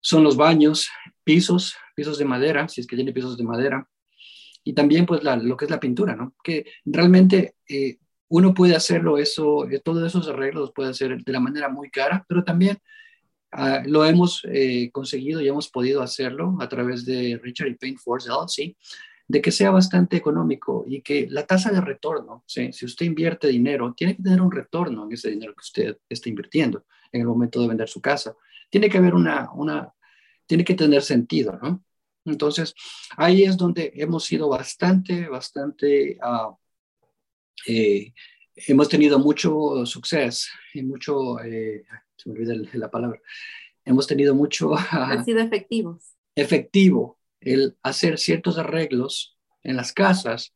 son 0.00 0.22
los 0.22 0.36
baños, 0.36 0.88
pisos, 1.24 1.74
pisos 1.96 2.16
de 2.16 2.24
madera, 2.24 2.68
si 2.68 2.80
es 2.80 2.86
que 2.86 2.94
tiene 2.94 3.12
pisos 3.12 3.36
de 3.36 3.42
madera, 3.42 3.88
y 4.62 4.72
también 4.72 5.04
pues 5.04 5.22
lo 5.24 5.56
que 5.56 5.64
es 5.64 5.70
la 5.70 5.80
pintura, 5.80 6.14
¿no? 6.14 6.36
Que 6.44 6.64
realmente 6.84 7.56
eh, 7.68 7.98
uno 8.28 8.54
puede 8.54 8.76
hacerlo, 8.76 9.18
eso, 9.18 9.68
eh, 9.68 9.80
todos 9.80 10.06
esos 10.06 10.28
arreglos 10.28 10.72
puede 10.74 10.90
hacer 10.90 11.22
de 11.22 11.32
la 11.32 11.40
manera 11.40 11.68
muy 11.68 11.90
cara, 11.90 12.24
pero 12.28 12.44
también 12.44 12.78
ah, 13.52 13.82
lo 13.86 14.04
hemos 14.04 14.42
eh, 14.50 14.90
conseguido 14.92 15.40
y 15.40 15.48
hemos 15.48 15.68
podido 15.68 16.02
hacerlo 16.02 16.56
a 16.60 16.68
través 16.68 17.04
de 17.04 17.40
Richard 17.42 17.68
y 17.68 17.74
Paint 17.74 17.98
Force 17.98 18.28
LLC, 18.28 18.76
de 19.28 19.42
que 19.42 19.52
sea 19.52 19.70
bastante 19.70 20.16
económico 20.16 20.84
y 20.86 21.02
que 21.02 21.26
la 21.30 21.46
tasa 21.46 21.70
de 21.70 21.82
retorno, 21.82 22.44
si 22.46 22.84
usted 22.84 23.04
invierte 23.04 23.48
dinero, 23.48 23.92
tiene 23.94 24.16
que 24.16 24.22
tener 24.22 24.40
un 24.40 24.50
retorno 24.50 25.04
en 25.04 25.12
ese 25.12 25.30
dinero 25.30 25.52
que 25.54 25.60
usted 25.60 25.98
está 26.08 26.30
invirtiendo 26.30 26.86
en 27.12 27.20
el 27.20 27.26
momento 27.26 27.60
de 27.60 27.68
vender 27.68 27.88
su 27.88 28.00
casa. 28.00 28.34
Tiene 28.70 28.88
que 28.88 28.96
haber 28.96 29.14
una, 29.14 29.50
una 29.52 29.92
tiene 30.46 30.64
que 30.64 30.74
tener 30.74 31.02
sentido, 31.02 31.58
¿no? 31.62 31.84
Entonces, 32.24 32.74
ahí 33.16 33.44
es 33.44 33.56
donde 33.56 33.92
hemos 33.96 34.24
sido 34.24 34.48
bastante, 34.48 35.28
bastante, 35.28 36.18
uh, 36.22 36.56
eh, 37.66 38.12
hemos 38.54 38.88
tenido 38.88 39.18
mucho 39.18 39.84
suceso 39.86 40.48
y 40.74 40.82
mucho, 40.82 41.40
eh, 41.40 41.84
se 42.16 42.28
me 42.28 42.34
olvida 42.34 42.54
la 42.74 42.90
palabra, 42.90 43.20
hemos 43.84 44.06
tenido 44.06 44.34
mucho... 44.34 44.76
Han 44.90 45.24
sido 45.24 45.40
efectivos. 45.40 46.14
Efectivo, 46.34 47.18
el 47.40 47.76
hacer 47.82 48.18
ciertos 48.18 48.58
arreglos 48.58 49.36
en 49.62 49.76
las 49.76 49.92
casas 49.92 50.54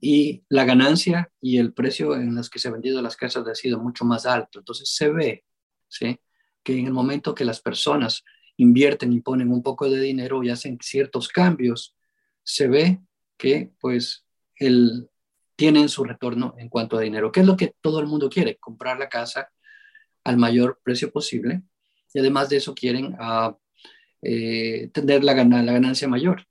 y 0.00 0.44
la 0.48 0.64
ganancia 0.64 1.30
y 1.40 1.58
el 1.58 1.72
precio 1.72 2.14
en 2.14 2.34
los 2.34 2.48
que 2.48 2.58
se 2.58 2.68
han 2.68 2.74
vendido 2.74 3.02
las 3.02 3.16
casas 3.16 3.46
ha 3.46 3.54
sido 3.54 3.78
mucho 3.78 4.04
más 4.04 4.24
alto. 4.26 4.60
Entonces 4.60 4.88
se 4.94 5.10
ve, 5.10 5.44
¿sí? 5.88 6.18
Que 6.62 6.78
en 6.78 6.86
el 6.86 6.92
momento 6.92 7.34
que 7.34 7.44
las 7.44 7.60
personas 7.60 8.24
invierten 8.56 9.12
y 9.12 9.20
ponen 9.20 9.50
un 9.50 9.62
poco 9.62 9.90
de 9.90 10.00
dinero 10.00 10.42
y 10.42 10.50
hacen 10.50 10.78
ciertos 10.80 11.28
cambios, 11.28 11.96
se 12.42 12.68
ve 12.68 13.00
que 13.36 13.72
pues 13.80 14.24
el, 14.56 15.09
tienen 15.60 15.90
su 15.90 16.04
retorno 16.04 16.54
en 16.56 16.70
cuanto 16.70 16.96
a 16.96 17.02
dinero, 17.02 17.30
que 17.30 17.40
es 17.40 17.46
lo 17.46 17.54
que 17.54 17.74
todo 17.82 18.00
el 18.00 18.06
mundo 18.06 18.30
quiere, 18.30 18.56
comprar 18.56 18.98
la 18.98 19.10
casa 19.10 19.50
al 20.24 20.38
mayor 20.38 20.80
precio 20.82 21.12
posible 21.12 21.60
y 22.14 22.18
además 22.18 22.48
de 22.48 22.56
eso 22.56 22.74
quieren 22.74 23.14
uh, 23.20 23.54
eh, 24.22 24.88
tener 24.94 25.22
la, 25.22 25.34
la 25.34 25.72
ganancia 25.72 26.08
mayor 26.08 26.46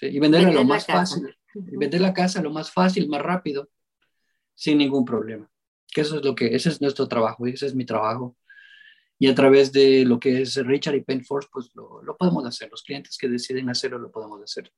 y 0.00 0.20
venderla 0.20 0.52
lo 0.52 0.64
más 0.64 0.86
fácil, 0.86 1.36
vender 1.52 2.00
la 2.00 2.14
casa 2.14 2.40
lo 2.40 2.50
más 2.52 2.70
fácil, 2.70 3.08
más 3.08 3.22
rápido, 3.22 3.70
sin 4.54 4.78
ningún 4.78 5.04
problema. 5.04 5.50
Que 5.92 6.02
eso 6.02 6.18
es 6.18 6.24
lo 6.24 6.36
que, 6.36 6.54
ese 6.54 6.68
es 6.68 6.80
nuestro 6.80 7.08
trabajo, 7.08 7.48
ese 7.48 7.66
es 7.66 7.74
mi 7.74 7.84
trabajo. 7.84 8.36
Y 9.18 9.26
a 9.26 9.34
través 9.34 9.72
de 9.72 10.04
lo 10.04 10.20
que 10.20 10.42
es 10.42 10.54
Richard 10.64 10.94
y 10.94 11.00
Penforce, 11.00 11.48
pues 11.52 11.70
lo, 11.74 12.02
lo, 12.02 12.16
podemos 12.16 12.46
hacer. 12.46 12.70
Los 12.70 12.84
clientes 12.84 13.18
que 13.18 13.28
deciden 13.28 13.68
hacerlo, 13.68 13.98
lo 13.98 14.12
podemos 14.12 14.40
hacer. 14.40 14.70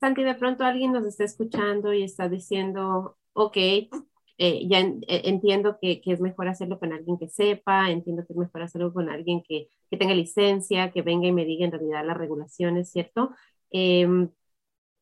Santi, 0.00 0.22
de 0.22 0.34
pronto 0.34 0.64
alguien 0.64 0.92
nos 0.92 1.06
está 1.06 1.24
escuchando 1.24 1.92
y 1.92 2.02
está 2.02 2.28
diciendo, 2.28 3.16
ok, 3.32 3.56
eh, 3.56 4.66
ya 4.68 4.80
eh, 4.80 5.02
entiendo 5.24 5.78
que, 5.80 6.00
que, 6.00 6.12
es 6.12 6.20
mejor 6.20 6.48
hacerlo 6.48 6.78
con 6.78 6.92
alguien 6.92 7.18
que 7.18 7.28
sepa, 7.28 7.90
entiendo 7.90 8.24
que 8.26 8.32
es 8.32 8.38
mejor 8.38 8.62
hacerlo 8.62 8.92
con 8.92 9.08
alguien 9.08 9.42
que, 9.42 9.68
que 9.90 9.96
tenga 9.96 10.14
licencia, 10.14 10.90
que 10.92 11.02
venga 11.02 11.28
y 11.28 11.32
me 11.32 11.44
diga 11.44 11.64
en 11.64 11.72
realidad 11.72 12.04
las 12.06 12.16
regulaciones, 12.16 12.90
¿cierto? 12.90 13.30
Eh, 13.70 14.06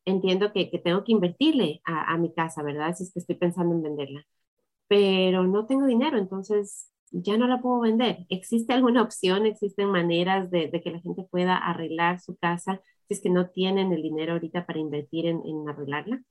entiendo 0.05 0.51
que, 0.53 0.69
que, 0.69 0.79
tengo 0.79 1.03
que 1.03 1.11
invertirle 1.13 1.81
a, 1.85 2.13
a 2.13 2.17
mi 2.17 2.33
casa, 2.33 2.63
¿verdad? 2.63 2.95
Si 2.95 3.03
es 3.03 3.13
que 3.13 3.19
estoy 3.19 3.35
pensando 3.35 3.75
en 3.75 3.83
venderla, 3.83 4.25
pero 4.87 5.45
no 5.45 5.65
tengo 5.67 5.85
dinero, 5.87 6.17
entonces 6.17 6.91
ya 7.11 7.37
no 7.37 7.47
la 7.47 7.61
puedo 7.61 7.81
vender. 7.81 8.25
¿Existe 8.29 8.73
alguna 8.73 9.03
opción? 9.03 9.45
¿Existen 9.45 9.89
maneras 9.91 10.51
de, 10.51 10.71
que 10.83 10.91
la 10.91 10.99
gente 10.99 11.23
pueda 11.29 11.57
arreglar 11.57 12.19
su 12.19 12.35
casa 12.37 12.81
si 13.07 13.13
es 13.13 13.21
que 13.21 13.29
no 13.29 13.49
tienen 13.49 13.91
el 13.91 14.01
dinero 14.01 14.33
ahorita 14.33 14.65
para 14.65 14.79
invertir 14.79 15.25
en, 15.25 15.41
arreglarla? 15.67 16.21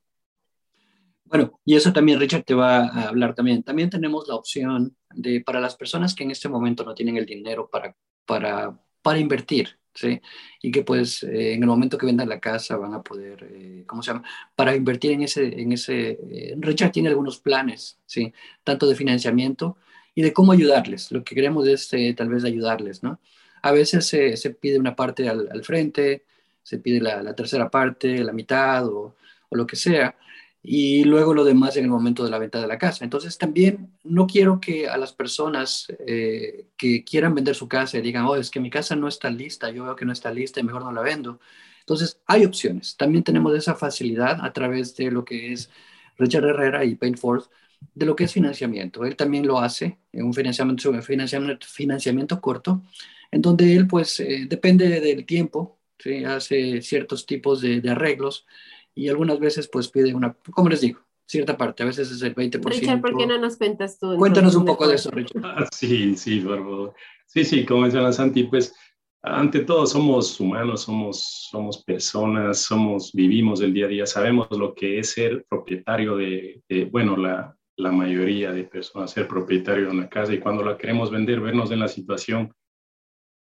Bueno, 1.24 1.60
y 1.64 1.76
eso 1.76 1.92
también 1.92 2.20
Richard 2.20 2.44
te 2.44 2.54
va 2.54 2.86
a 2.86 3.08
hablar 3.08 3.34
también. 3.34 3.62
También 3.62 3.88
tenemos 3.88 4.28
la 4.28 4.34
opción 4.34 4.96
de, 5.14 5.40
para 5.40 5.60
las 5.60 5.76
personas 5.76 6.14
que 6.14 6.24
en 6.24 6.30
este 6.30 6.48
momento 6.48 6.84
no 6.84 6.94
tienen 6.94 7.16
el 7.16 7.26
dinero 7.26 7.68
para, 7.70 7.96
para, 8.26 8.78
para 9.00 9.18
invertir, 9.18 9.78
¿sí? 9.94 10.20
Y 10.60 10.70
que 10.70 10.82
pues 10.82 11.22
eh, 11.22 11.54
en 11.54 11.62
el 11.62 11.68
momento 11.68 11.96
que 11.96 12.06
vendan 12.06 12.28
la 12.28 12.40
casa 12.40 12.76
van 12.76 12.94
a 12.94 13.02
poder, 13.02 13.48
eh, 13.50 13.84
¿cómo 13.86 14.02
se 14.02 14.12
llama? 14.12 14.24
Para 14.54 14.76
invertir 14.76 15.12
en 15.12 15.22
ese, 15.22 15.60
en 15.60 15.72
ese, 15.72 16.18
eh, 16.30 16.54
Richard 16.58 16.92
tiene 16.92 17.08
algunos 17.08 17.38
planes, 17.38 17.98
¿sí? 18.06 18.32
Tanto 18.64 18.86
de 18.86 18.94
financiamiento 18.94 19.76
y 20.14 20.22
de 20.22 20.32
cómo 20.32 20.52
ayudarles. 20.52 21.10
Lo 21.12 21.24
que 21.24 21.34
queremos 21.34 21.66
es 21.66 21.92
eh, 21.92 22.14
tal 22.16 22.28
vez 22.28 22.44
ayudarles, 22.44 23.02
¿no? 23.02 23.20
A 23.62 23.72
veces 23.72 24.06
se 24.06 24.50
pide 24.50 24.78
una 24.78 24.96
parte 24.96 25.28
al, 25.28 25.62
frente, 25.62 26.24
se 26.62 26.78
pide 26.78 27.00
la, 27.00 27.34
tercera 27.34 27.70
parte, 27.70 28.22
la 28.24 28.32
mitad 28.32 28.86
o, 28.86 29.16
lo 29.50 29.66
que 29.66 29.76
sea, 29.76 30.16
y 30.62 31.04
luego 31.04 31.34
lo 31.34 31.44
demás 31.44 31.76
en 31.76 31.84
el 31.84 31.90
momento 31.90 32.24
de 32.24 32.30
la 32.30 32.38
venta 32.38 32.60
de 32.60 32.66
la 32.66 32.78
casa. 32.78 33.04
Entonces 33.04 33.36
también 33.36 33.92
no 34.04 34.26
quiero 34.26 34.60
que 34.60 34.88
a 34.88 34.96
las 34.96 35.12
personas 35.12 35.92
eh, 36.06 36.68
que 36.76 37.04
quieran 37.04 37.34
vender 37.34 37.54
su 37.54 37.68
casa 37.68 37.98
digan, 38.00 38.24
oh, 38.24 38.36
es 38.36 38.50
que 38.50 38.60
mi 38.60 38.70
casa 38.70 38.96
no 38.96 39.08
está 39.08 39.28
lista, 39.28 39.70
yo 39.70 39.84
veo 39.84 39.96
que 39.96 40.06
no 40.06 40.12
está 40.12 40.32
lista 40.32 40.60
y 40.60 40.62
mejor 40.64 40.84
no 40.84 40.92
la 40.92 41.02
vendo. 41.02 41.40
Entonces 41.80 42.20
hay 42.26 42.44
opciones. 42.44 42.96
También 42.96 43.24
tenemos 43.24 43.54
esa 43.56 43.74
facilidad 43.74 44.38
a 44.44 44.52
través 44.52 44.96
de 44.96 45.10
lo 45.10 45.24
que 45.24 45.52
es 45.52 45.70
Richard 46.16 46.44
Herrera 46.44 46.84
y 46.84 46.94
Paint 46.94 47.18
Force, 47.18 47.48
de 47.94 48.06
lo 48.06 48.16
que 48.16 48.24
es 48.24 48.32
financiamiento. 48.32 49.04
Él 49.04 49.16
también 49.16 49.46
lo 49.46 49.58
hace 49.58 49.98
en 50.12 50.24
un 50.26 50.34
financiamiento, 50.34 51.02
financiamiento, 51.02 51.66
financiamiento 51.66 52.40
corto, 52.40 52.82
en 53.30 53.42
donde 53.42 53.74
él 53.74 53.86
pues 53.86 54.20
eh, 54.20 54.46
depende 54.48 55.00
del 55.00 55.26
tiempo, 55.26 55.78
hace 56.26 56.82
ciertos 56.82 57.26
tipos 57.26 57.60
de, 57.60 57.82
arreglos 57.88 58.46
y 58.94 59.08
algunas 59.08 59.38
veces 59.38 59.68
pues 59.68 59.88
pide 59.88 60.14
una, 60.14 60.36
como 60.52 60.68
les 60.68 60.80
digo, 60.80 61.00
cierta 61.26 61.56
parte, 61.56 61.82
a 61.82 61.86
veces 61.86 62.10
es 62.10 62.22
el 62.22 62.34
20%. 62.34 62.64
Richard, 62.64 63.00
¿por 63.00 63.16
qué 63.16 63.26
no 63.26 63.38
nos 63.38 63.56
cuentas 63.56 63.98
tú? 63.98 64.16
Cuéntanos 64.16 64.54
un 64.54 64.64
poco 64.64 64.86
de 64.86 64.96
eso, 64.96 65.10
Richard. 65.10 65.42
Ah, 65.44 65.66
sí, 65.72 66.16
sí, 66.16 66.40
por 66.40 66.58
favor. 66.58 66.94
Sí, 67.26 67.44
sí, 67.44 67.64
como 67.64 67.82
menciona 67.82 68.12
Santi, 68.12 68.44
pues 68.44 68.74
ante 69.22 69.60
todo 69.60 69.86
somos 69.86 70.38
humanos, 70.40 70.82
somos, 70.82 71.48
somos 71.50 71.82
personas, 71.84 72.62
somos, 72.62 73.12
vivimos 73.12 73.60
el 73.60 73.72
día 73.72 73.86
a 73.86 73.88
día, 73.88 74.06
sabemos 74.06 74.48
lo 74.50 74.74
que 74.74 74.98
es 74.98 75.12
ser 75.12 75.46
propietario 75.48 76.16
de, 76.16 76.60
bueno, 76.90 77.16
la, 77.16 77.56
la, 77.76 77.92
mayoría 77.92 78.52
de 78.52 78.64
personas, 78.64 79.12
ser 79.12 79.28
propietario 79.28 79.86
de 79.86 79.92
una 79.92 80.08
casa 80.08 80.34
y 80.34 80.40
cuando 80.40 80.64
la 80.64 80.76
queremos 80.76 81.10
vender, 81.10 81.40
vernos 81.40 81.70
en 81.70 81.78
la 81.78 81.88
situación 81.88 82.52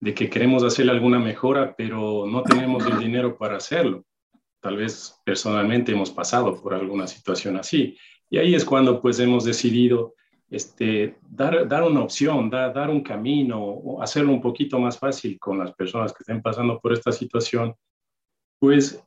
de 0.05 0.13
que 0.13 0.29
queremos 0.29 0.63
hacerle 0.63 0.91
alguna 0.91 1.17
mejora, 1.17 1.73
pero 1.75 2.27
no 2.27 2.43
tenemos 2.43 2.85
el 2.85 2.99
dinero 2.99 3.35
para 3.35 3.57
hacerlo. 3.57 4.05
Tal 4.61 4.77
vez 4.77 5.19
personalmente 5.25 5.93
hemos 5.93 6.11
pasado 6.11 6.61
por 6.61 6.75
alguna 6.75 7.07
situación 7.07 7.57
así. 7.57 7.97
Y 8.29 8.37
ahí 8.37 8.53
es 8.53 8.63
cuando 8.63 9.01
pues 9.01 9.19
hemos 9.19 9.45
decidido 9.45 10.13
este, 10.47 11.17
dar, 11.27 11.67
dar 11.67 11.81
una 11.81 12.03
opción, 12.03 12.51
dar, 12.51 12.71
dar 12.71 12.91
un 12.91 13.01
camino, 13.01 13.59
o 13.59 13.99
hacerlo 13.99 14.31
un 14.31 14.41
poquito 14.41 14.77
más 14.77 14.99
fácil 14.99 15.39
con 15.39 15.57
las 15.57 15.73
personas 15.73 16.13
que 16.13 16.21
estén 16.21 16.39
pasando 16.39 16.79
por 16.79 16.93
esta 16.93 17.11
situación, 17.11 17.73
pues, 18.59 19.03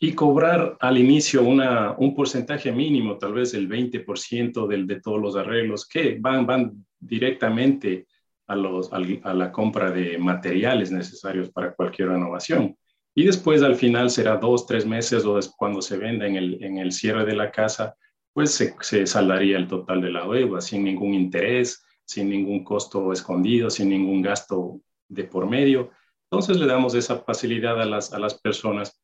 y 0.00 0.14
cobrar 0.14 0.78
al 0.80 0.96
inicio 0.96 1.42
una, 1.42 1.94
un 1.98 2.14
porcentaje 2.14 2.72
mínimo, 2.72 3.18
tal 3.18 3.34
vez 3.34 3.52
el 3.52 3.68
20% 3.68 4.66
del, 4.66 4.86
de 4.86 4.98
todos 5.02 5.20
los 5.20 5.36
arreglos, 5.36 5.86
que 5.86 6.16
van, 6.18 6.46
van 6.46 6.86
directamente 6.98 8.06
a, 8.50 9.34
la 9.34 9.52
compra 9.52 9.90
de 9.90 10.18
materiales 10.18 10.90
necesarios 10.90 11.50
para 11.50 11.72
cualquier 11.72 12.08
renovación. 12.08 12.76
Y 13.14 13.24
después 13.24 13.62
al 13.62 13.76
final 13.76 14.10
será 14.10 14.36
dos, 14.36 14.66
tres 14.66 14.86
meses 14.86 15.24
o 15.24 15.38
cuando 15.56 15.80
se 15.80 15.96
venda 15.96 16.26
en 16.26 16.36
el, 16.36 16.62
en 16.62 16.78
el 16.78 16.92
cierre 16.92 17.24
de 17.24 17.36
la 17.36 17.50
casa, 17.50 17.96
pues 18.32 18.52
se, 18.80 19.06
saldaría 19.06 19.56
el 19.56 19.68
total 19.68 20.00
de 20.00 20.10
la 20.10 20.26
deuda 20.26 20.60
sin 20.60 20.84
ningún 20.84 21.14
interés, 21.14 21.84
sin 22.04 22.28
ningún 22.28 22.64
costo 22.64 23.12
escondido, 23.12 23.70
sin 23.70 23.88
ningún 23.88 24.22
gasto 24.22 24.80
de 25.08 25.24
por 25.24 25.48
medio. 25.48 25.90
Entonces 26.30 26.58
le 26.58 26.66
damos 26.66 26.94
esa 26.94 27.20
facilidad 27.20 27.80
a 27.80 27.84
las, 27.84 28.12
a 28.12 28.18
las 28.18 28.34
personas 28.40 29.00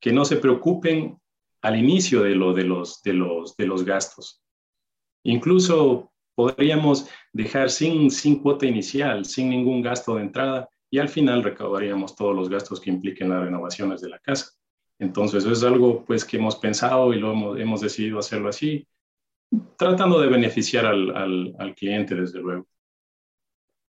que 0.00 0.12
no 0.12 0.24
se 0.24 0.36
preocupen 0.36 1.18
al 1.62 1.76
inicio 1.76 2.22
de, 2.22 2.34
lo, 2.34 2.52
de, 2.52 2.64
los, 2.64 3.02
de, 3.02 3.12
los, 3.14 3.56
de 3.56 3.66
los 3.66 3.84
gastos. 3.84 4.42
Incluso 5.24 6.12
podríamos 6.38 7.10
dejar 7.32 7.68
sin, 7.68 8.12
sin 8.12 8.40
cuota 8.40 8.64
inicial, 8.64 9.24
sin 9.24 9.50
ningún 9.50 9.82
gasto 9.82 10.14
de 10.14 10.22
entrada, 10.22 10.68
y 10.88 11.00
al 11.00 11.08
final 11.08 11.42
recaudaríamos 11.42 12.14
todos 12.14 12.32
los 12.32 12.48
gastos 12.48 12.80
que 12.80 12.90
impliquen 12.90 13.30
las 13.30 13.42
renovaciones 13.42 14.00
de 14.00 14.10
la 14.10 14.20
casa. 14.20 14.52
Entonces, 15.00 15.44
es 15.44 15.64
algo 15.64 16.04
pues 16.04 16.24
que 16.24 16.36
hemos 16.36 16.54
pensado 16.54 17.12
y 17.12 17.18
lo 17.18 17.32
hemos, 17.32 17.58
hemos 17.58 17.80
decidido 17.80 18.20
hacerlo 18.20 18.50
así, 18.50 18.86
tratando 19.76 20.20
de 20.20 20.28
beneficiar 20.28 20.86
al, 20.86 21.16
al, 21.16 21.56
al, 21.58 21.74
cliente, 21.74 22.14
desde 22.14 22.38
luego. 22.38 22.68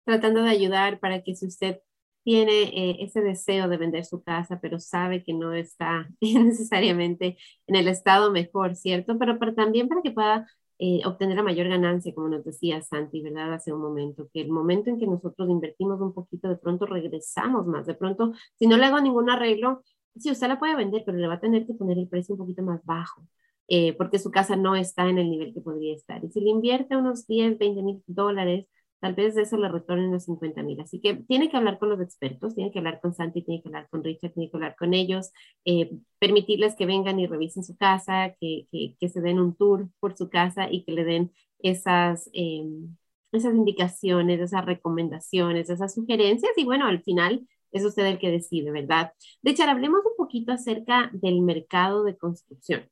Tratando 0.06 0.42
de 0.42 0.48
ayudar 0.48 0.98
para 0.98 1.22
que 1.22 1.34
si 1.36 1.46
usted 1.46 1.80
tiene 2.24 2.62
eh, 2.62 2.96
ese 3.00 3.20
deseo 3.20 3.68
de 3.68 3.76
vender 3.76 4.06
su 4.06 4.22
casa, 4.22 4.60
pero 4.62 4.78
sabe 4.78 5.22
que 5.22 5.34
no 5.34 5.52
está 5.52 6.08
necesariamente 6.22 7.36
en 7.66 7.76
el 7.76 7.86
estado 7.86 8.30
mejor, 8.30 8.76
¿cierto? 8.76 9.18
Pero, 9.18 9.38
pero 9.38 9.54
también 9.54 9.88
para 9.88 10.00
que 10.00 10.10
pueda 10.10 10.46
eh, 10.82 11.02
obtener 11.04 11.36
la 11.36 11.42
mayor 11.42 11.68
ganancia, 11.68 12.14
como 12.14 12.28
nos 12.28 12.42
decía 12.42 12.80
Santi, 12.80 13.20
¿verdad? 13.20 13.52
Hace 13.52 13.70
un 13.70 13.82
momento, 13.82 14.30
que 14.32 14.40
el 14.40 14.50
momento 14.50 14.88
en 14.88 14.98
que 14.98 15.06
nosotros 15.06 15.50
invertimos 15.50 16.00
un 16.00 16.14
poquito, 16.14 16.48
de 16.48 16.56
pronto 16.56 16.86
regresamos 16.86 17.66
más, 17.66 17.84
de 17.86 17.94
pronto, 17.94 18.32
si 18.58 18.66
no 18.66 18.78
le 18.78 18.86
hago 18.86 18.98
ningún 18.98 19.28
arreglo, 19.28 19.82
sí, 20.16 20.30
usted 20.30 20.48
la 20.48 20.58
puede 20.58 20.76
vender, 20.76 21.02
pero 21.04 21.18
le 21.18 21.26
va 21.28 21.34
a 21.34 21.40
tener 21.40 21.66
que 21.66 21.74
poner 21.74 21.98
el 21.98 22.08
precio 22.08 22.34
un 22.34 22.38
poquito 22.38 22.62
más 22.62 22.82
bajo, 22.86 23.22
eh, 23.68 23.92
porque 23.92 24.18
su 24.18 24.30
casa 24.30 24.56
no 24.56 24.74
está 24.74 25.06
en 25.06 25.18
el 25.18 25.28
nivel 25.30 25.52
que 25.52 25.60
podría 25.60 25.94
estar. 25.94 26.24
Y 26.24 26.30
si 26.30 26.40
le 26.40 26.48
invierte 26.48 26.96
unos 26.96 27.26
10, 27.26 27.58
20 27.58 27.82
mil 27.82 28.02
dólares, 28.06 28.66
tal 29.00 29.14
vez 29.14 29.34
de 29.34 29.42
eso 29.42 29.56
le 29.56 29.68
retornen 29.68 30.08
unos 30.08 30.24
50 30.24 30.62
mil. 30.62 30.80
Así 30.80 31.00
que 31.00 31.14
tiene 31.14 31.50
que 31.50 31.56
hablar 31.56 31.78
con 31.78 31.88
los 31.88 32.00
expertos, 32.00 32.54
tiene 32.54 32.70
que 32.70 32.78
hablar 32.78 33.00
con 33.00 33.14
Santi, 33.14 33.42
tiene 33.42 33.62
que 33.62 33.68
hablar 33.68 33.88
con 33.90 34.04
Richard, 34.04 34.32
tiene 34.32 34.50
que 34.50 34.56
hablar 34.56 34.76
con 34.76 34.94
ellos, 34.94 35.32
eh, 35.64 35.90
permitirles 36.18 36.76
que 36.76 36.86
vengan 36.86 37.18
y 37.18 37.26
revisen 37.26 37.64
su 37.64 37.76
casa, 37.76 38.34
que, 38.40 38.66
que, 38.70 39.08
se 39.08 39.20
den 39.20 39.40
un 39.40 39.54
tour 39.56 39.88
por 40.00 40.16
su 40.16 40.28
casa 40.28 40.70
y 40.70 40.84
que 40.84 40.92
le 40.92 41.04
den 41.04 41.32
esas, 41.58 42.30
em, 42.32 42.96
esas 43.32 43.54
indicaciones, 43.54 44.40
esas 44.40 44.64
recomendaciones, 44.66 45.70
esas 45.70 45.94
sugerencias. 45.94 46.52
Y 46.56 46.64
bueno, 46.64 46.86
al 46.86 47.02
final 47.02 47.46
es 47.72 47.84
usted 47.84 48.04
el 48.06 48.18
que 48.18 48.30
decide, 48.30 48.70
¿verdad? 48.70 49.12
Hecho, 49.42 49.64
hablemos 49.64 50.00
un 50.04 50.16
poquito 50.16 50.52
acerca 50.52 51.10
del 51.14 51.40
mercado 51.42 52.04
de 52.04 52.16
construcción, 52.16 52.88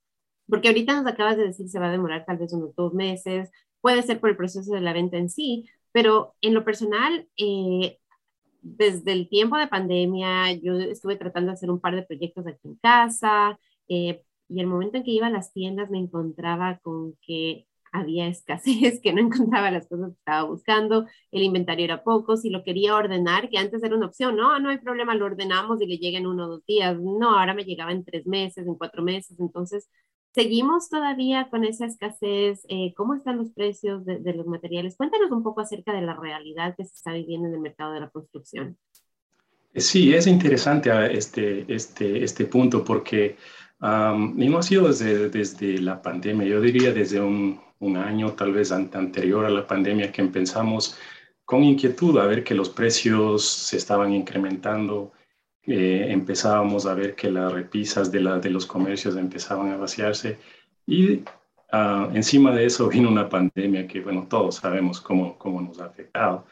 porque 0.48 0.68
ahorita 0.68 0.94
nos 0.94 1.06
acabas 1.12 1.36
de 1.36 1.46
decir 1.46 1.68
se 1.68 1.78
va 1.78 1.88
a 1.88 1.92
demorar 1.92 2.24
tal 2.24 2.38
vez 2.38 2.52
unos 2.52 2.74
dos 2.76 2.94
meses, 2.94 3.50
puede 3.80 4.02
ser 4.02 4.20
por 4.20 4.30
el 4.30 4.36
proceso 4.36 4.72
de 4.72 4.80
la 4.80 4.92
venta 4.92 5.16
en 5.18 5.30
sí, 5.30 5.68
pero 5.92 6.34
en 6.40 6.54
lo 6.54 6.64
personal, 6.64 7.28
eh, 7.36 7.98
desde 8.62 9.12
el 9.12 9.28
tiempo 9.28 9.56
de 9.56 9.68
pandemia, 9.68 10.52
yo 10.54 10.74
estuve 10.74 11.16
tratando 11.16 11.48
de 11.48 11.54
hacer 11.54 11.70
un 11.70 11.80
par 11.80 11.94
de 11.94 12.02
proyectos 12.02 12.46
aquí 12.46 12.60
en 12.68 12.76
casa, 12.76 13.58
eh, 13.88 14.22
y 14.48 14.60
el 14.60 14.66
momento 14.66 14.96
en 14.96 15.04
que 15.04 15.10
iba 15.12 15.26
a 15.26 15.30
las 15.30 15.52
tiendas 15.52 15.90
me 15.90 15.98
encontraba 15.98 16.78
con 16.82 17.14
que 17.22 17.66
había 17.92 18.26
escasez, 18.28 19.00
que 19.00 19.12
no 19.12 19.20
encontraba 19.20 19.70
las 19.70 19.86
cosas 19.88 20.10
que 20.10 20.18
estaba 20.18 20.42
buscando, 20.44 21.06
el 21.30 21.42
inventario 21.42 21.84
era 21.84 22.02
poco, 22.02 22.36
si 22.36 22.50
lo 22.50 22.62
quería 22.64 22.94
ordenar, 22.96 23.48
que 23.48 23.58
antes 23.58 23.82
era 23.82 23.96
una 23.96 24.06
opción, 24.06 24.36
no, 24.36 24.58
no 24.58 24.70
hay 24.70 24.78
problema, 24.78 25.14
lo 25.14 25.26
ordenamos 25.26 25.80
y 25.80 25.86
le 25.86 25.98
llega 25.98 26.18
en 26.18 26.26
uno 26.26 26.44
o 26.46 26.48
dos 26.48 26.66
días, 26.66 26.98
no, 27.00 27.38
ahora 27.38 27.54
me 27.54 27.64
llegaba 27.64 27.92
en 27.92 28.04
tres 28.04 28.26
meses, 28.26 28.66
en 28.66 28.74
cuatro 28.74 29.02
meses, 29.02 29.38
entonces 29.40 29.88
seguimos 30.38 30.88
todavía 30.88 31.48
con 31.50 31.64
esa 31.64 31.86
escasez, 31.86 32.64
eh, 32.68 32.94
¿cómo 32.96 33.14
están 33.14 33.38
los 33.38 33.50
precios 33.50 34.04
de, 34.04 34.32
los 34.34 34.46
materiales? 34.46 34.96
Cuéntanos 34.96 35.32
un 35.32 35.42
poco 35.42 35.62
acerca 35.62 35.92
de 35.92 36.02
la 36.02 36.14
realidad 36.14 36.76
que 36.76 36.84
se 36.84 36.94
está 36.94 37.12
viviendo 37.12 37.48
en 37.48 37.54
el 37.54 37.60
mercado 37.60 37.92
de 37.92 38.00
la 38.00 38.08
construcción. 38.08 38.76
Sí, 39.74 40.14
es 40.14 40.28
interesante 40.28 40.92
ah, 40.92 41.06
este, 41.06 41.64
este, 41.66 42.22
este 42.22 42.44
punto 42.46 42.84
porque 42.84 43.36
y 43.80 44.48
no 44.48 44.58
ha 44.58 44.62
sido 44.62 44.86
desde, 44.86 45.28
desde 45.28 45.78
la 45.78 46.00
pandemia, 46.00 46.46
yo 46.46 46.60
diría 46.60 46.92
desde 46.92 47.20
un, 47.20 47.60
un 47.80 47.96
año 47.96 48.32
tal 48.34 48.52
vez 48.52 48.70
anterior 48.70 49.44
a 49.44 49.50
la 49.50 49.66
pandemia 49.66 50.12
que 50.12 50.20
empezamos 50.20 50.96
con 51.44 51.64
inquietud 51.64 52.16
a 52.18 52.26
ver 52.26 52.44
que 52.44 52.54
los 52.54 52.70
precios 52.70 53.44
se 53.44 53.76
estaban 53.76 54.12
incrementando, 54.12 55.12
eh, 55.68 56.06
empezábamos 56.10 56.86
a 56.86 56.94
ver 56.94 57.14
que 57.14 57.30
las 57.30 57.52
repisas 57.52 58.10
de, 58.10 58.20
la, 58.20 58.38
de 58.38 58.50
los 58.50 58.66
comercios 58.66 59.16
empezaban 59.16 59.70
a 59.70 59.76
vaciarse 59.76 60.38
y 60.86 61.18
uh, 61.72 62.10
encima 62.14 62.54
de 62.54 62.66
eso 62.66 62.88
vino 62.88 63.08
una 63.08 63.28
pandemia 63.28 63.86
que, 63.86 64.00
bueno, 64.00 64.26
todos 64.28 64.56
sabemos 64.56 65.00
cómo, 65.00 65.36
cómo 65.38 65.60
nos 65.60 65.80
ha 65.80 65.86
afectado 65.86 66.46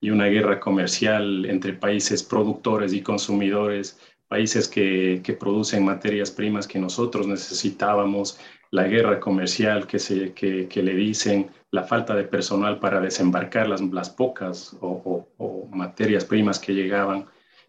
y 0.00 0.10
una 0.10 0.26
guerra 0.26 0.60
comercial 0.60 1.46
entre 1.46 1.72
países 1.72 2.22
productores 2.22 2.92
y 2.92 3.02
consumidores, 3.02 3.98
países 4.28 4.68
que, 4.68 5.20
que 5.24 5.32
producen 5.32 5.84
materias 5.84 6.30
primas 6.30 6.66
que 6.66 6.78
nosotros 6.78 7.26
necesitábamos 7.26 8.38
la 8.70 8.84
guerra 8.88 9.20
comercial 9.20 9.86
que, 9.86 9.98
se, 9.98 10.32
que, 10.32 10.66
que, 10.68 10.82
le 10.82 10.94
dicen, 10.94 11.48
la 11.70 11.84
falta 11.84 12.14
de 12.14 12.24
personal 12.24 12.80
para 12.80 13.00
desembarcar 13.00 13.68
las, 13.68 13.80
las 13.80 14.10
pocas 14.10 14.76
o, 14.80 15.28
o, 15.38 15.68
materias 15.70 16.24
primas 16.24 16.58
que 16.58 16.74
llegaban. 16.74 17.26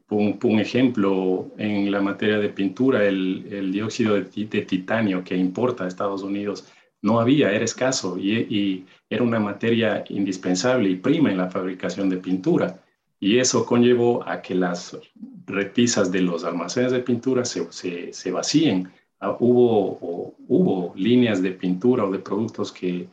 Un, 0.10 0.60
ejemplo, 0.60 1.52
en 1.58 1.92
la 1.92 2.00
materia 2.00 2.38
de 2.38 2.50
pintura, 2.50 3.04
el, 3.04 3.72
dióxido 3.72 4.16
de, 4.16 4.24
titanio 4.24 5.24
que 5.24 5.36
importa 5.36 5.84
a 5.84 5.88
Estados 5.88 6.22
Unidos 6.22 6.68
no 7.02 7.20
había, 7.20 7.52
era 7.52 7.66
escaso 7.66 8.18
y, 8.18 8.32
y, 8.32 8.86
era 9.10 9.24
una 9.24 9.40
materia 9.40 10.04
indispensable 10.10 10.90
y 10.90 10.96
prima 10.96 11.32
en 11.32 11.38
la 11.38 11.50
fabricación 11.50 12.10
de 12.10 12.18
pintura. 12.18 12.80
Y 13.20 13.40
eso 13.40 13.66
conllevó 13.66 14.28
a 14.28 14.42
que 14.42 14.56
las 14.56 14.98
repisas 15.46 16.12
de 16.12 16.22
los 16.22 16.44
almacenes 16.44 16.92
de 16.92 17.00
pintura 17.00 17.46
se, 17.46 17.72
se, 17.72 18.14
se 18.14 18.32
vacíen 18.32 18.92
Ah, 19.20 19.36
hubo, 19.40 20.36
hubo 20.48 20.94
líneas 20.96 21.42
de 21.42 21.52
pintura 21.52 22.06
o 22.06 22.12
de 22.12 22.20
productos 22.20 22.72
que 22.72 23.08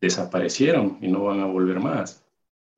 desaparecieron 0.00 0.98
y 1.00 1.08
no 1.08 1.24
van 1.24 1.40
a 1.40 1.46
volver 1.46 1.80
más. 1.80 2.24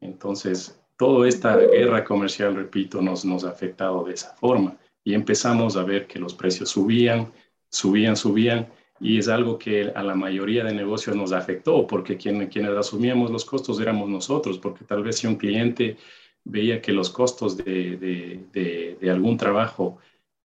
Entonces, 0.01 0.78
toda 0.99 1.29
esta 1.29 1.57
guerra 1.57 2.05
comercial, 2.05 2.57
repito, 2.57 3.01
nos, 3.01 3.25
nos 3.25 3.45
ha 3.45 3.51
afectado 3.51 4.05
de 4.05 4.15
esa 4.15 4.35
forma. 4.35 4.77
Y 5.05 5.15
empezamos 5.15 5.77
a 5.77 5.85
ver 5.85 6.07
que 6.07 6.19
los 6.19 6.35
precios 6.35 6.69
subían, 6.71 7.33
subían, 7.71 8.17
subían 8.17 8.69
y 9.01 9.19
es 9.19 9.29
algo 9.29 9.59
que 9.59 9.93
a 9.95 10.03
la 10.03 10.17
mayoría 10.17 10.65
de 10.65 10.75
negocios 10.75 11.15
nos 11.15 11.33
afectó 11.33 11.87
porque 11.87 12.17
quien, 12.17 12.49
quienes 12.49 12.73
asumíamos 12.77 13.31
los 13.31 13.45
costos 13.45 13.81
éramos 13.81 14.09
nosotros, 14.09 14.59
porque 14.59 14.85
tal 14.85 15.05
vez 15.05 15.19
si 15.19 15.29
un 15.29 15.37
cliente 15.37 15.97
veía 16.45 16.83
que 16.83 16.93
los 16.93 17.11
costos 17.11 17.57
de, 17.57 17.97
de, 17.97 18.41
de, 18.53 18.99
de 19.01 19.11
algún 19.11 19.37
trabajo 19.37 19.99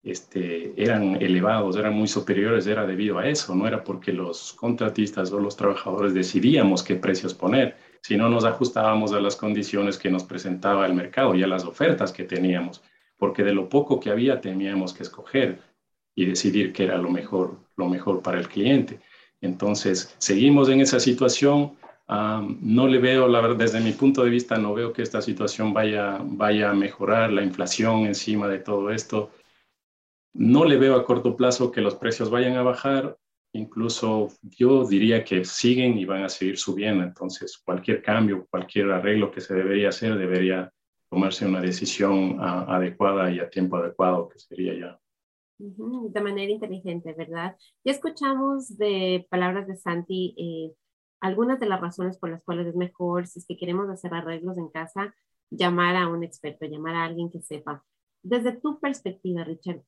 este, 0.03 0.73
eran 0.77 1.15
elevados, 1.19 1.77
eran 1.77 1.93
muy 1.95 2.07
superiores, 2.07 2.67
era 2.67 2.85
debido 2.85 3.17
a 3.17 3.27
eso, 3.27 3.55
no 3.55 3.67
era 3.67 3.83
porque 3.83 4.13
los 4.13 4.53
contratistas 4.53 5.31
o 5.31 5.39
los 5.39 5.55
trabajadores 5.55 6.13
decidíamos 6.13 6.83
qué 6.83 6.95
precios 6.95 7.33
poner, 7.33 7.75
sino 8.03 8.27
nos 8.27 8.43
ajustábamos 8.43 9.13
a 9.13 9.21
las 9.21 9.37
condiciones 9.37 9.97
que 9.97 10.11
nos 10.11 10.25
presentaba 10.25 10.85
el 10.85 10.93
mercado 10.93 11.33
y 11.35 11.41
a 11.41 11.47
las 11.47 11.63
ofertas 11.63 12.11
que 12.11 12.25
teníamos, 12.25 12.83
porque 13.17 13.43
de 13.43 13.53
lo 13.53 13.69
poco 13.69 13.99
que 13.99 14.09
había 14.09 14.41
teníamos 14.41 14.93
que 14.93 15.03
escoger 15.03 15.61
y 16.13 16.25
decidir 16.25 16.73
qué 16.73 16.83
era 16.83 16.97
lo 16.97 17.09
mejor, 17.09 17.57
lo 17.77 17.87
mejor 17.87 18.21
para 18.21 18.39
el 18.39 18.49
cliente. 18.49 18.99
Entonces, 19.39 20.13
seguimos 20.17 20.67
en 20.67 20.81
esa 20.81 20.99
situación. 20.99 21.77
no 22.09 22.87
le 22.87 22.99
veo, 22.99 23.29
la 23.29 23.53
desde 23.53 23.79
mi 23.79 23.93
punto 23.93 24.23
de 24.23 24.29
vista, 24.29 24.57
no 24.57 24.73
veo 24.73 24.91
que 24.91 25.01
esta 25.01 25.21
situación 25.21 25.73
vaya, 25.73 26.19
vaya 26.21 26.71
a 26.71 26.73
mejorar, 26.73 27.31
la 27.31 27.41
inflación 27.41 28.05
encima 28.05 28.49
de 28.49 28.59
todo 28.59 28.91
esto. 28.91 29.31
No 30.33 30.65
le 30.65 30.77
veo 30.77 30.95
a 30.95 31.05
corto 31.05 31.37
plazo 31.37 31.71
que 31.71 31.81
los 31.81 31.95
precios 31.95 32.29
vayan 32.29 32.57
a 32.57 32.63
bajar. 32.63 33.17
Incluso 33.53 34.29
yo 34.41 34.85
diría 34.85 35.23
que 35.23 35.45
siguen 35.45 35.97
y 35.97 36.05
van 36.05 36.23
a 36.23 36.29
seguir 36.29 36.57
subiendo. 36.57 37.03
Entonces, 37.03 37.57
cualquier 37.63 38.01
cambio, 38.01 38.47
cualquier 38.49 38.91
arreglo 38.91 39.31
que 39.31 39.41
se 39.41 39.53
debería 39.53 39.89
hacer, 39.89 40.17
debería 40.17 40.71
tomarse 41.09 41.45
una 41.45 41.61
decisión 41.61 42.39
adecuada 42.41 43.31
y 43.31 43.39
a 43.39 43.49
tiempo 43.49 43.77
adecuado, 43.77 44.27
que 44.27 44.39
sería 44.39 44.73
ya 44.73 44.99
de 45.57 46.21
manera 46.21 46.51
inteligente, 46.51 47.13
¿verdad? 47.13 47.55
Ya 47.83 47.91
escuchamos 47.91 48.77
de 48.77 49.27
palabras 49.29 49.67
de 49.67 49.75
Santi 49.77 50.35
eh, 50.37 50.75
algunas 51.21 51.59
de 51.59 51.67
las 51.67 51.79
razones 51.79 52.17
por 52.17 52.31
las 52.31 52.43
cuales 52.43 52.67
es 52.67 52.75
mejor, 52.75 53.27
si 53.27 53.39
es 53.39 53.45
que 53.45 53.57
queremos 53.57 53.89
hacer 53.89 54.13
arreglos 54.13 54.57
en 54.57 54.69
casa, 54.69 55.15
llamar 55.49 55.95
a 55.95 56.09
un 56.09 56.23
experto, 56.23 56.65
llamar 56.65 56.95
a 56.95 57.05
alguien 57.05 57.29
que 57.29 57.41
sepa. 57.41 57.83
Desde 58.21 58.53
tu 58.53 58.79
perspectiva, 58.79 59.43
Richard, 59.43 59.83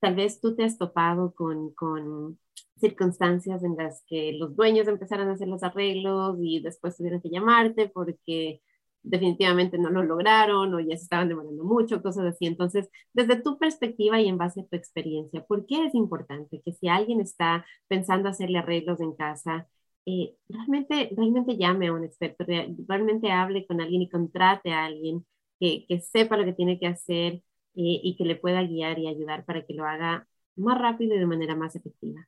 tal 0.00 0.14
vez 0.14 0.40
tú 0.40 0.54
te 0.56 0.64
has 0.64 0.78
topado 0.78 1.34
con, 1.34 1.72
con 1.74 2.38
circunstancias 2.80 3.62
en 3.64 3.76
las 3.76 4.04
que 4.06 4.32
los 4.34 4.56
dueños 4.56 4.88
empezaron 4.88 5.28
a 5.28 5.32
hacer 5.32 5.48
los 5.48 5.62
arreglos 5.62 6.36
y 6.40 6.60
después 6.60 6.96
tuvieron 6.96 7.20
que 7.20 7.30
llamarte 7.30 7.88
porque 7.88 8.62
definitivamente 9.02 9.78
no 9.78 9.90
lo 9.90 10.02
lograron 10.02 10.74
o 10.74 10.80
ya 10.80 10.96
se 10.96 11.04
estaban 11.04 11.28
demorando 11.28 11.64
mucho, 11.64 12.02
cosas 12.02 12.26
así. 12.26 12.46
Entonces, 12.46 12.88
desde 13.12 13.40
tu 13.40 13.58
perspectiva 13.58 14.20
y 14.20 14.28
en 14.28 14.38
base 14.38 14.60
a 14.60 14.66
tu 14.66 14.76
experiencia, 14.76 15.44
¿por 15.44 15.66
qué 15.66 15.86
es 15.86 15.94
importante 15.94 16.60
que 16.64 16.72
si 16.72 16.88
alguien 16.88 17.20
está 17.20 17.64
pensando 17.88 18.28
hacerle 18.28 18.58
arreglos 18.58 19.00
en 19.00 19.14
casa, 19.14 19.68
eh, 20.06 20.34
realmente, 20.48 21.10
realmente 21.16 21.56
llame 21.56 21.88
a 21.88 21.92
un 21.92 22.04
experto, 22.04 22.44
realmente 22.86 23.30
hable 23.30 23.66
con 23.66 23.80
alguien 23.80 24.02
y 24.02 24.08
contrate 24.10 24.72
a 24.72 24.86
alguien 24.86 25.26
que, 25.60 25.86
que 25.88 26.00
sepa 26.00 26.36
lo 26.36 26.44
que 26.44 26.52
tiene 26.54 26.78
que 26.78 26.86
hacer 26.86 27.42
eh, 27.80 28.00
y 28.02 28.16
que 28.16 28.24
le 28.24 28.34
pueda 28.34 28.64
guiar 28.64 28.98
y 28.98 29.06
ayudar 29.06 29.44
para 29.44 29.64
que 29.64 29.72
lo 29.72 29.84
haga 29.84 30.26
más 30.56 30.78
rápido 30.78 31.14
y 31.14 31.18
de 31.20 31.26
manera 31.26 31.54
más 31.54 31.76
efectiva? 31.76 32.26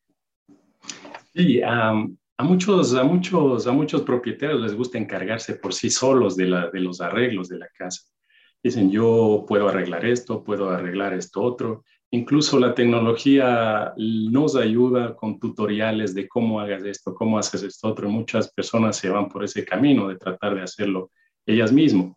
Sí, 1.35 1.61
a 1.61 1.93
muchos, 2.45 2.95
a, 2.95 3.03
muchos, 3.03 3.67
a 3.67 3.73
muchos 3.73 4.03
propietarios 4.03 4.61
les 4.61 4.75
gusta 4.75 4.97
encargarse 4.97 5.57
por 5.57 5.75
sí 5.75 5.91
solos 5.91 6.37
de, 6.37 6.47
la, 6.47 6.71
de 6.71 6.79
los 6.79 7.01
arreglos 7.01 7.49
de 7.49 7.59
la 7.59 7.69
casa. 7.77 8.05
Dicen, 8.63 8.93
yo 8.93 9.45
puedo 9.49 9.69
arreglar 9.69 10.07
esto, 10.07 10.45
puedo 10.45 10.71
arreglar 10.71 11.15
esto 11.15 11.43
otro. 11.43 11.85
Incluso 12.13 12.59
la 12.61 12.75
tecnología 12.75 13.93
nos 13.97 14.55
ayuda 14.55 15.17
con 15.17 15.41
tutoriales 15.41 16.15
de 16.15 16.29
cómo 16.29 16.61
hagas 16.61 16.85
esto, 16.85 17.13
cómo 17.13 17.39
haces 17.39 17.65
esto 17.65 17.89
otro. 17.89 18.09
Muchas 18.09 18.53
personas 18.53 18.97
se 18.97 19.11
van 19.11 19.29
por 19.29 19.43
ese 19.43 19.65
camino 19.65 20.07
de 20.07 20.17
tratar 20.17 20.55
de 20.55 20.63
hacerlo 20.63 21.11
ellas 21.45 21.73
mismas. 21.73 22.13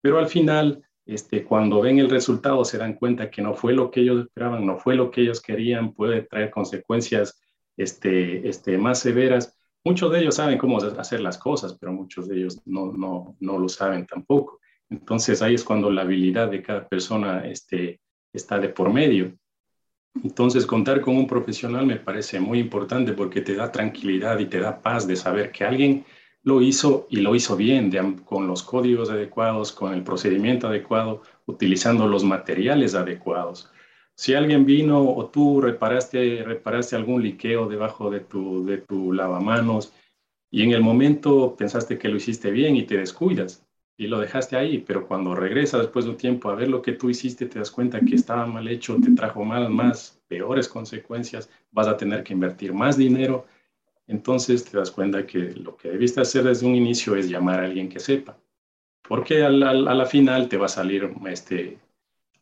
Pero 0.00 0.18
al 0.18 0.28
final, 0.28 0.85
este, 1.06 1.44
cuando 1.44 1.80
ven 1.80 1.98
el 1.98 2.10
resultado, 2.10 2.64
se 2.64 2.78
dan 2.78 2.94
cuenta 2.94 3.30
que 3.30 3.40
no 3.40 3.54
fue 3.54 3.72
lo 3.72 3.90
que 3.90 4.00
ellos 4.00 4.26
esperaban, 4.26 4.66
no 4.66 4.76
fue 4.76 4.96
lo 4.96 5.10
que 5.10 5.22
ellos 5.22 5.40
querían, 5.40 5.94
puede 5.94 6.22
traer 6.22 6.50
consecuencias 6.50 7.40
este, 7.76 8.48
este, 8.48 8.76
más 8.76 8.98
severas 8.98 9.56
Muchos 9.86 10.10
de 10.10 10.18
ellos 10.18 10.34
saben 10.34 10.58
cómo 10.58 10.78
hacer 10.78 11.20
las 11.20 11.38
cosas, 11.38 11.78
pero 11.78 11.92
muchos 11.92 12.26
de 12.26 12.38
ellos 12.38 12.60
no, 12.64 12.92
no, 12.92 13.36
no 13.38 13.56
lo 13.56 13.68
saben 13.68 14.04
tampoco. 14.04 14.58
Entonces 14.90 15.42
ahí 15.42 15.54
es 15.54 15.62
cuando 15.62 15.92
la 15.92 16.02
habilidad 16.02 16.50
de 16.50 16.60
cada 16.60 16.88
persona 16.88 17.46
este, 17.46 18.00
está 18.32 18.58
de 18.58 18.68
por 18.68 18.92
medio. 18.92 19.38
Entonces 20.24 20.66
contar 20.66 21.00
con 21.00 21.16
un 21.16 21.28
profesional 21.28 21.86
me 21.86 22.00
parece 22.00 22.40
muy 22.40 22.58
importante 22.58 23.12
porque 23.12 23.42
te 23.42 23.54
da 23.54 23.70
tranquilidad 23.70 24.40
y 24.40 24.46
te 24.46 24.58
da 24.58 24.82
paz 24.82 25.06
de 25.06 25.14
saber 25.14 25.52
que 25.52 25.62
alguien 25.62 26.04
lo 26.46 26.62
hizo 26.62 27.08
y 27.10 27.16
lo 27.16 27.34
hizo 27.34 27.56
bien, 27.56 27.90
con 28.24 28.46
los 28.46 28.62
códigos 28.62 29.10
adecuados, 29.10 29.72
con 29.72 29.92
el 29.92 30.04
procedimiento 30.04 30.68
adecuado, 30.68 31.22
utilizando 31.44 32.06
los 32.06 32.22
materiales 32.22 32.94
adecuados. 32.94 33.68
Si 34.14 34.32
alguien 34.32 34.64
vino 34.64 35.02
o 35.02 35.26
tú 35.26 35.60
reparaste, 35.60 36.44
reparaste 36.44 36.94
algún 36.94 37.20
liqueo 37.20 37.68
debajo 37.68 38.10
de 38.10 38.20
tu, 38.20 38.64
de 38.64 38.78
tu 38.78 39.12
lavamanos 39.12 39.92
y 40.48 40.62
en 40.62 40.70
el 40.70 40.82
momento 40.82 41.56
pensaste 41.56 41.98
que 41.98 42.08
lo 42.08 42.16
hiciste 42.16 42.52
bien 42.52 42.76
y 42.76 42.84
te 42.84 42.96
descuidas 42.96 43.66
y 43.96 44.06
lo 44.06 44.20
dejaste 44.20 44.54
ahí, 44.56 44.78
pero 44.78 45.08
cuando 45.08 45.34
regresas 45.34 45.80
después 45.80 46.04
de 46.04 46.12
un 46.12 46.16
tiempo 46.16 46.48
a 46.48 46.54
ver 46.54 46.68
lo 46.68 46.80
que 46.80 46.92
tú 46.92 47.10
hiciste, 47.10 47.46
te 47.46 47.58
das 47.58 47.72
cuenta 47.72 47.98
que 47.98 48.14
estaba 48.14 48.46
mal 48.46 48.68
hecho, 48.68 48.96
te 49.02 49.10
trajo 49.16 49.44
más, 49.44 49.68
más, 49.68 50.22
peores 50.28 50.68
consecuencias, 50.68 51.50
vas 51.72 51.88
a 51.88 51.96
tener 51.96 52.22
que 52.22 52.34
invertir 52.34 52.72
más 52.72 52.96
dinero, 52.96 53.46
entonces 54.06 54.64
te 54.64 54.78
das 54.78 54.90
cuenta 54.90 55.26
que 55.26 55.38
lo 55.38 55.76
que 55.76 55.90
debiste 55.90 56.20
hacer 56.20 56.44
desde 56.44 56.66
un 56.66 56.74
inicio 56.74 57.16
es 57.16 57.28
llamar 57.28 57.60
a 57.60 57.64
alguien 57.64 57.88
que 57.88 58.00
sepa, 58.00 58.38
porque 59.02 59.44
a 59.44 59.50
la 59.50 60.06
final 60.06 60.48
te 60.48 60.56
va 60.56 60.66
a 60.66 60.68
salir 60.68 61.10
este, 61.26 61.78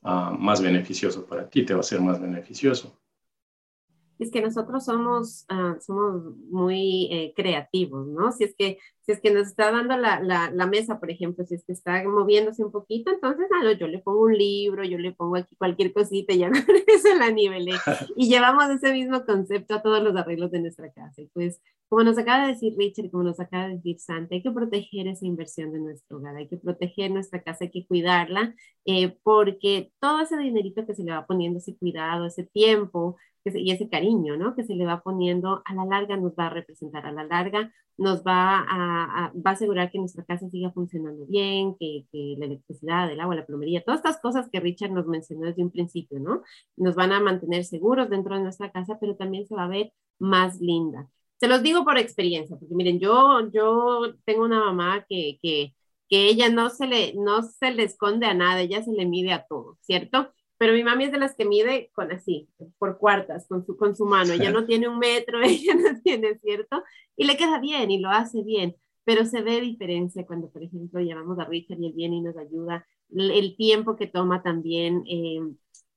Ah, 0.07 0.37
más 0.39 0.61
beneficioso 0.61 1.25
para 1.25 1.49
ti, 1.49 1.65
te 1.65 1.73
va 1.73 1.81
a 1.81 1.83
ser 1.83 1.99
más 2.03 2.21
beneficioso. 2.21 2.95
Es 4.25 4.31
que 4.31 4.41
nosotros 4.41 4.85
somos, 4.85 5.45
ah, 5.49 5.77
somos 5.81 6.37
muy 6.51 7.09
eh, 7.13 7.35
creativos, 7.37 8.07
¿no? 8.09 8.33
Si 8.33 8.45
es 8.45 8.55
que 8.57 8.79
si 9.05 9.13
es 9.13 9.21
que 9.21 9.31
nos 9.31 9.49
está 9.49 9.71
dando 9.71 9.99
la, 9.99 10.21
la, 10.21 10.51
la, 10.51 10.67
mesa, 10.67 10.99
por 10.99 11.11
ejemplo, 11.11 11.45
si 11.45 11.57
es 11.57 11.65
que 11.65 11.73
está 11.73 12.03
moviéndose 12.05 12.65
un 12.65 12.73
poquito, 12.73 13.11
entonces 13.11 13.47
ah, 13.53 13.73
yo 13.79 13.87
le 13.87 13.99
pongo 13.99 14.23
un 14.23 14.33
libro, 14.33 14.83
yo 14.83 14.97
le 14.97 15.13
pongo 15.13 15.37
aquí 15.37 15.55
cualquier 15.57 15.93
cosita 15.93 16.33
y 16.33 16.39
ya 16.39 16.49
no 16.51 16.57
eso 16.59 17.15
la 17.19 17.31
nivelé. 17.31 17.73
Y 18.17 18.29
llevamos 18.29 18.71
ese 18.71 18.93
mismo 18.93 19.25
concepto 19.27 19.75
a 19.75 19.83
todos 19.83 20.03
los 20.03 20.17
arreglos 20.17 20.51
de 20.51 20.61
nuestra 20.61 20.91
casa. 20.93 21.21
Y 21.21 21.27
pues, 21.35 21.61
como 21.89 22.03
nos 22.03 22.17
acaba 22.17 22.47
de 22.47 22.55
decir 22.55 22.75
Richard, 22.79 23.11
como 23.11 23.25
nos 23.25 23.39
acaba 23.41 23.69
de 23.69 23.77
decir 23.77 23.99
Santa, 23.99 24.35
hay 24.35 24.43
que 24.43 24.51
proteger 24.51 25.07
esa 25.09 25.27
inversión 25.27 25.73
de 25.73 25.81
nuestro 25.81 26.17
hogar, 26.19 26.37
hay 26.37 26.49
que 26.49 26.57
proteger 26.57 27.11
nuestra 27.11 27.43
casa, 27.43 27.65
hay 27.65 27.71
que 27.71 27.87
cuidarla, 27.87 28.55
eh, 28.87 29.19
porque 29.23 29.93
todo 30.01 30.23
ese 30.23 30.39
dinerito 30.39 30.87
que 30.87 30.95
se 30.95 31.05
le 31.05 31.13
va 31.13 31.27
poniendo, 31.27 31.59
ese 31.59 31.77
cuidado, 31.77 32.27
ese 32.27 32.45
tiempo, 32.45 33.17
y 33.45 33.71
ese 33.71 33.89
cariño, 33.89 34.37
¿no? 34.37 34.55
Que 34.55 34.65
se 34.65 34.75
le 34.75 34.87
va 34.87 35.03
poniendo 35.03 35.63
a 35.65 35.75
la 35.75 35.85
larga 35.85 36.17
nos 36.17 36.33
va 36.33 36.47
a 36.47 36.51
representar, 36.51 37.07
a 37.07 37.13
la 37.13 37.25
larga 37.25 37.73
nos 37.97 38.23
va 38.25 38.65
a, 38.69 39.33
asegurar 39.45 39.91
que 39.91 39.99
nuestra 39.99 40.25
casa 40.25 40.49
siga 40.49 40.73
funcionando 40.73 41.27
bien, 41.27 41.77
que, 41.79 42.07
que, 42.11 42.37
la 42.39 42.47
electricidad, 42.47 43.11
el 43.11 43.21
agua, 43.21 43.37
la 43.37 43.47
plomería, 43.47 43.85
todas 43.85 43.99
estas 44.01 44.21
cosas 44.21 44.49
que 44.51 44.61
Richard 44.61 44.93
nos 44.93 45.07
mencionó 45.07 45.47
desde 45.47 45.63
un 45.63 45.71
principio, 45.71 46.19
¿no? 46.21 46.43
Nos 46.77 46.95
van 46.95 47.13
a 47.13 47.21
mantener 47.21 47.65
seguros 47.65 48.11
dentro 48.11 48.35
de 48.35 48.43
nuestra 48.43 48.73
casa, 48.73 48.99
pero 49.01 49.17
también 49.17 49.47
se 49.47 49.55
va 49.55 49.65
a 49.65 49.69
ver 49.69 49.93
más 50.19 50.61
linda. 50.61 51.09
Se 51.39 51.49
los 51.49 51.63
digo 51.63 51.85
por 51.85 51.99
experiencia, 51.99 52.57
porque 52.57 52.75
miren, 52.75 52.99
yo, 52.99 53.51
yo 53.51 54.15
tengo 54.25 54.45
una 54.45 54.61
mamá 54.61 55.05
que, 55.09 55.39
que, 55.43 55.75
que 56.09 56.27
ella 56.29 56.49
no 56.49 56.71
se, 56.71 56.87
le, 56.87 57.15
no 57.15 57.43
se 57.43 57.73
le 57.73 57.85
esconde 57.85 58.27
a 58.27 58.35
nada, 58.35 58.61
ella 58.61 58.83
se 58.83 58.93
le 58.93 59.07
mide 59.07 59.33
a 59.33 59.47
todo, 59.47 59.77
¿cierto? 59.83 60.33
Pero 60.59 60.73
mi 60.73 60.85
mami 60.85 61.05
es 61.05 61.13
de 61.13 61.19
las 61.19 61.35
que 61.35 61.45
mide 61.45 61.91
con 61.95 62.13
así, 62.13 62.49
por 62.79 62.99
cuartas, 62.99 63.47
con 63.49 63.65
su, 63.65 63.77
con 63.77 63.97
su 63.97 64.07
mano. 64.07 64.33
Ella 64.33 64.51
no 64.51 64.67
tiene 64.67 64.89
un 64.89 64.99
metro, 64.99 65.41
ella 65.45 65.75
no 65.75 66.01
tiene, 66.03 66.39
¿cierto? 66.39 66.83
Y 67.17 67.25
le 67.25 67.37
queda 67.37 67.59
bien 67.61 67.91
y 67.91 67.99
lo 67.99 68.11
hace 68.11 68.43
bien, 68.43 68.77
pero 69.05 69.25
se 69.25 69.43
ve 69.43 69.61
diferencia 69.61 70.27
cuando, 70.27 70.51
por 70.51 70.63
ejemplo, 70.63 71.01
llamamos 71.01 71.39
a 71.39 71.45
Richard 71.45 71.81
y 71.81 71.87
él 71.87 71.93
viene 71.95 72.17
y 72.17 72.21
nos 72.21 72.37
ayuda. 72.37 72.87
El 73.11 73.57
tiempo 73.57 73.97
que 73.97 74.07
toma 74.07 74.43
también 74.43 75.05
eh, 75.07 75.41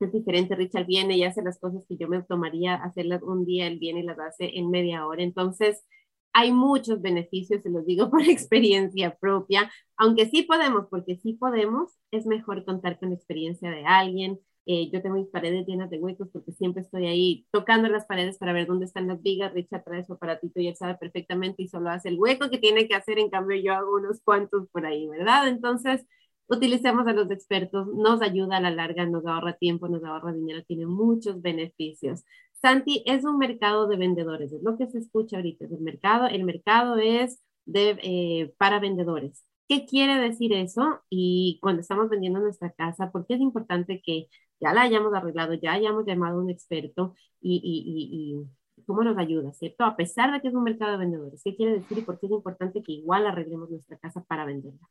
es 0.00 0.12
diferente. 0.12 0.54
Richard 0.54 0.86
viene 0.86 1.16
y 1.16 1.24
hace 1.24 1.42
las 1.42 1.58
cosas 1.58 1.84
que 1.88 1.96
yo 1.96 2.08
me 2.08 2.22
tomaría 2.22 2.74
hacerlas 2.74 3.22
un 3.22 3.44
día, 3.44 3.66
él 3.66 3.78
viene 3.78 4.00
y 4.00 4.04
las 4.04 4.18
hace 4.18 4.58
en 4.58 4.70
media 4.70 5.06
hora. 5.06 5.22
Entonces, 5.22 5.84
hay 6.32 6.52
muchos 6.52 7.02
beneficios, 7.02 7.62
se 7.62 7.70
los 7.70 7.86
digo 7.86 8.10
por 8.10 8.22
experiencia 8.22 9.16
propia, 9.16 9.70
aunque 9.96 10.26
sí 10.28 10.42
podemos, 10.42 10.86
porque 10.88 11.16
sí 11.16 11.34
podemos, 11.34 11.90
es 12.10 12.26
mejor 12.26 12.64
contar 12.64 12.98
con 12.98 13.10
la 13.10 13.16
experiencia 13.16 13.70
de 13.70 13.84
alguien, 13.84 14.38
eh, 14.70 14.90
yo 14.92 15.00
tengo 15.00 15.16
mis 15.16 15.28
paredes 15.28 15.66
llenas 15.66 15.88
de 15.88 15.98
huecos 15.98 16.28
porque 16.30 16.52
siempre 16.52 16.82
estoy 16.82 17.06
ahí 17.06 17.46
tocando 17.50 17.88
las 17.88 18.04
paredes 18.04 18.36
para 18.36 18.52
ver 18.52 18.66
dónde 18.66 18.84
están 18.84 19.08
las 19.08 19.22
vigas. 19.22 19.54
Richard 19.54 19.82
trae 19.82 20.04
su 20.04 20.12
aparatito 20.12 20.60
y 20.60 20.68
él 20.68 20.76
sabe 20.76 20.96
perfectamente 20.96 21.62
y 21.62 21.68
solo 21.68 21.88
hace 21.88 22.10
el 22.10 22.18
hueco 22.20 22.50
que 22.50 22.58
tiene 22.58 22.86
que 22.86 22.94
hacer. 22.94 23.18
En 23.18 23.30
cambio, 23.30 23.56
yo 23.56 23.72
hago 23.72 23.96
unos 23.96 24.20
cuantos 24.22 24.68
por 24.68 24.84
ahí, 24.84 25.08
¿verdad? 25.08 25.48
Entonces, 25.48 26.04
utilicemos 26.48 27.06
a 27.06 27.14
los 27.14 27.30
expertos. 27.30 27.86
Nos 27.94 28.20
ayuda 28.20 28.58
a 28.58 28.60
la 28.60 28.70
larga, 28.70 29.06
nos 29.06 29.24
ahorra 29.26 29.54
tiempo, 29.54 29.88
nos 29.88 30.04
ahorra 30.04 30.34
dinero, 30.34 30.62
tiene 30.64 30.84
muchos 30.86 31.40
beneficios. 31.40 32.24
Santi, 32.60 33.02
es 33.06 33.24
un 33.24 33.38
mercado 33.38 33.86
de 33.88 33.96
vendedores, 33.96 34.52
es 34.52 34.62
lo 34.62 34.76
que 34.76 34.86
se 34.88 34.98
escucha 34.98 35.36
ahorita, 35.36 35.64
es 35.64 35.72
el 35.72 35.80
mercado, 35.80 36.26
el 36.26 36.44
mercado 36.44 36.96
es 36.98 37.40
de, 37.66 37.98
eh, 38.02 38.54
para 38.58 38.80
vendedores. 38.80 39.44
¿Qué 39.68 39.86
quiere 39.86 40.18
decir 40.18 40.52
eso? 40.52 41.00
Y 41.10 41.58
cuando 41.62 41.82
estamos 41.82 42.08
vendiendo 42.08 42.40
nuestra 42.40 42.72
casa, 42.72 43.10
¿por 43.12 43.26
qué 43.26 43.34
es 43.34 43.40
importante 43.40 44.00
que 44.02 44.28
ya 44.60 44.72
la 44.72 44.82
hayamos 44.82 45.14
arreglado, 45.14 45.54
ya 45.54 45.72
hayamos 45.72 46.04
llamado 46.06 46.38
a 46.38 46.42
un 46.42 46.50
experto 46.50 47.14
y, 47.40 47.60
y, 47.62 48.42
y, 48.76 48.84
cómo 48.86 49.02
nos 49.02 49.18
ayuda, 49.18 49.52
¿cierto? 49.52 49.84
A 49.84 49.96
pesar 49.96 50.32
de 50.32 50.40
que 50.40 50.48
es 50.48 50.54
un 50.54 50.64
mercado 50.64 50.92
de 50.92 50.98
vendedores, 50.98 51.42
¿qué 51.42 51.54
quiere 51.56 51.74
decir 51.74 51.98
y 51.98 52.02
por 52.02 52.18
qué 52.18 52.26
es 52.26 52.32
importante 52.32 52.82
que 52.82 52.92
igual 52.92 53.26
arreglemos 53.26 53.70
nuestra 53.70 53.98
casa 53.98 54.24
para 54.24 54.44
venderla? 54.44 54.88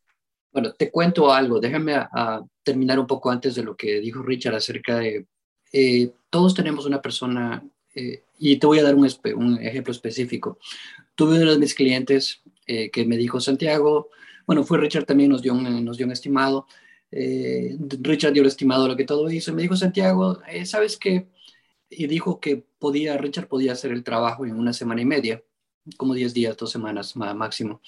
Bueno, 0.51 0.73
te 0.73 0.91
cuento 0.91 1.31
algo, 1.31 1.59
déjame 1.59 1.95
a, 1.95 2.43
terminar 2.63 2.99
un 2.99 3.07
poco 3.07 3.29
antes 3.29 3.55
de 3.55 3.63
lo 3.63 3.75
que 3.75 3.99
dijo 3.99 4.21
Richard 4.21 4.55
acerca 4.55 4.97
de, 4.97 5.27
eh, 5.71 6.11
todos 6.29 6.53
tenemos 6.53 6.85
una 6.85 7.01
persona 7.01 7.63
eh, 7.95 8.23
Y 8.37 8.57
te 8.57 8.67
voy 8.67 8.79
a 8.79 8.83
dar 8.83 8.95
un, 8.95 9.05
ejemplo 9.59 9.91
específico. 9.91 10.59
Tuve 11.15 11.41
uno 11.41 11.53
de 11.53 11.59
mis 11.59 11.73
clientes 11.73 12.43
eh, 12.67 12.91
que 12.91 13.05
me 13.05 13.17
dijo, 13.17 13.39
Santiago, 13.39 14.09
bueno, 14.45 14.63
fue 14.63 14.77
Richard 14.77 15.05
también, 15.05 15.31
nos 15.31 15.41
dio 15.41 15.53
un, 15.53 15.83
nos 15.83 15.97
dio 15.97 16.05
un 16.05 16.11
estimado. 16.11 16.67
Eh, 17.11 17.77
Richard 18.01 18.33
dio 18.33 18.41
el 18.41 18.47
estimado 18.47 18.87
lo 18.87 18.95
que 18.95 19.05
todo 19.05 19.29
hizo. 19.29 19.53
Me 19.53 19.61
dijo, 19.61 19.75
Santiago, 19.75 20.41
eh, 20.47 20.65
¿sabes 20.65 20.97
qué? 20.97 21.27
Y 21.89 22.07
dijo 22.07 22.39
que 22.39 22.63
podía, 22.79 23.17
Richard 23.17 23.47
podía 23.47 23.73
hacer 23.73 23.91
el 23.91 24.03
trabajo 24.03 24.45
en 24.45 24.55
una 24.57 24.73
semana 24.73 25.01
y 25.01 25.05
media, 25.05 25.43
como 25.97 26.13
10 26.13 26.33
días, 26.33 26.57
dos 26.57 26.71
semanas 26.71 27.15
máximo. 27.15 27.81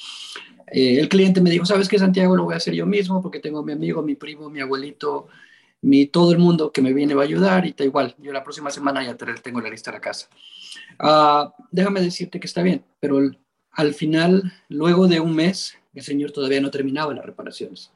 el 0.68 1.10
cliente 1.10 1.42
me 1.42 1.50
dijo, 1.50 1.66
¿sabes 1.66 1.90
qué, 1.90 2.00
Santiago? 2.00 2.36
Lo 2.36 2.46
voy 2.46 2.54
a 2.54 2.58
hacer 2.58 2.74
yo 2.74 2.86
mismo 2.86 3.22
porque 3.22 3.40
tengo 3.40 3.64
mi 3.64 3.74
amigo, 3.74 4.02
mi 4.02 4.16
primo, 4.16 4.50
mi 4.50 4.62
abuelito, 4.62 5.28
mi, 5.82 6.08
todo 6.08 6.32
el 6.32 6.40
mundo 6.40 6.72
que 6.72 6.82
me 6.82 6.94
viene 6.94 7.14
va 7.14 7.24
a 7.24 7.26
ayudar 7.26 7.66
y 7.66 7.74
da 7.74 7.86
igual, 7.86 8.16
yo 8.20 8.32
la 8.32 8.44
próxima 8.44 8.70
semana 8.70 9.04
ya 9.04 9.16
tengo 9.16 9.62
la 9.62 9.70
lista 9.70 9.92
de 9.92 9.98
la 9.98 10.02
casa. 10.02 10.30
Ah, 10.98 11.54
déjame 11.72 12.02
decirte 12.02 12.40
que 12.40 12.48
está 12.48 12.62
bien, 12.62 12.84
pero 13.00 13.20
al 13.72 13.94
final, 13.94 14.54
luego 14.68 15.08
de 15.08 15.20
un 15.20 15.36
mes, 15.36 15.78
el 15.94 16.04
señor 16.04 16.32
todavía 16.32 16.62
no 16.62 16.72
terminaba 16.72 17.14
las 17.14 17.26
reparaciones. 17.26 17.92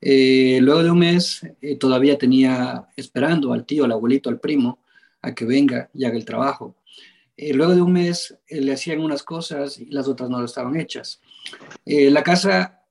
Eh, 0.00 0.58
luego 0.62 0.82
de 0.82 0.90
un 0.90 0.98
mes, 0.98 1.46
eh, 1.60 1.76
todavía 1.76 2.16
tenía 2.16 2.86
esperando 2.96 3.52
al 3.52 3.66
tío, 3.66 3.84
al 3.84 3.92
abuelito, 3.92 4.30
al 4.30 4.40
primo, 4.40 4.78
a 5.22 5.34
que 5.34 5.44
venga 5.44 5.90
y 5.92 6.04
haga 6.04 6.16
el 6.16 6.24
trabajo. 6.24 6.76
Eh, 7.36 7.52
luego 7.52 7.74
de 7.74 7.82
un 7.82 7.92
mes 7.92 8.38
le 8.48 8.72
hacían 8.72 9.00
unas 9.00 9.22
cosas 9.22 9.78
y 9.78 9.86
las 9.86 10.08
otras 10.08 10.30
no 10.30 10.38
lo 10.38 10.46
estaban 10.46 10.78
hechas. 10.78 11.20
la 11.84 12.22
casa 12.22 12.82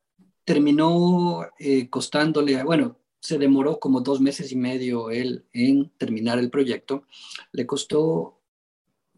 terminó 0.43 1.45
costándole, 1.89 2.64
bueno, 2.64 2.97
se 3.20 3.38
demoró 3.38 3.80
como 3.80 4.01
dos 4.01 4.22
meses 4.22 4.51
y 4.51 4.55
medio 4.55 5.12
él 5.12 5.45
en 5.53 5.89
terminar 5.97 6.39
el 6.39 6.49
proyecto. 6.49 7.03
Le 7.51 7.66
costó 7.66 8.39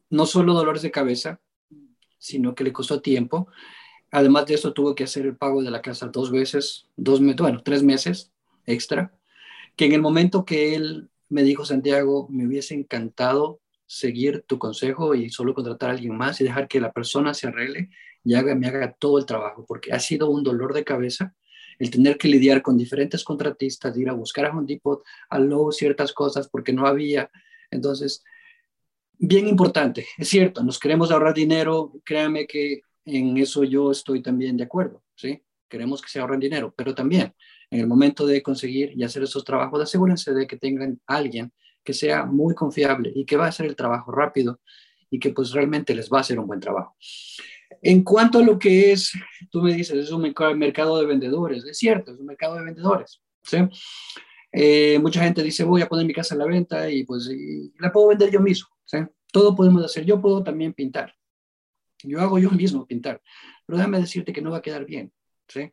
no 0.10 0.26
solo 0.26 0.54
dolores 0.54 0.82
de 0.82 0.92
cabeza, 0.92 1.40
sino 2.18 2.54
que 2.54 2.64
le 2.64 2.74
costó 2.74 3.02
tiempo. 3.02 3.48
Además 4.12 4.46
de 4.46 4.56
eso, 4.56 4.74
tuvo 4.74 4.94
que 4.94 5.06
hacer 5.06 5.26
el 5.26 5.38
pago 5.38 5.64
de 5.64 5.72
la 5.72 5.82
casa 5.82 6.08
dos 6.08 6.32
veces, 6.32 6.88
dos, 6.98 7.22
bueno, 7.22 7.62
tres 7.64 7.82
meses 7.82 8.32
extra, 8.66 9.14
que 9.76 9.86
en 9.86 9.94
el 9.94 10.02
momento 10.02 10.46
que 10.46 10.76
él 10.76 11.10
me 11.30 11.44
dijo, 11.44 11.66
Santiago, 11.66 12.28
me 12.30 12.46
hubiese 12.46 12.74
encantado 12.76 13.62
seguir 13.86 14.44
tu 14.48 14.60
consejo 14.60 15.16
y 15.16 15.30
solo 15.30 15.54
contratar 15.54 15.90
a 15.90 15.94
alguien 15.94 16.16
más 16.16 16.40
y 16.40 16.44
dejar 16.44 16.68
que 16.68 16.82
la 16.82 16.92
persona 16.92 17.34
se 17.34 17.48
arregle 17.48 17.90
y 18.24 18.36
haga, 18.36 18.54
me 18.54 18.68
haga 18.68 18.94
todo 18.94 19.18
el 19.18 19.26
trabajo, 19.26 19.66
porque 19.66 19.94
ha 19.94 20.00
sido 20.00 20.30
un 20.30 20.44
dolor 20.44 20.74
de 20.74 20.84
cabeza 20.84 21.34
el 21.80 21.90
tener 21.90 22.18
que 22.18 22.28
lidiar 22.28 22.62
con 22.62 22.78
diferentes 22.78 23.24
contratistas, 23.24 23.98
ir 23.98 24.10
a 24.10 24.14
buscar 24.14 24.46
a 24.46 24.52
Home 24.52 24.68
Depot, 24.68 25.04
a 25.30 25.40
Lowe's 25.40 25.78
ciertas 25.78 26.14
cosas 26.14 26.48
porque 26.48 26.74
no 26.74 26.86
había. 26.86 27.32
Entonces, 27.72 28.24
bien 29.18 29.48
importante, 29.48 30.06
es 30.18 30.30
cierto, 30.30 30.64
nos 30.64 30.78
queremos 30.78 31.12
ahorrar 31.12 31.34
dinero, 31.34 31.94
créanme 32.04 32.46
que 32.46 32.82
en 33.06 33.38
eso 33.38 33.64
yo 33.64 33.92
estoy 33.92 34.22
también 34.22 34.58
de 34.58 34.64
acuerdo, 34.64 35.04
¿sí? 35.16 35.42
Queremos 35.70 36.02
que 36.02 36.10
se 36.10 36.20
ahorren 36.20 36.40
dinero, 36.40 36.74
pero 36.76 36.94
también 36.94 37.34
en 37.70 37.80
el 37.80 37.88
momento 37.88 38.26
de 38.26 38.44
conseguir 38.44 38.92
y 38.96 39.04
hacer 39.04 39.24
esos 39.24 39.44
trabajos, 39.46 39.82
asegúrense 39.82 40.34
de 40.34 40.46
que 40.46 40.58
tengan 40.58 41.00
alguien 41.08 41.52
que 41.84 41.94
sea 41.94 42.26
muy 42.26 42.54
confiable 42.54 43.12
y 43.16 43.26
que 43.26 43.38
va 43.38 43.46
a 43.46 43.50
hacer 43.50 43.66
el 43.66 43.76
trabajo 43.76 44.12
rápido 44.12 44.60
y 45.10 45.20
que 45.20 45.32
pues 45.32 45.52
realmente 45.52 45.96
les 45.96 46.10
va 46.10 46.18
a 46.18 46.22
hacer 46.22 46.40
un 46.40 46.48
buen 46.48 46.60
trabajo. 46.60 46.96
En 47.82 48.04
cuanto 48.04 48.40
a 48.40 48.44
lo 48.44 48.60
que 48.60 48.92
es, 48.92 49.14
tú 49.50 49.62
me 49.62 49.74
dices, 49.74 49.98
es 49.98 50.12
un 50.12 50.22
mercado 50.58 51.00
de 51.00 51.06
vendedores, 51.06 51.66
es 51.66 51.78
cierto, 51.78 52.12
es 52.12 52.20
un 52.20 52.26
mercado 52.26 52.56
de 52.56 52.66
vendedores. 52.66 53.22
¿sí? 53.44 53.58
Eh, 54.52 55.00
mucha 55.00 55.24
gente 55.24 55.42
dice, 55.42 55.64
voy 55.64 55.82
a 55.82 55.88
poner 55.88 56.06
mi 56.06 56.14
casa 56.14 56.36
a 56.36 56.38
la 56.38 56.46
venta 56.46 56.90
y 56.90 57.04
pues 57.04 57.30
la 57.80 57.92
puedo 57.92 58.10
vender 58.10 58.30
yo 58.30 58.42
mismo. 58.42 58.68
¿sí? 58.86 58.98
Todo 59.32 59.56
podemos 59.56 59.84
hacer. 59.84 60.06
Yo 60.06 60.22
puedo 60.22 60.44
también 60.44 60.74
pintar. 60.74 61.14
Yo 62.04 62.20
hago 62.22 62.40
yo 62.40 62.50
mismo 62.52 62.86
pintar. 62.86 63.22
Pero 63.66 63.78
déjame 63.78 64.00
decirte 64.00 64.34
que 64.34 64.42
no 64.42 64.52
va 64.52 64.58
a 64.58 64.62
quedar 64.62 64.86
bien. 64.86 65.12
¿sí? 65.48 65.72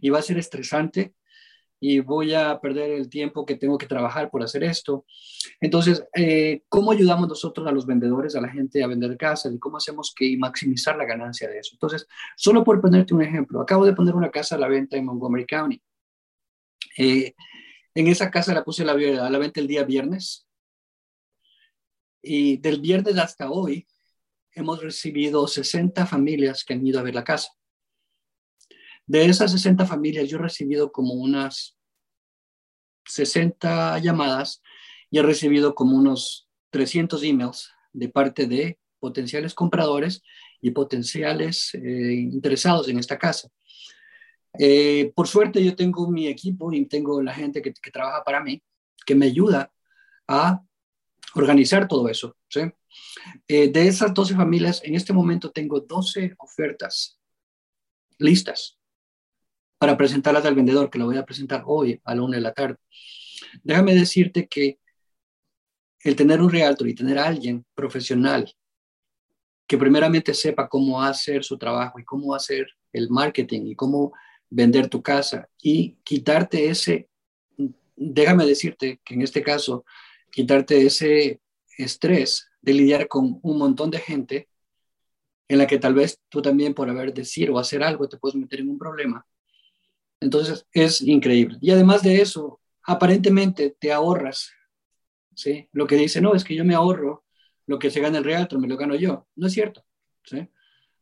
Y 0.00 0.10
va 0.10 0.18
a 0.18 0.22
ser 0.22 0.38
estresante 0.38 1.14
y 1.82 2.00
voy 2.00 2.34
a 2.34 2.60
perder 2.60 2.90
el 2.90 3.08
tiempo 3.08 3.46
que 3.46 3.56
tengo 3.56 3.78
que 3.78 3.86
trabajar 3.86 4.30
por 4.30 4.42
hacer 4.42 4.62
esto. 4.62 5.06
Entonces, 5.60 6.04
eh, 6.14 6.62
¿cómo 6.68 6.92
ayudamos 6.92 7.26
nosotros 7.26 7.66
a 7.66 7.72
los 7.72 7.86
vendedores, 7.86 8.36
a 8.36 8.40
la 8.42 8.50
gente 8.50 8.84
a 8.84 8.86
vender 8.86 9.16
casas 9.16 9.54
y 9.54 9.58
cómo 9.58 9.78
hacemos 9.78 10.12
que 10.14 10.36
maximizar 10.36 10.96
la 10.96 11.06
ganancia 11.06 11.48
de 11.48 11.58
eso? 11.58 11.70
Entonces, 11.72 12.06
solo 12.36 12.62
por 12.62 12.80
ponerte 12.82 13.14
un 13.14 13.22
ejemplo, 13.22 13.62
acabo 13.62 13.86
de 13.86 13.94
poner 13.94 14.14
una 14.14 14.30
casa 14.30 14.56
a 14.56 14.58
la 14.58 14.68
venta 14.68 14.98
en 14.98 15.06
Montgomery 15.06 15.46
County. 15.46 15.82
Eh, 16.98 17.34
en 17.94 18.06
esa 18.08 18.30
casa 18.30 18.52
la 18.52 18.62
puse 18.62 18.82
a 18.82 18.86
la, 18.86 18.92
a 19.26 19.30
la 19.30 19.38
venta 19.38 19.60
el 19.60 19.66
día 19.66 19.82
viernes 19.84 20.46
y 22.22 22.58
del 22.58 22.80
viernes 22.82 23.16
hasta 23.16 23.50
hoy 23.50 23.86
hemos 24.54 24.82
recibido 24.82 25.46
60 25.46 26.06
familias 26.06 26.64
que 26.64 26.74
han 26.74 26.86
ido 26.86 27.00
a 27.00 27.02
ver 27.02 27.14
la 27.14 27.24
casa. 27.24 27.50
De 29.06 29.24
esas 29.24 29.52
60 29.52 29.86
familias, 29.86 30.28
yo 30.28 30.38
he 30.38 30.42
recibido 30.42 30.92
como 30.92 31.14
unas 31.14 31.76
60 33.06 33.98
llamadas 33.98 34.62
y 35.10 35.18
he 35.18 35.22
recibido 35.22 35.74
como 35.74 35.96
unos 35.96 36.48
300 36.70 37.22
emails 37.24 37.70
de 37.92 38.08
parte 38.08 38.46
de 38.46 38.78
potenciales 39.00 39.54
compradores 39.54 40.22
y 40.60 40.70
potenciales 40.70 41.74
eh, 41.74 42.12
interesados 42.14 42.88
en 42.88 42.98
esta 42.98 43.18
casa. 43.18 43.48
Eh, 44.58 45.12
por 45.14 45.28
suerte 45.28 45.64
yo 45.64 45.74
tengo 45.76 46.10
mi 46.10 46.26
equipo 46.26 46.72
y 46.72 46.86
tengo 46.86 47.22
la 47.22 47.34
gente 47.34 47.62
que, 47.62 47.72
trabaja 47.92 48.22
para 48.24 48.42
mí, 48.42 48.62
que 49.06 49.14
me 49.14 49.26
ayuda 49.26 49.72
a 50.28 50.62
organizar 51.34 51.88
todo 51.88 52.08
eso. 52.08 52.36
Eh, 53.48 53.68
de 53.68 53.88
esas 53.88 54.12
12 54.12 54.34
familias, 54.34 54.80
en 54.84 54.94
este 54.94 55.12
momento 55.12 55.50
tengo 55.50 55.80
12 55.80 56.34
ofertas 56.38 57.18
listas 58.18 58.78
para 59.78 59.96
presentarlas 59.96 60.44
al 60.44 60.54
vendedor, 60.54 60.90
que 60.90 60.98
lo 60.98 61.06
voy 61.06 61.16
a 61.16 61.24
presentar 61.24 61.62
hoy 61.66 62.00
a 62.04 62.14
la 62.14 62.22
una 62.22 62.36
de 62.36 62.42
la 62.42 62.52
tarde. 62.52 62.76
Déjame 63.62 63.94
decirte 63.94 64.46
que 64.46 64.78
el 66.02 66.16
tener 66.16 66.40
un 66.40 66.50
realtor 66.50 66.88
y 66.88 66.94
tener 66.94 67.18
a 67.18 67.26
alguien 67.26 67.64
profesional 67.74 68.52
que 69.66 69.78
primeramente 69.78 70.34
sepa 70.34 70.68
cómo 70.68 71.02
hacer 71.02 71.44
su 71.44 71.56
trabajo 71.56 71.98
y 71.98 72.04
cómo 72.04 72.34
hacer 72.34 72.66
el 72.92 73.08
marketing 73.08 73.66
y 73.66 73.76
cómo 73.76 74.12
vender 74.48 74.88
tu 74.88 75.00
casa 75.00 75.48
y 75.62 75.96
quitarte 76.02 76.68
ese, 76.68 77.08
déjame 77.94 78.46
decirte 78.46 79.00
que 79.04 79.14
en 79.14 79.22
este 79.22 79.42
caso, 79.42 79.84
quitarte 80.30 80.86
ese 80.86 81.40
estrés 81.76 82.48
de 82.60 82.74
lidiar 82.74 83.08
con 83.08 83.38
un 83.42 83.58
montón 83.58 83.90
de 83.90 83.98
gente 83.98 84.48
en 85.48 85.58
la 85.58 85.66
que 85.66 85.78
tal 85.78 85.94
vez 85.94 86.20
tú 86.28 86.42
también 86.42 86.74
por 86.74 86.88
haber 86.88 87.12
decir 87.12 87.50
o 87.50 87.58
hacer 87.58 87.82
algo 87.82 88.08
te 88.08 88.18
puedes 88.18 88.36
meter 88.36 88.60
en 88.60 88.70
un 88.70 88.78
problema 88.78 89.26
entonces, 90.20 90.66
es 90.72 91.00
increíble. 91.00 91.58
Y 91.60 91.70
además 91.70 92.02
de 92.02 92.20
eso, 92.20 92.60
aparentemente 92.84 93.74
te 93.78 93.90
ahorras, 93.90 94.52
¿sí? 95.34 95.68
Lo 95.72 95.86
que 95.86 95.96
dice, 95.96 96.20
no, 96.20 96.34
es 96.34 96.44
que 96.44 96.54
yo 96.54 96.64
me 96.64 96.74
ahorro 96.74 97.24
lo 97.66 97.78
que 97.78 97.90
se 97.90 98.00
gana 98.00 98.18
el 98.18 98.24
realtor, 98.24 98.58
me 98.60 98.68
lo 98.68 98.76
gano 98.76 98.94
yo. 98.94 99.26
No 99.34 99.46
es 99.46 99.54
cierto, 99.54 99.84
¿sí? 100.24 100.48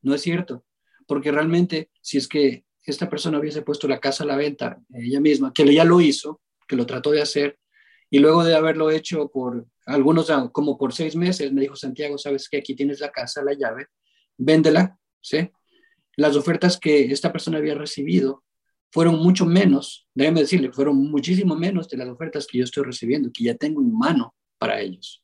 No 0.03 0.15
es 0.15 0.23
cierto, 0.23 0.65
porque 1.07 1.33
realmente 1.33 1.91
si 2.01 2.19
es 2.19 2.29
que 2.29 2.65
esta 2.85 3.11
persona 3.11 3.39
hubiese 3.39 3.63
puesto 3.63 3.89
la 3.89 4.01
casa 4.01 4.25
a 4.25 4.27
la 4.27 4.37
venta 4.37 4.81
ella 4.95 5.21
misma, 5.21 5.53
que 5.53 5.75
ya 5.75 5.85
lo 5.85 6.01
hizo, 6.01 6.41
que 6.67 6.77
lo 6.77 6.87
trató 6.87 7.11
de 7.11 7.21
hacer, 7.21 7.58
y 8.11 8.19
luego 8.19 8.45
de 8.45 8.55
haberlo 8.55 8.91
hecho 8.91 9.29
por 9.29 9.67
algunos, 9.87 10.31
como 10.53 10.79
por 10.79 10.93
seis 10.93 11.17
meses, 11.17 11.53
me 11.53 11.63
dijo 11.63 11.77
Santiago, 11.77 12.19
sabes 12.19 12.49
que 12.49 12.59
aquí 12.59 12.75
tienes 12.75 13.01
la 13.01 13.11
casa, 13.11 13.43
la 13.43 13.55
llave, 13.55 13.87
véndela, 14.37 14.99
¿sí? 15.21 15.51
Las 16.17 16.37
ofertas 16.37 16.79
que 16.79 17.13
esta 17.13 17.33
persona 17.33 17.59
había 17.59 17.75
recibido 17.75 18.45
fueron 18.91 19.17
mucho 19.17 19.45
menos, 19.45 20.09
déjeme 20.15 20.41
decirle, 20.41 20.73
fueron 20.73 20.97
muchísimo 20.97 21.55
menos 21.55 21.89
de 21.89 21.99
las 21.99 22.09
ofertas 22.09 22.47
que 22.47 22.59
yo 22.59 22.65
estoy 22.65 22.85
recibiendo, 22.85 23.31
que 23.33 23.45
ya 23.45 23.55
tengo 23.55 23.83
en 23.83 23.97
mano 23.97 24.35
para 24.59 24.81
ellos. 24.81 25.23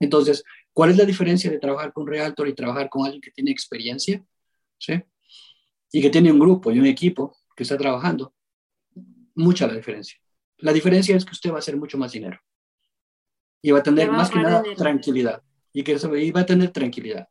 Entonces, 0.00 0.42
¿cuál 0.72 0.90
es 0.90 0.96
la 0.96 1.04
diferencia 1.04 1.50
de 1.50 1.58
trabajar 1.58 1.92
con 1.92 2.06
Realtor 2.06 2.48
y 2.48 2.54
trabajar 2.54 2.88
con 2.88 3.04
alguien 3.04 3.20
que 3.20 3.30
tiene 3.30 3.50
experiencia? 3.52 4.24
¿Sí? 4.78 5.00
Y 5.92 6.02
que 6.02 6.10
tiene 6.10 6.32
un 6.32 6.40
grupo 6.40 6.72
y 6.72 6.78
un 6.78 6.86
equipo 6.86 7.36
que 7.56 7.62
está 7.62 7.78
trabajando. 7.78 8.34
Mucha 9.36 9.66
la 9.66 9.74
diferencia. 9.74 10.18
La 10.58 10.72
diferencia 10.72 11.16
es 11.16 11.24
que 11.24 11.32
usted 11.32 11.50
va 11.50 11.56
a 11.56 11.58
hacer 11.58 11.76
mucho 11.76 11.98
más 11.98 12.12
dinero. 12.12 12.38
Y 13.62 13.70
va 13.70 13.78
a 13.78 13.82
tener 13.82 14.10
más 14.10 14.30
que 14.30 14.40
nada 14.40 14.62
tranquilidad. 14.76 15.42
Y 15.72 15.82
que 15.82 15.96
y 16.18 16.30
va 16.30 16.40
a 16.40 16.46
tener 16.46 16.70
tranquilidad. 16.70 17.28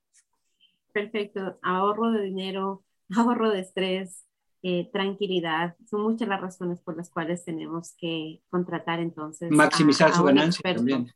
Perfecto. 0.92 1.60
Ahorro 1.62 2.12
de 2.12 2.24
dinero, 2.24 2.84
ahorro 3.16 3.52
de 3.52 3.62
estrés, 3.62 4.26
eh, 4.62 4.90
tranquilidad. 4.92 5.76
Son 5.90 6.02
muchas 6.02 6.28
las 6.28 6.42
razones 6.42 6.82
por 6.82 6.98
las 6.98 7.10
cuales 7.10 7.44
tenemos 7.44 7.96
que 7.98 8.42
contratar 8.50 9.00
entonces. 9.00 9.52
Maximizar 9.52 10.14
su 10.14 10.24
ganancia 10.24 10.76
también. 10.76 11.12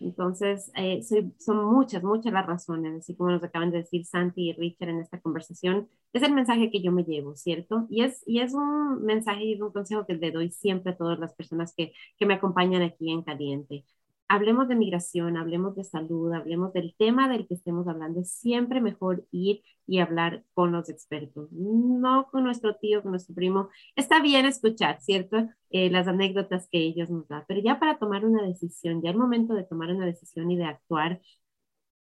Entonces, 0.00 0.72
eh, 0.76 1.02
son 1.38 1.64
muchas, 1.66 2.02
muchas 2.02 2.32
las 2.32 2.46
razones, 2.46 2.98
así 2.98 3.14
como 3.14 3.30
nos 3.30 3.44
acaban 3.44 3.70
de 3.70 3.78
decir 3.78 4.04
Santi 4.06 4.50
y 4.50 4.52
Richard 4.54 4.88
en 4.88 5.00
esta 5.00 5.20
conversación. 5.20 5.88
Es 6.12 6.22
el 6.22 6.32
mensaje 6.32 6.70
que 6.70 6.82
yo 6.82 6.90
me 6.90 7.04
llevo, 7.04 7.36
¿cierto? 7.36 7.86
Y 7.90 8.02
es, 8.02 8.22
y 8.26 8.40
es 8.40 8.54
un 8.54 9.02
mensaje 9.04 9.44
y 9.44 9.60
un 9.60 9.72
consejo 9.72 10.06
que 10.06 10.14
le 10.14 10.30
doy 10.30 10.50
siempre 10.50 10.92
a 10.92 10.96
todas 10.96 11.18
las 11.18 11.34
personas 11.34 11.74
que, 11.76 11.92
que 12.18 12.26
me 12.26 12.34
acompañan 12.34 12.82
aquí 12.82 13.10
en 13.10 13.22
Caliente. 13.22 13.84
Hablemos 14.30 14.68
de 14.68 14.76
migración, 14.76 15.36
hablemos 15.36 15.74
de 15.74 15.82
salud, 15.82 16.32
hablemos 16.32 16.72
del 16.72 16.94
tema 16.96 17.28
del 17.28 17.48
que 17.48 17.54
estemos 17.54 17.88
hablando. 17.88 18.20
Es 18.20 18.32
siempre 18.32 18.80
mejor 18.80 19.26
ir 19.32 19.62
y 19.88 19.98
hablar 19.98 20.44
con 20.54 20.70
los 20.70 20.88
expertos, 20.88 21.50
no 21.50 22.28
con 22.30 22.44
nuestro 22.44 22.76
tío, 22.76 23.02
con 23.02 23.10
nuestro 23.10 23.34
primo. 23.34 23.70
Está 23.96 24.22
bien 24.22 24.46
escuchar, 24.46 25.00
¿cierto? 25.02 25.48
Eh, 25.70 25.90
las 25.90 26.06
anécdotas 26.06 26.68
que 26.70 26.78
ellos 26.78 27.10
nos 27.10 27.26
dan, 27.26 27.44
pero 27.48 27.60
ya 27.60 27.80
para 27.80 27.98
tomar 27.98 28.24
una 28.24 28.42
decisión, 28.46 29.02
ya 29.02 29.10
el 29.10 29.18
momento 29.18 29.54
de 29.54 29.64
tomar 29.64 29.90
una 29.90 30.06
decisión 30.06 30.48
y 30.50 30.56
de 30.56 30.64
actuar, 30.64 31.20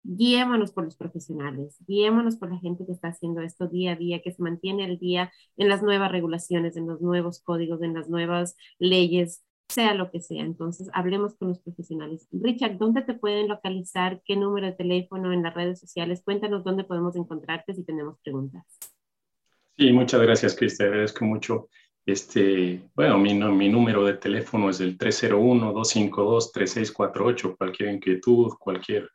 guiémonos 0.03 0.73
por 0.73 0.85
los 0.85 0.97
profesionales, 0.97 1.77
guiémonos 1.87 2.37
por 2.37 2.51
la 2.53 2.59
gente 2.59 2.87
que 2.87 2.93
está 2.93 3.09
haciendo 3.09 3.41
esto 3.43 3.69
día 3.69 3.93
a 3.93 3.97
día, 3.97 4.23
que 4.23 4.33
se 4.33 4.43
mantiene 4.43 4.85
al 4.85 4.99
día 4.99 5.33
en 5.57 5.69
las 5.69 5.83
nuevas 5.83 6.11
regulaciones, 6.13 6.77
en 6.77 6.87
los 6.89 7.01
nuevos 7.01 7.41
códigos, 7.43 7.83
en 7.83 7.95
las 7.95 8.09
nuevas 8.09 8.57
leyes, 8.79 9.45
sea 9.69 9.95
lo 9.95 10.11
que 10.11 10.21
sea. 10.21 10.43
Entonces, 10.43 10.91
hablemos 10.93 11.37
con 11.37 11.49
los 11.49 11.61
profesionales. 11.61 12.29
Richard, 12.33 12.77
¿dónde 12.79 13.03
te 13.03 13.15
pueden 13.15 13.49
localizar? 13.49 14.21
¿Qué 14.25 14.37
número 14.37 14.67
de 14.67 14.73
teléfono 14.73 15.33
en 15.33 15.43
las 15.43 15.55
redes 15.55 15.81
sociales? 15.81 16.23
Cuéntanos 16.25 16.65
dónde 16.65 16.85
podemos 16.85 17.17
encontrarte 17.17 17.75
si 17.75 17.85
tenemos 17.85 18.19
preguntas. 18.23 18.65
Sí, 19.77 19.93
muchas 19.93 20.23
gracias, 20.23 20.55
Cris. 20.55 20.79
Te 20.79 20.85
agradezco 20.85 21.25
mucho. 21.25 21.69
Este, 22.07 22.89
bueno, 22.95 23.19
mi, 23.19 23.35
mi 23.35 23.69
número 23.69 24.05
de 24.05 24.15
teléfono 24.15 24.71
es 24.71 24.81
el 24.81 24.97
301-252-3648. 24.97 27.57
Cualquier 27.57 27.95
inquietud, 27.95 28.53
cualquier 28.59 29.11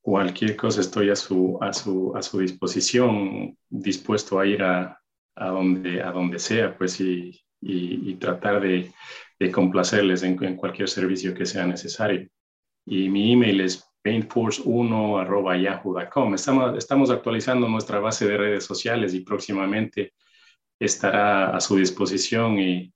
cualquier 0.00 0.56
cosa 0.56 0.80
estoy 0.80 1.10
a 1.10 1.16
su, 1.16 1.58
a 1.60 1.72
su, 1.72 2.12
a 2.16 2.22
su 2.22 2.38
disposición, 2.38 3.56
dispuesto 3.68 4.38
a 4.38 4.46
ir 4.46 4.62
a, 4.62 5.00
a, 5.36 5.48
donde, 5.48 6.02
a 6.02 6.10
donde 6.10 6.38
sea, 6.38 6.76
pues, 6.76 7.00
y, 7.00 7.40
y, 7.60 8.14
tratar 8.14 8.60
de, 8.60 8.92
de 9.40 9.50
complacerles 9.50 10.22
en, 10.22 10.40
en, 10.44 10.56
cualquier 10.56 10.88
servicio 10.88 11.34
que 11.34 11.46
sea 11.46 11.66
necesario. 11.66 12.28
Y 12.84 13.08
mi 13.08 13.32
email 13.32 13.62
es 13.62 13.90
paintforce1.yahoo.com. 14.04 16.34
Estamos, 16.34 16.76
estamos 16.76 17.10
actualizando 17.10 17.66
nuestra 17.68 17.98
base 18.00 18.28
de 18.28 18.36
redes 18.36 18.64
sociales 18.64 19.14
y 19.14 19.20
próximamente 19.20 20.12
estará 20.78 21.56
a 21.56 21.60
su 21.60 21.76
disposición 21.76 22.58
y 22.58 22.92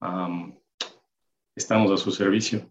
um, 0.00 0.58
estamos 1.54 1.92
a 1.92 1.96
su 1.96 2.10
servicio. 2.10 2.68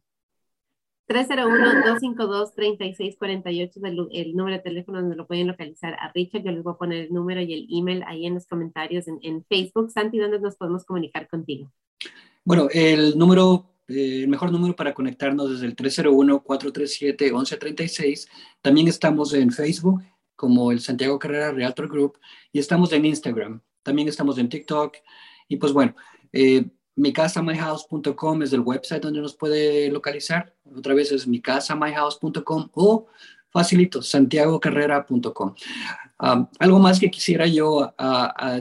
301-252-3648 1.07 3.69
es 3.69 3.83
el, 3.83 4.09
el, 4.11 4.35
número 4.35 4.57
de 4.57 4.63
teléfono 4.63 4.99
donde 5.01 5.15
lo 5.15 5.25
pueden 5.25 5.47
localizar 5.47 5.93
a 5.95 6.11
Richard. 6.13 6.43
Yo 6.43 6.51
les 6.51 6.63
voy 6.63 6.73
a 6.73 6.77
poner 6.77 7.05
el 7.05 7.13
número 7.13 7.41
y 7.41 7.53
el 7.53 7.65
email 7.71 8.03
ahí 8.05 8.25
en 8.27 8.33
los 8.35 8.45
comentarios 8.45 9.07
en, 9.07 9.17
en 9.23 9.43
Facebook. 9.45 9.89
Santi, 9.89 10.19
¿dónde 10.19 10.39
nos 10.39 10.57
podemos 10.57 10.85
comunicar 10.85 11.27
contigo? 11.27 11.71
Bueno, 12.49 12.67
el 12.73 13.15
número, 13.15 13.69
eh, 13.87 14.21
el 14.23 14.27
mejor 14.27 14.51
número 14.51 14.75
para 14.75 14.95
conectarnos 14.95 15.51
es 15.51 15.61
el 15.61 15.75
301-437-1136. 15.75 18.27
También 18.59 18.87
estamos 18.87 19.35
en 19.35 19.51
Facebook 19.51 20.01
como 20.35 20.71
el 20.71 20.79
Santiago 20.79 21.19
Carrera 21.19 21.51
Realtor 21.51 21.87
Group 21.87 22.17
y 22.51 22.57
estamos 22.57 22.91
en 22.91 23.05
Instagram. 23.05 23.61
También 23.83 24.07
estamos 24.07 24.39
en 24.39 24.49
TikTok. 24.49 24.95
Y 25.47 25.57
pues 25.57 25.73
bueno, 25.73 25.95
eh, 26.33 26.65
myhouse.com 26.95 28.41
es 28.41 28.51
el 28.51 28.61
website 28.61 29.03
donde 29.03 29.21
nos 29.21 29.35
puede 29.35 29.91
localizar. 29.91 30.55
Otra 30.75 30.95
vez 30.95 31.11
es 31.11 31.27
myhouse.com 31.27 32.69
o 32.73 33.05
facilito, 33.51 34.01
santiagocarrera.com. 34.01 35.53
Um, 36.21 36.47
algo 36.57 36.79
más 36.79 36.99
que 36.99 37.11
quisiera 37.11 37.45
yo 37.45 37.93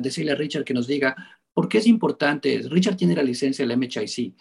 decirle 0.02 0.32
a 0.32 0.34
Richard 0.34 0.64
que 0.64 0.74
nos 0.74 0.86
diga, 0.86 1.16
¿por 1.58 1.68
qué 1.68 1.78
es 1.78 1.88
importante? 1.88 2.62
Richard 2.70 2.96
tiene 2.96 3.16
la 3.16 3.22
licencia 3.24 3.66
del 3.66 3.76
MHIC. 3.76 4.32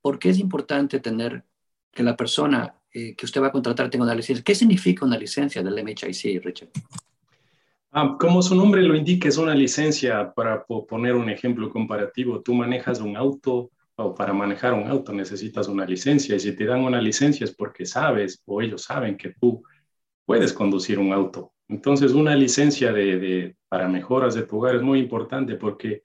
¿Por 0.00 0.18
qué 0.18 0.30
es 0.30 0.38
importante 0.38 0.98
tener 0.98 1.44
que 1.92 2.02
la 2.02 2.16
persona 2.16 2.80
eh, 2.90 3.14
que 3.14 3.26
usted 3.26 3.42
va 3.42 3.48
a 3.48 3.52
contratar 3.52 3.90
tenga 3.90 4.06
una 4.06 4.14
licencia? 4.14 4.42
¿Qué 4.42 4.54
significa 4.54 5.04
una 5.04 5.18
licencia 5.18 5.62
del 5.62 5.74
MHIC, 5.84 6.42
Richard? 6.42 6.70
Ah, 7.92 8.16
como 8.18 8.40
su 8.40 8.54
nombre 8.54 8.80
lo 8.82 8.96
indica, 8.96 9.28
es 9.28 9.36
una 9.36 9.54
licencia 9.54 10.32
para 10.32 10.64
poner 10.64 11.14
un 11.16 11.28
ejemplo 11.28 11.68
comparativo. 11.68 12.40
Tú 12.40 12.54
manejas 12.54 12.98
un 12.98 13.14
auto 13.14 13.70
o 13.96 14.14
para 14.14 14.32
manejar 14.32 14.72
un 14.72 14.88
auto 14.88 15.12
necesitas 15.12 15.68
una 15.68 15.84
licencia 15.84 16.34
y 16.34 16.40
si 16.40 16.56
te 16.56 16.64
dan 16.64 16.80
una 16.80 16.98
licencia 16.98 17.44
es 17.44 17.54
porque 17.54 17.84
sabes 17.84 18.42
o 18.46 18.62
ellos 18.62 18.84
saben 18.84 19.18
que 19.18 19.34
tú 19.38 19.62
puedes 20.24 20.54
conducir 20.54 20.98
un 20.98 21.12
auto. 21.12 21.52
Entonces, 21.68 22.12
una 22.12 22.34
licencia 22.34 22.90
de, 22.90 23.54
para 23.68 23.86
mejoras 23.86 24.34
de 24.34 24.44
tu 24.44 24.56
hogar 24.56 24.76
es 24.76 24.82
muy 24.82 25.00
importante 25.00 25.56
porque 25.56 26.00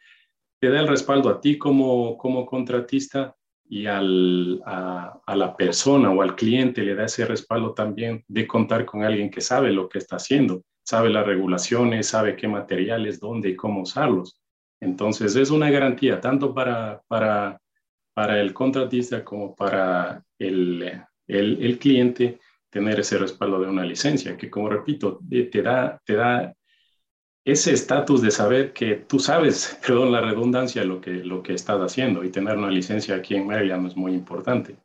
te 0.59 0.69
da 0.69 0.79
el 0.79 0.87
respaldo 0.87 1.29
a 1.29 1.39
ti 1.41 1.57
como, 1.57 2.17
como 2.17 2.45
contratista 2.45 3.35
y 3.67 3.85
al, 3.85 4.61
a, 4.65 5.35
la 5.35 5.55
persona 5.55 6.11
o 6.11 6.21
al 6.21 6.35
cliente 6.35 6.81
le 6.81 6.95
da 6.95 7.05
ese 7.05 7.25
respaldo 7.25 7.73
también 7.73 8.23
de 8.27 8.47
contar 8.47 8.85
con 8.85 9.03
alguien 9.03 9.29
que 9.29 9.41
sabe 9.41 9.71
lo 9.71 9.87
que 9.87 9.99
está 9.99 10.15
haciendo 10.15 10.63
sabe 10.89 11.11
las 11.11 11.27
regulaciones, 11.27 12.07
sabe 12.07 12.35
qué 12.35 12.47
materiales, 12.47 13.19
dónde 13.19 13.49
y 13.49 13.55
cómo 13.55 13.83
usarlos. 13.83 14.41
Entonces 14.81 15.35
es 15.35 15.51
una 15.51 15.69
garantía 15.69 16.19
tanto 16.19 16.51
para, 16.51 17.03
para, 17.07 17.61
para 18.15 18.41
el 18.41 18.53
contratista 18.55 19.23
como 19.23 19.55
para 19.55 20.23
el, 20.39 20.81
el, 21.27 21.63
el 21.63 21.77
cliente 21.77 22.39
tener 22.71 22.99
ese 22.99 23.19
respaldo 23.19 23.59
de 23.59 23.67
una 23.67 23.85
licencia, 23.85 24.35
que 24.35 24.49
como 24.49 24.67
repito, 24.67 25.19
te 25.29 25.61
da, 25.61 26.01
te 26.03 26.15
da 26.15 26.55
ese 27.51 27.73
estatus 27.73 28.21
de 28.21 28.31
saber 28.31 28.73
que 28.73 28.95
tú 28.95 29.19
sabes, 29.19 29.79
perdón 29.85 30.11
la 30.11 30.21
redundancia, 30.21 30.83
lo 30.83 31.01
que, 31.01 31.11
lo 31.11 31.43
que 31.43 31.53
estás 31.53 31.79
haciendo 31.79 32.23
y 32.23 32.29
tener 32.29 32.57
una 32.57 32.71
licencia 32.71 33.15
aquí 33.15 33.35
en 33.35 33.47
Maryland 33.47 33.87
es 33.87 33.95
muy 33.95 34.13
importante. 34.13 34.75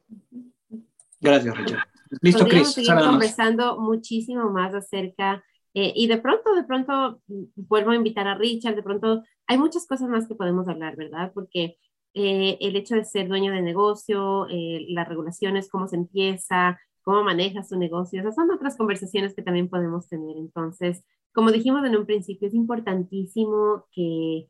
Gracias, 1.21 1.57
Richard. 1.57 1.81
Listo, 2.21 2.47
Cris. 2.47 2.73
seguir 2.73 2.95
conversando 2.95 3.81
muchísimo 3.81 4.51
más 4.51 4.75
acerca 4.75 5.43
eh, 5.75 5.93
y 5.95 6.07
de 6.07 6.19
pronto, 6.19 6.55
de 6.55 6.63
pronto, 6.63 7.21
mm, 7.27 7.45
vuelvo 7.57 7.91
a 7.91 7.97
invitar 7.97 8.29
a 8.29 8.37
Richard, 8.37 8.77
de 8.77 8.83
pronto 8.83 9.25
hay 9.47 9.59
muchas 9.59 9.87
cosas 9.87 10.09
más 10.09 10.29
que 10.29 10.37
podemos 10.37 10.69
hablar, 10.69 10.97
¿verdad? 10.97 11.33
Porque 11.35 11.77
eh, 12.15 12.57
el 12.61 12.77
hecho 12.77 12.95
de 12.95 13.05
ser 13.05 13.29
dueño 13.29 13.53
de 13.53 13.61
negocio, 13.61 14.47
eh, 14.49 14.87
las 14.91 15.09
regulaciones, 15.09 15.69
cómo 15.69 15.89
se 15.89 15.97
empieza, 15.97 16.79
cómo 17.03 17.25
maneja 17.25 17.65
su 17.65 17.77
negocio, 17.77 18.21
esas 18.21 18.37
son 18.37 18.51
otras 18.53 18.77
conversaciones 18.77 19.35
que 19.35 19.43
también 19.43 19.69
podemos 19.69 20.09
tener. 20.09 20.37
Entonces, 20.37 21.05
como 21.35 21.53
dijimos 21.53 21.85
en 21.85 21.97
un 21.97 22.07
principio, 22.07 22.49
es 22.49 22.55
importantísimo 22.55 23.87
que, 23.93 24.49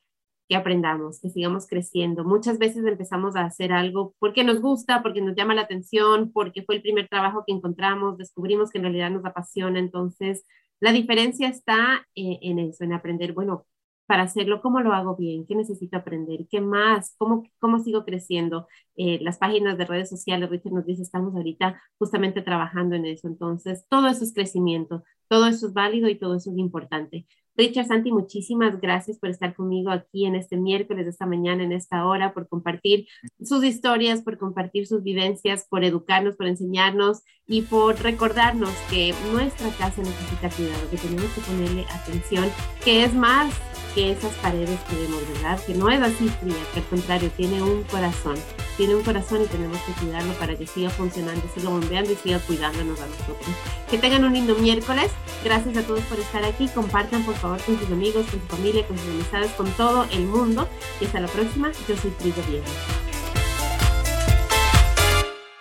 que 0.49 0.57
aprendamos, 0.57 1.21
que 1.21 1.31
sigamos 1.31 1.67
creciendo. 1.67 2.25
Muchas 2.25 2.59
veces 2.59 2.85
empezamos 2.85 3.37
a 3.37 3.45
hacer 3.45 3.73
algo 3.73 4.15
porque 4.19 4.45
nos 4.45 4.61
gusta, 4.61 5.03
porque 5.03 5.23
nos 5.23 5.35
llama 5.35 5.55
la 5.55 5.63
atención, 5.63 6.31
porque 6.33 6.63
fue 6.63 6.77
el 6.77 6.83
primer 6.83 7.09
trabajo 7.09 7.45
que 7.47 7.55
encontramos, 7.55 8.19
descubrimos 8.19 8.71
que 8.71 8.79
en 8.79 8.85
realidad 8.85 9.11
nos 9.11 9.25
apasiona. 9.25 9.79
Entonces, 9.79 10.45
la 10.81 10.93
diferencia 10.93 11.49
está 11.49 12.07
eh, 12.15 12.39
en 12.43 12.59
eso, 12.59 12.85
en 12.85 12.93
aprender, 12.93 13.33
bueno, 13.33 13.67
para 14.07 14.25
hacerlo, 14.25 14.61
¿cómo 14.61 14.81
lo 14.81 14.93
hago 14.93 15.17
bien? 15.17 15.47
¿Qué 15.47 15.55
necesito 15.55 15.97
aprender? 15.97 16.47
¿Qué 16.51 16.61
más? 16.61 17.15
¿Cómo, 17.19 17.45
cómo 17.59 17.79
sigo 17.79 18.05
creciendo? 18.05 18.67
Eh, 18.97 19.19
las 19.23 19.39
páginas 19.39 19.79
de 19.79 19.87
redes 19.87 20.11
sociales, 20.11 20.51
Richard 20.51 20.73
nos 20.73 20.87
dice, 20.87 21.03
estamos 21.03 21.35
ahorita 21.35 21.81
justamente 21.99 22.43
trabajando 22.43 22.97
en 22.97 23.07
eso. 23.07 23.29
Entonces, 23.29 23.87
todo 23.89 24.09
eso 24.09 24.25
es 24.25 24.35
crecimiento, 24.35 25.05
todo 25.29 25.47
eso 25.47 25.67
es 25.67 25.73
válido 25.73 26.09
y 26.09 26.19
todo 26.19 26.37
eso 26.37 26.51
es 26.51 26.59
importante. 26.59 27.27
Richard 27.57 27.87
Santi, 27.87 28.11
muchísimas 28.11 28.81
gracias 28.81 29.19
por 29.19 29.31
estar 29.31 29.55
conmigo 29.55 29.91
aquí 29.91 30.27
en 30.27 30.35
este 30.35 30.57
miércoles, 30.57 31.07
esta 31.07 31.25
mañana, 31.25 31.63
en 31.63 31.73
esta 31.73 32.05
hora, 32.05 32.35
por 32.35 32.49
compartir 32.49 33.07
sus 33.43 33.65
historias, 33.65 34.23
por 34.23 34.39
compartir 34.39 34.89
sus 34.89 35.05
vivencias, 35.05 35.67
por 35.71 35.85
educarnos, 35.85 36.35
por 36.35 36.47
enseñarnos 36.47 37.23
y 37.47 37.63
por 37.63 38.01
recordarnos 38.03 38.71
que 38.91 39.15
nuestra 39.33 39.69
casa 39.79 40.03
necesita 40.03 40.51
cuidado, 40.51 40.91
que 40.91 40.97
tenemos 40.97 41.31
que 41.33 41.41
ponerle 41.43 41.85
atención, 41.93 42.47
que 42.85 43.05
es 43.05 43.15
más 43.15 43.55
que 43.95 44.13
esas 44.13 44.33
paredes 44.35 44.79
que 44.89 44.97
vemos, 44.97 45.21
¿verdad? 45.33 45.61
Que 45.65 45.75
no 45.75 45.89
es 45.91 46.01
así 46.01 46.29
fría, 46.29 46.57
que 46.73 46.81
al 46.81 46.87
contrario, 46.87 47.31
tiene 47.37 47.63
un 47.63 47.83
corazón, 47.85 48.37
tiene 48.77 48.95
un 48.97 49.03
corazón 49.03 49.43
y 49.43 49.47
tenemos 49.47 49.79
que 49.83 49.93
cuidarlo 49.93 50.33
para 50.35 50.57
que 50.57 50.67
siga 50.67 50.91
funcionando, 50.91 51.43
siga 51.55 51.71
bombeando 51.71 52.13
y 52.13 52.17
siga 52.17 52.39
cuidándonos 52.41 53.01
a 53.01 53.07
nosotros. 53.07 53.49
Que 53.91 53.99
tengan 53.99 54.25
un 54.25 54.33
lindo 54.33 54.55
miércoles. 54.57 55.11
Gracias 55.45 55.77
a 55.77 55.83
todos 55.83 56.01
por 56.05 56.19
estar 56.19 56.45
aquí. 56.45 56.69
Compartan, 56.69 57.23
por 57.25 57.35
favor, 57.37 57.61
con 57.63 57.79
sus 57.79 57.91
amigos, 57.91 58.27
con 58.27 58.41
su 58.41 58.47
familia, 58.47 58.87
con 58.87 58.99
sus 58.99 59.09
amistades, 59.09 59.53
con 59.53 59.71
todo 59.73 60.07
el 60.11 60.25
mundo. 60.27 60.69
Y 61.01 61.05
hasta 61.05 61.21
la 61.21 61.29
próxima. 61.29 61.71
Yo 61.89 61.97
soy 61.97 62.11
Frida 62.19 62.43
Viejo. 62.49 62.65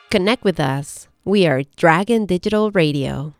Connect 0.09 0.43
with 0.43 0.59
us. 0.59 1.07
We 1.25 1.47
are 1.47 1.63
Dragon 1.77 2.25
Digital 2.25 2.71
Radio. 2.71 3.33